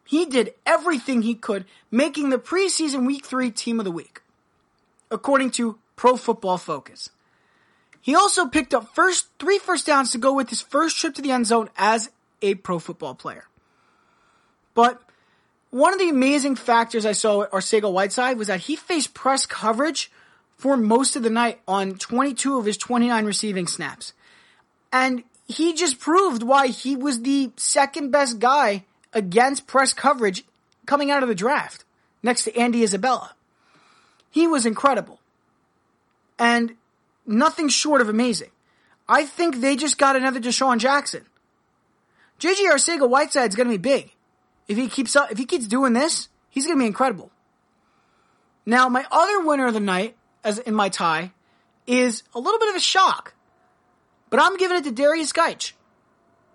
He 0.05 0.25
did 0.25 0.53
everything 0.65 1.21
he 1.21 1.35
could, 1.35 1.65
making 1.91 2.29
the 2.29 2.39
preseason 2.39 3.05
week 3.05 3.25
three 3.25 3.51
team 3.51 3.79
of 3.79 3.85
the 3.85 3.91
week, 3.91 4.21
according 5.11 5.51
to 5.51 5.77
Pro 5.95 6.15
Football 6.15 6.57
Focus. 6.57 7.09
He 8.01 8.15
also 8.15 8.47
picked 8.47 8.73
up 8.73 8.95
first 8.95 9.27
three 9.37 9.59
first 9.59 9.85
downs 9.85 10.11
to 10.11 10.17
go 10.17 10.33
with 10.33 10.49
his 10.49 10.61
first 10.61 10.97
trip 10.97 11.15
to 11.15 11.21
the 11.21 11.31
end 11.31 11.45
zone 11.45 11.69
as 11.77 12.09
a 12.41 12.55
pro 12.55 12.79
football 12.79 13.13
player. 13.13 13.45
But 14.73 15.01
one 15.71 15.93
of 15.93 15.99
the 15.99 16.09
amazing 16.09 16.55
factors 16.55 17.05
I 17.05 17.11
saw 17.11 17.43
at 17.43 17.51
Arcega 17.51 17.91
Whiteside 17.91 18.37
was 18.37 18.47
that 18.47 18.61
he 18.61 18.75
faced 18.75 19.13
press 19.13 19.45
coverage 19.45 20.11
for 20.57 20.75
most 20.75 21.15
of 21.15 21.23
the 21.23 21.29
night 21.29 21.59
on 21.67 21.95
22 21.95 22.57
of 22.57 22.65
his 22.65 22.77
29 22.77 23.25
receiving 23.25 23.67
snaps. 23.67 24.13
And 24.91 25.23
he 25.49 25.73
just 25.73 25.99
proved 25.99 26.43
why 26.43 26.67
he 26.67 26.95
was 26.95 27.23
the 27.23 27.51
second 27.57 28.11
best 28.11 28.37
guy 28.37 28.85
against 29.11 29.65
press 29.65 29.93
coverage 29.93 30.43
coming 30.85 31.09
out 31.09 31.23
of 31.23 31.29
the 31.29 31.35
draft 31.35 31.83
next 32.21 32.43
to 32.43 32.55
Andy 32.55 32.83
Isabella. 32.83 33.33
He 34.29 34.45
was 34.45 34.67
incredible. 34.67 35.19
And 36.37 36.75
nothing 37.25 37.67
short 37.67 37.99
of 37.99 38.09
amazing. 38.09 38.51
I 39.07 39.25
think 39.25 39.59
they 39.59 39.75
just 39.75 39.97
got 39.97 40.15
another 40.15 40.39
DeSean 40.39 40.77
Jackson. 40.77 41.25
JJ 42.39 42.71
Arcega 42.71 43.09
Whiteside's 43.09 43.55
going 43.55 43.67
to 43.67 43.77
be 43.77 43.81
big. 43.81 44.11
If 44.67 44.77
he 44.77 44.87
keeps 44.87 45.15
up, 45.15 45.31
if 45.31 45.39
he 45.39 45.45
keeps 45.45 45.65
doing 45.65 45.93
this, 45.93 46.29
he's 46.51 46.67
going 46.67 46.77
to 46.77 46.81
be 46.83 46.87
incredible. 46.87 47.31
Now, 48.67 48.87
my 48.87 49.03
other 49.11 49.41
winner 49.41 49.65
of 49.65 49.73
the 49.73 49.79
night, 49.79 50.15
as 50.43 50.59
in 50.59 50.75
my 50.75 50.89
tie, 50.89 51.31
is 51.87 52.21
a 52.35 52.39
little 52.39 52.59
bit 52.59 52.69
of 52.69 52.75
a 52.75 52.79
shock, 52.79 53.33
but 54.29 54.39
I'm 54.41 54.57
giving 54.57 54.77
it 54.77 54.83
to 54.85 54.91
Darius 54.91 55.33
Guice, 55.33 55.73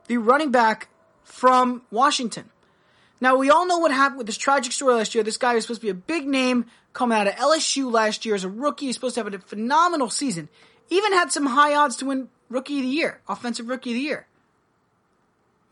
the 0.06 0.18
running 0.18 0.50
back 0.50 0.88
from 1.22 1.82
Washington. 1.90 2.50
Now, 3.20 3.36
we 3.36 3.48
all 3.48 3.66
know 3.66 3.78
what 3.78 3.90
happened 3.90 4.18
with 4.18 4.26
this 4.26 4.36
tragic 4.36 4.72
story 4.72 4.94
last 4.94 5.14
year. 5.14 5.24
This 5.24 5.36
guy 5.36 5.54
was 5.54 5.64
supposed 5.64 5.80
to 5.80 5.86
be 5.86 5.90
a 5.90 5.94
big 5.94 6.26
name 6.26 6.66
coming 6.92 7.16
out 7.16 7.26
of 7.26 7.34
LSU 7.34 7.90
last 7.90 8.26
year 8.26 8.34
as 8.34 8.44
a 8.44 8.48
rookie. 8.48 8.86
He's 8.86 8.96
supposed 8.96 9.14
to 9.14 9.22
have 9.24 9.32
a 9.32 9.38
phenomenal 9.38 10.10
season. 10.10 10.48
Even 10.90 11.12
had 11.12 11.32
some 11.32 11.46
high 11.46 11.74
odds 11.74 11.96
to 11.96 12.06
win 12.06 12.28
Rookie 12.50 12.78
of 12.78 12.82
the 12.82 12.88
Year, 12.88 13.20
Offensive 13.28 13.68
Rookie 13.68 13.90
of 13.90 13.94
the 13.94 14.02
Year. 14.02 14.26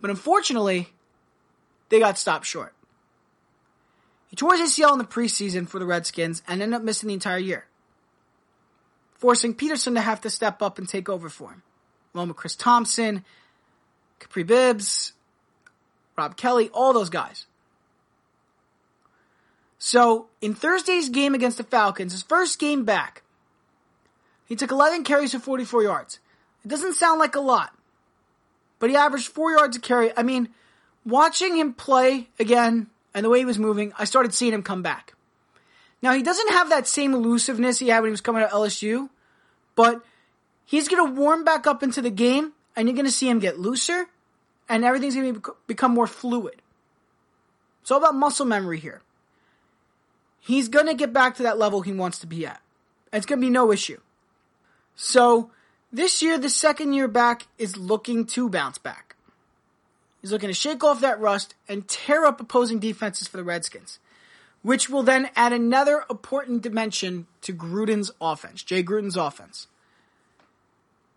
But 0.00 0.10
unfortunately, 0.10 0.88
they 1.90 1.98
got 1.98 2.18
stopped 2.18 2.46
short. 2.46 2.74
He 4.28 4.36
tore 4.36 4.56
his 4.56 4.70
ACL 4.70 4.92
in 4.92 4.98
the 4.98 5.04
preseason 5.04 5.68
for 5.68 5.78
the 5.78 5.84
Redskins 5.84 6.42
and 6.48 6.62
ended 6.62 6.76
up 6.76 6.82
missing 6.82 7.08
the 7.08 7.14
entire 7.14 7.38
year, 7.38 7.66
forcing 9.18 9.54
Peterson 9.54 9.94
to 9.94 10.00
have 10.00 10.22
to 10.22 10.30
step 10.30 10.62
up 10.62 10.78
and 10.78 10.88
take 10.88 11.10
over 11.10 11.28
for 11.28 11.50
him. 11.50 11.62
With 12.14 12.36
Chris 12.36 12.54
Thompson, 12.54 13.24
Kapri 14.20 14.46
Bibbs, 14.46 15.12
Rob 16.16 16.36
Kelley, 16.36 16.68
all 16.70 16.92
those 16.92 17.10
guys. 17.10 17.46
So, 19.78 20.26
in 20.40 20.54
Thursday's 20.54 21.08
game 21.08 21.34
against 21.34 21.56
the 21.56 21.64
Falcons, 21.64 22.12
his 22.12 22.22
first 22.22 22.58
game 22.58 22.84
back, 22.84 23.22
he 24.46 24.54
took 24.54 24.70
11 24.70 25.02
carries 25.02 25.32
for 25.32 25.40
44 25.40 25.82
yards. 25.82 26.18
It 26.64 26.68
doesn't 26.68 26.94
sound 26.94 27.18
like 27.18 27.34
a 27.34 27.40
lot, 27.40 27.74
but 28.78 28.90
he 28.90 28.96
averaged 28.96 29.26
four 29.26 29.50
yards 29.50 29.76
a 29.76 29.80
carry. 29.80 30.16
I 30.16 30.22
mean, 30.22 30.50
watching 31.04 31.56
him 31.56 31.72
play 31.72 32.28
again 32.38 32.88
and 33.14 33.24
the 33.24 33.30
way 33.30 33.38
he 33.38 33.44
was 33.44 33.58
moving, 33.58 33.92
I 33.98 34.04
started 34.04 34.32
seeing 34.32 34.52
him 34.52 34.62
come 34.62 34.82
back. 34.82 35.14
Now, 36.00 36.12
he 36.12 36.22
doesn't 36.22 36.50
have 36.50 36.68
that 36.70 36.86
same 36.86 37.14
elusiveness 37.14 37.78
he 37.78 37.88
had 37.88 38.00
when 38.00 38.08
he 38.08 38.12
was 38.12 38.20
coming 38.20 38.42
out 38.42 38.52
of 38.52 38.58
LSU, 38.58 39.08
but 39.74 40.04
he's 40.72 40.88
going 40.88 41.06
to 41.06 41.20
warm 41.20 41.44
back 41.44 41.66
up 41.66 41.82
into 41.82 42.00
the 42.00 42.10
game 42.10 42.52
and 42.74 42.88
you're 42.88 42.96
going 42.96 43.04
to 43.06 43.12
see 43.12 43.28
him 43.28 43.38
get 43.38 43.58
looser 43.58 44.06
and 44.70 44.84
everything's 44.84 45.14
going 45.14 45.34
to 45.34 45.54
become 45.66 45.92
more 45.92 46.06
fluid. 46.06 46.62
It's 47.82 47.90
all 47.90 47.98
about 47.98 48.14
muscle 48.14 48.46
memory 48.46 48.80
here. 48.80 49.02
He's 50.40 50.68
going 50.68 50.86
to 50.86 50.94
get 50.94 51.12
back 51.12 51.36
to 51.36 51.42
that 51.42 51.58
level 51.58 51.82
he 51.82 51.92
wants 51.92 52.18
to 52.20 52.26
be 52.26 52.46
at. 52.46 52.62
It's 53.12 53.26
going 53.26 53.38
to 53.38 53.46
be 53.46 53.50
no 53.50 53.70
issue. 53.70 54.00
So, 54.96 55.50
this 55.92 56.22
year, 56.22 56.38
the 56.38 56.48
second 56.48 56.94
year 56.94 57.06
back 57.06 57.46
is 57.58 57.76
looking 57.76 58.24
to 58.28 58.48
bounce 58.48 58.78
back. 58.78 59.14
He's 60.22 60.32
looking 60.32 60.48
to 60.48 60.54
shake 60.54 60.82
off 60.82 61.02
that 61.02 61.20
rust 61.20 61.54
and 61.68 61.86
tear 61.86 62.24
up 62.24 62.40
opposing 62.40 62.78
defenses 62.78 63.28
for 63.28 63.36
the 63.36 63.44
Redskins, 63.44 63.98
which 64.62 64.88
will 64.88 65.02
then 65.02 65.28
add 65.36 65.52
another 65.52 66.04
important 66.08 66.62
dimension 66.62 67.26
to 67.42 67.52
Gruden's 67.52 68.10
offense, 68.22 68.62
Jay 68.62 68.82
Gruden's 68.82 69.18
offense. 69.18 69.66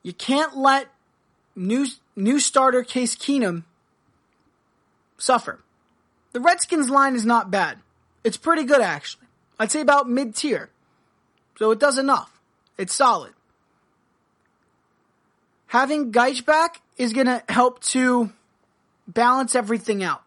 You 0.06 0.14
can't 0.14 0.56
let 0.56 0.88
new 1.56 1.88
new 2.16 2.40
starter 2.40 2.84
Case 2.84 3.16
Keenum 3.16 3.64
suffer. 5.18 5.60
The 6.34 6.40
Redskins 6.40 6.90
line 6.90 7.16
is 7.16 7.26
not 7.26 7.50
bad. 7.50 7.80
It's 8.24 8.38
pretty 8.38 8.64
good 8.64 8.82
actually. 8.82 9.26
I'd 9.60 9.72
say 9.72 9.82
about 9.82 10.08
mid 10.08 10.36
tier. 10.36 10.70
So 11.58 11.72
it 11.72 11.80
does 11.80 11.98
enough. 11.98 12.32
It's 12.78 12.94
solid 12.94 13.34
having 15.76 16.12
Guice 16.12 16.40
back 16.40 16.82
is 16.98 17.12
going 17.12 17.26
to 17.26 17.44
help 17.50 17.82
to 17.82 18.32
balance 19.08 19.56
everything 19.56 20.04
out. 20.04 20.24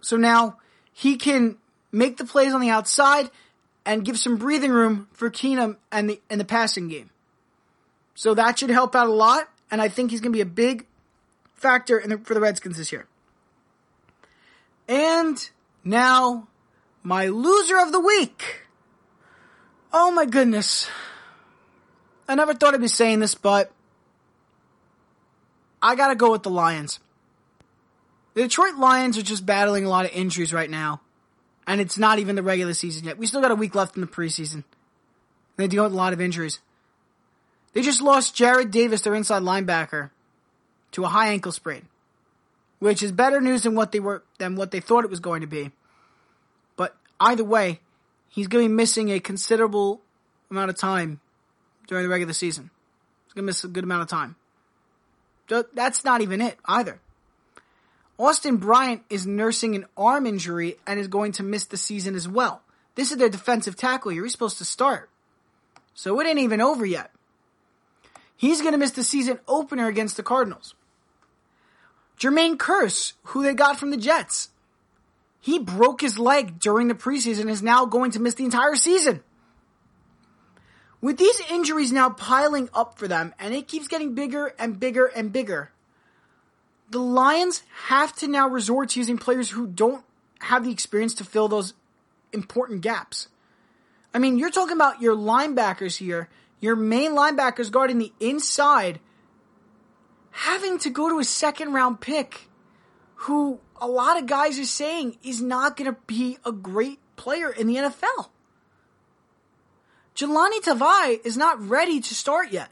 So 0.00 0.16
now 0.16 0.58
he 0.92 1.16
can 1.16 1.58
make 1.92 2.16
the 2.16 2.24
plays 2.24 2.52
on 2.52 2.60
the 2.60 2.70
outside 2.70 3.30
and 3.86 4.04
give 4.04 4.18
some 4.18 4.36
breathing 4.36 4.72
room 4.72 5.08
for 5.12 5.30
Keenum 5.30 5.76
and 5.92 6.10
the 6.10 6.20
and 6.28 6.40
the 6.40 6.44
passing 6.44 6.88
game. 6.88 7.10
So 8.18 8.34
that 8.34 8.58
should 8.58 8.70
help 8.70 8.96
out 8.96 9.06
a 9.06 9.12
lot, 9.12 9.48
and 9.70 9.80
I 9.80 9.88
think 9.88 10.10
he's 10.10 10.20
going 10.20 10.32
to 10.32 10.36
be 10.36 10.40
a 10.40 10.44
big 10.44 10.86
factor 11.54 12.02
the, 12.04 12.18
for 12.18 12.34
the 12.34 12.40
Redskins 12.40 12.76
this 12.76 12.90
year. 12.90 13.06
And 14.88 15.38
now, 15.84 16.48
my 17.04 17.28
loser 17.28 17.78
of 17.78 17.92
the 17.92 18.00
week. 18.00 18.66
Oh 19.92 20.10
my 20.10 20.26
goodness. 20.26 20.90
I 22.28 22.34
never 22.34 22.54
thought 22.54 22.74
I'd 22.74 22.80
be 22.80 22.88
saying 22.88 23.20
this, 23.20 23.36
but 23.36 23.70
I 25.80 25.94
gotta 25.94 26.16
go 26.16 26.32
with 26.32 26.42
the 26.42 26.50
Lions. 26.50 26.98
The 28.34 28.42
Detroit 28.42 28.74
Lions 28.78 29.16
are 29.16 29.22
just 29.22 29.46
battling 29.46 29.84
a 29.84 29.88
lot 29.88 30.06
of 30.06 30.10
injuries 30.10 30.52
right 30.52 30.68
now. 30.68 31.02
And 31.68 31.80
it's 31.80 31.98
not 31.98 32.18
even 32.18 32.34
the 32.34 32.42
regular 32.42 32.74
season 32.74 33.04
yet. 33.04 33.16
We 33.16 33.26
still 33.26 33.42
got 33.42 33.52
a 33.52 33.54
week 33.54 33.76
left 33.76 33.94
in 33.94 34.00
the 34.00 34.08
preseason. 34.08 34.64
They 35.56 35.68
deal 35.68 35.84
with 35.84 35.92
a 35.92 35.96
lot 35.96 36.12
of 36.12 36.20
injuries. 36.20 36.58
They 37.72 37.82
just 37.82 38.00
lost 38.00 38.34
Jarrad 38.34 38.70
Davis, 38.70 39.02
their 39.02 39.14
inside 39.14 39.42
linebacker, 39.42 40.10
to 40.92 41.04
a 41.04 41.08
high 41.08 41.28
ankle 41.28 41.52
sprain, 41.52 41.86
which 42.78 43.02
is 43.02 43.12
better 43.12 43.40
news 43.40 43.62
than 43.62 43.74
what 43.74 43.92
they 43.92 44.00
were 44.00 44.22
than 44.38 44.56
what 44.56 44.70
they 44.70 44.80
thought 44.80 45.04
it 45.04 45.10
was 45.10 45.20
going 45.20 45.42
to 45.42 45.46
be. 45.46 45.70
But 46.76 46.96
either 47.20 47.44
way, 47.44 47.80
he's 48.28 48.48
going 48.48 48.64
to 48.64 48.68
be 48.68 48.74
missing 48.74 49.10
a 49.10 49.20
considerable 49.20 50.00
amount 50.50 50.70
of 50.70 50.76
time 50.76 51.20
during 51.86 52.04
the 52.04 52.10
regular 52.10 52.32
season. 52.32 52.70
He's 53.26 53.34
going 53.34 53.44
to 53.44 53.46
miss 53.46 53.64
a 53.64 53.68
good 53.68 53.84
amount 53.84 54.02
of 54.02 54.08
time. 54.08 54.36
So 55.48 55.64
that's 55.74 56.04
not 56.04 56.20
even 56.20 56.40
it 56.40 56.58
either. 56.64 57.00
Austin 58.18 58.56
Bryant 58.56 59.02
is 59.08 59.26
nursing 59.26 59.76
an 59.76 59.86
arm 59.96 60.26
injury 60.26 60.76
and 60.86 60.98
is 60.98 61.08
going 61.08 61.32
to 61.32 61.42
miss 61.42 61.66
the 61.66 61.76
season 61.76 62.14
as 62.14 62.28
well. 62.28 62.62
This 62.96 63.12
is 63.12 63.18
their 63.18 63.28
defensive 63.28 63.76
tackle. 63.76 64.10
He's 64.10 64.32
supposed 64.32 64.58
to 64.58 64.64
start. 64.64 65.08
So 65.94 66.18
it 66.20 66.26
ain't 66.26 66.40
even 66.40 66.60
over 66.60 66.84
yet. 66.84 67.12
He's 68.38 68.60
going 68.60 68.72
to 68.72 68.78
miss 68.78 68.92
the 68.92 69.02
season 69.02 69.40
opener 69.48 69.88
against 69.88 70.16
the 70.16 70.22
Cardinals. 70.22 70.74
Jermaine 72.18 72.56
Kearse, 72.56 73.12
who 73.24 73.42
they 73.42 73.52
got 73.52 73.78
from 73.78 73.90
the 73.90 73.96
Jets, 73.96 74.50
he 75.40 75.58
broke 75.58 76.00
his 76.00 76.18
leg 76.18 76.60
during 76.60 76.86
the 76.86 76.94
preseason 76.94 77.42
and 77.42 77.50
is 77.50 77.62
now 77.62 77.84
going 77.84 78.12
to 78.12 78.20
miss 78.20 78.34
the 78.34 78.44
entire 78.44 78.76
season. 78.76 79.22
With 81.00 81.18
these 81.18 81.40
injuries 81.50 81.92
now 81.92 82.10
piling 82.10 82.68
up 82.72 82.96
for 82.96 83.08
them, 83.08 83.34
and 83.40 83.54
it 83.54 83.66
keeps 83.66 83.88
getting 83.88 84.14
bigger 84.14 84.54
and 84.58 84.78
bigger 84.78 85.06
and 85.06 85.32
bigger, 85.32 85.72
the 86.90 87.00
Lions 87.00 87.64
have 87.86 88.14
to 88.16 88.28
now 88.28 88.48
resort 88.48 88.90
to 88.90 89.00
using 89.00 89.18
players 89.18 89.50
who 89.50 89.66
don't 89.66 90.04
have 90.40 90.64
the 90.64 90.70
experience 90.70 91.14
to 91.14 91.24
fill 91.24 91.48
those 91.48 91.74
important 92.32 92.82
gaps. 92.82 93.28
I 94.14 94.20
mean, 94.20 94.38
you're 94.38 94.50
talking 94.50 94.76
about 94.76 95.02
your 95.02 95.16
linebackers 95.16 95.98
here, 95.98 96.28
your 96.60 96.76
main 96.76 97.12
linebackers 97.12 97.70
guarding 97.70 97.98
the 97.98 98.12
inside, 98.20 99.00
having 100.30 100.78
to 100.78 100.90
go 100.90 101.08
to 101.08 101.18
a 101.18 101.24
second 101.24 101.72
round 101.72 102.00
pick 102.00 102.48
who 103.22 103.60
a 103.80 103.86
lot 103.86 104.18
of 104.18 104.26
guys 104.26 104.58
are 104.58 104.64
saying 104.64 105.18
is 105.22 105.42
not 105.42 105.76
going 105.76 105.92
to 105.92 105.98
be 106.06 106.38
a 106.44 106.52
great 106.52 106.98
player 107.16 107.50
in 107.50 107.66
the 107.66 107.76
NFL. 107.76 108.28
Jahlani 110.16 110.60
Tavai 110.60 111.24
is 111.24 111.36
not 111.36 111.68
ready 111.68 112.00
to 112.00 112.14
start 112.14 112.50
yet. 112.50 112.70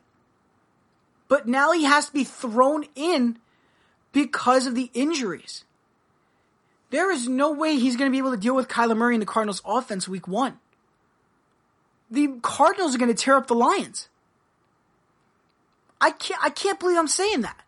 But 1.29 1.47
now 1.47 1.73
he 1.73 1.85
has 1.85 2.07
to 2.07 2.13
be 2.13 2.25
thrown 2.25 2.85
in 2.95 3.39
because 4.13 4.67
of 4.67 4.75
the 4.75 4.91
injuries. 4.95 5.65
There 6.91 7.11
is 7.11 7.29
no 7.29 7.53
way 7.53 7.77
he's 7.77 7.97
going 7.97 8.11
to 8.11 8.13
be 8.13 8.19
able 8.19 8.31
to 8.31 8.37
deal 8.37 8.55
with 8.55 8.69
Kyler 8.69 8.97
Murray 8.97 9.15
in 9.15 9.21
the 9.21 9.27
Cardinals 9.27 9.63
offense 9.65 10.09
week 10.09 10.29
one. 10.29 10.59
The 12.11 12.39
Cardinals 12.43 12.95
are 12.95 12.99
going 12.99 13.15
to 13.15 13.23
tear 13.23 13.37
up 13.37 13.47
the 13.47 13.55
Lions. 13.55 14.09
I 16.01 16.11
can't, 16.11 16.43
I 16.43 16.51
can't 16.51 16.79
believe 16.79 16.99
I'm 16.99 17.09
saying 17.09 17.41
that. 17.43 17.61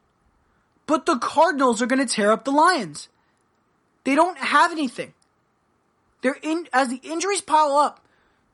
But 0.87 1.07
the 1.07 1.19
Cardinals 1.19 1.83
are 1.83 1.87
going 1.87 2.07
to 2.07 2.13
tear 2.13 2.33
up 2.33 2.45
the 2.45 2.51
Lions. 2.51 3.09
They 4.05 4.15
don't 4.15 4.39
have 4.39 4.73
anything. 4.73 5.13
They're 6.23 6.39
in, 6.43 6.67
as 6.73 6.89
the 6.89 7.01
injuries 7.03 7.41
pile 7.41 7.77
up, 7.77 8.05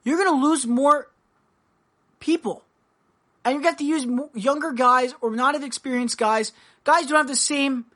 you're 0.03 0.19
going 0.19 0.41
to 0.41 0.47
lose 0.47 0.67
more 0.67 1.09
people. 2.21 2.63
And 3.45 3.57
you 3.57 3.63
got 3.63 3.79
to 3.79 3.85
use 3.85 4.07
younger 4.35 4.73
guys 4.73 5.15
or 5.21 5.31
not 5.31 5.55
as 5.55 5.63
experienced 5.63 6.19
guys. 6.19 6.53
Guys 6.85 7.07
don't 7.07 7.19
have 7.19 7.29
the 7.29 7.37
same 7.37 7.87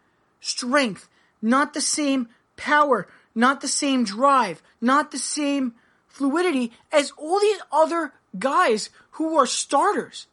strength, 0.41 1.09
not 1.41 1.75
the 1.75 1.81
same 1.81 2.29
power, 2.57 3.09
not 3.35 3.61
the 3.61 3.69
same 3.69 4.05
drive, 4.05 4.63
not 4.81 5.11
the 5.11 5.19
same 5.19 5.75
fluidity 6.19 6.73
as 6.93 7.13
all 7.17 7.41
these 7.41 7.61
other 7.73 8.13
guys 8.39 8.91
who 9.13 9.39
are 9.39 9.47
starters. 9.47 10.27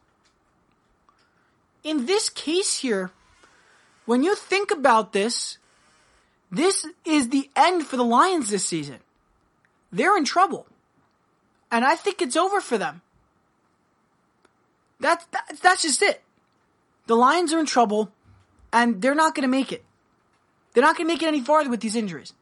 In 1.84 2.06
this 2.06 2.28
case 2.28 2.78
here, 2.78 3.12
when 4.04 4.24
you 4.24 4.34
think 4.34 4.72
about 4.72 5.12
this, 5.12 5.58
this 6.50 6.86
is 7.04 7.28
the 7.28 7.48
end 7.54 7.86
for 7.86 7.96
the 7.96 8.04
Lions 8.04 8.50
this 8.50 8.66
season. 8.66 8.98
They're 9.92 10.16
in 10.16 10.24
trouble. 10.24 10.66
And 11.70 11.84
I 11.84 11.94
think 11.94 12.20
it's 12.20 12.36
over 12.36 12.60
for 12.60 12.78
them. 12.78 13.02
That's 14.98 15.24
that, 15.26 15.58
that's 15.62 15.82
just 15.82 16.02
it. 16.02 16.22
The 17.06 17.16
Lions 17.16 17.52
are 17.52 17.60
in 17.60 17.66
trouble, 17.66 18.10
and 18.72 19.00
they're 19.00 19.14
not 19.14 19.34
going 19.34 19.42
to 19.42 19.48
make 19.48 19.72
it. 19.72 19.84
They're 20.72 20.82
not 20.82 20.96
going 20.96 21.06
to 21.06 21.12
make 21.12 21.22
it 21.22 21.28
any 21.28 21.40
farther 21.40 21.70
with 21.70 21.80
these 21.80 21.96
injuries. 21.96 22.32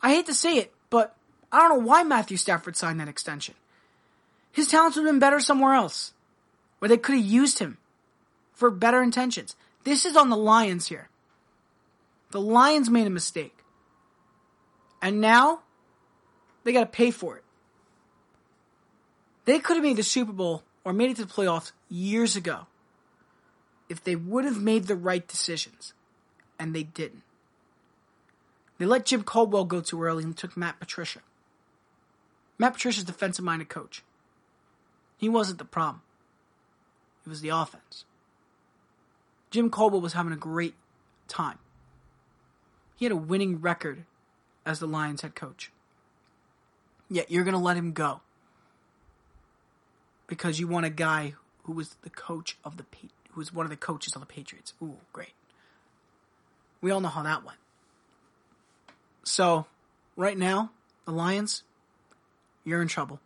I 0.00 0.14
hate 0.14 0.26
to 0.26 0.34
say 0.34 0.56
it, 0.56 0.72
but 0.90 1.14
I 1.52 1.58
don't 1.58 1.68
know 1.68 1.86
why 1.86 2.02
Matthew 2.02 2.38
Stafford 2.38 2.76
signed 2.76 2.98
that 3.00 3.08
extension. 3.08 3.54
His 4.50 4.68
talents 4.68 4.96
would 4.96 5.04
have 5.04 5.12
been 5.12 5.20
better 5.20 5.38
somewhere 5.38 5.74
else, 5.74 6.14
where 6.78 6.88
they 6.88 6.96
could 6.96 7.14
have 7.14 7.24
used 7.24 7.58
him 7.58 7.76
for 8.54 8.70
better 8.70 9.02
intentions. 9.02 9.54
This 9.84 10.06
is 10.06 10.16
on 10.16 10.30
the 10.30 10.36
Lions 10.36 10.88
here. 10.88 11.08
The 12.30 12.40
Lions 12.40 12.88
made 12.88 13.06
a 13.06 13.10
mistake. 13.10 13.56
And 15.02 15.20
now 15.20 15.60
they 16.64 16.72
got 16.72 16.80
to 16.80 16.86
pay 16.86 17.10
for 17.10 17.36
it. 17.36 17.44
They 19.44 19.58
could 19.58 19.76
have 19.76 19.84
made 19.84 19.96
the 19.96 20.02
Super 20.02 20.32
Bowl 20.32 20.62
or 20.84 20.92
made 20.92 21.10
it 21.10 21.16
to 21.16 21.24
the 21.24 21.32
playoffs 21.32 21.72
years 21.90 22.36
ago 22.36 22.66
if 23.88 24.02
they 24.02 24.16
would 24.16 24.44
have 24.44 24.60
made 24.60 24.86
the 24.86 24.96
right 24.96 25.26
decisions. 25.26 25.92
And 26.58 26.74
they 26.74 26.84
didn't. 26.84 27.24
They 28.78 28.86
let 28.86 29.06
Jim 29.06 29.22
Caldwell 29.24 29.64
go 29.64 29.80
too 29.80 30.02
early 30.02 30.24
and 30.24 30.36
took 30.36 30.56
Matt 30.56 30.78
Patricia. 30.78 31.20
Matt 32.62 32.74
Patricia's 32.74 33.02
defensive 33.02 33.44
minded 33.44 33.68
coach. 33.68 34.04
He 35.16 35.28
wasn't 35.28 35.58
the 35.58 35.64
problem. 35.64 36.02
It 37.26 37.28
was 37.28 37.40
the 37.40 37.48
offense. 37.48 38.04
Jim 39.50 39.68
Caldwell 39.68 40.00
was 40.00 40.12
having 40.12 40.32
a 40.32 40.36
great 40.36 40.76
time. 41.26 41.58
He 42.94 43.04
had 43.04 43.10
a 43.10 43.16
winning 43.16 43.60
record 43.60 44.04
as 44.64 44.78
the 44.78 44.86
Lions 44.86 45.22
head 45.22 45.34
coach. 45.34 45.72
Yet 47.10 47.32
you're 47.32 47.42
going 47.42 47.56
to 47.56 47.58
let 47.58 47.76
him 47.76 47.94
go 47.94 48.20
because 50.28 50.60
you 50.60 50.68
want 50.68 50.86
a 50.86 50.90
guy 50.90 51.34
who 51.64 51.72
was 51.72 51.96
the 52.02 52.10
coach 52.10 52.56
of 52.64 52.76
the 52.76 52.84
who 53.32 53.40
was 53.40 53.52
one 53.52 53.66
of 53.66 53.70
the 53.70 53.76
coaches 53.76 54.14
of 54.14 54.20
the 54.20 54.26
Patriots. 54.26 54.72
Ooh, 54.80 54.98
great. 55.12 55.32
We 56.80 56.92
all 56.92 57.00
know 57.00 57.08
how 57.08 57.24
that 57.24 57.44
went. 57.44 57.58
So, 59.24 59.66
right 60.14 60.38
now, 60.38 60.70
the 61.06 61.10
Lions, 61.10 61.64
you're 62.64 62.82
in 62.82 62.88
trouble. 62.88 63.20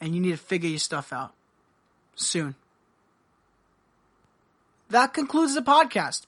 And 0.00 0.14
you 0.14 0.20
need 0.20 0.32
to 0.32 0.36
figure 0.36 0.68
your 0.68 0.78
stuff 0.78 1.12
out 1.12 1.32
soon. 2.16 2.54
That 4.90 5.14
concludes 5.14 5.54
the 5.54 5.62
podcast. 5.62 6.26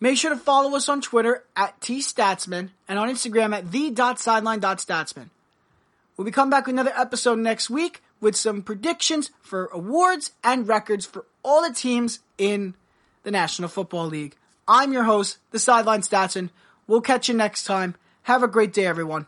Make 0.00 0.16
sure 0.16 0.30
to 0.30 0.36
follow 0.36 0.74
us 0.74 0.88
on 0.88 1.00
Twitter 1.00 1.44
at 1.54 1.80
tstatsman 1.80 2.70
and 2.88 2.98
on 2.98 3.08
Instagram 3.08 3.54
at 3.54 3.70
the.sideline.statsman. 3.70 5.30
We'll 6.16 6.24
be 6.24 6.30
coming 6.30 6.50
back 6.50 6.66
with 6.66 6.74
another 6.74 6.92
episode 6.96 7.38
next 7.38 7.70
week 7.70 8.02
with 8.20 8.36
some 8.36 8.62
predictions 8.62 9.30
for 9.42 9.66
awards 9.66 10.32
and 10.42 10.66
records 10.68 11.06
for 11.06 11.26
all 11.42 11.66
the 11.66 11.74
teams 11.74 12.20
in 12.38 12.74
the 13.22 13.30
National 13.30 13.68
Football 13.68 14.06
League. 14.06 14.36
I'm 14.66 14.92
your 14.92 15.04
host, 15.04 15.38
the 15.50 15.58
Sideline 15.58 16.02
Statsman. 16.02 16.50
We'll 16.86 17.00
catch 17.00 17.28
you 17.28 17.34
next 17.34 17.64
time. 17.64 17.94
Have 18.22 18.42
a 18.42 18.48
great 18.48 18.72
day, 18.72 18.86
everyone. 18.86 19.26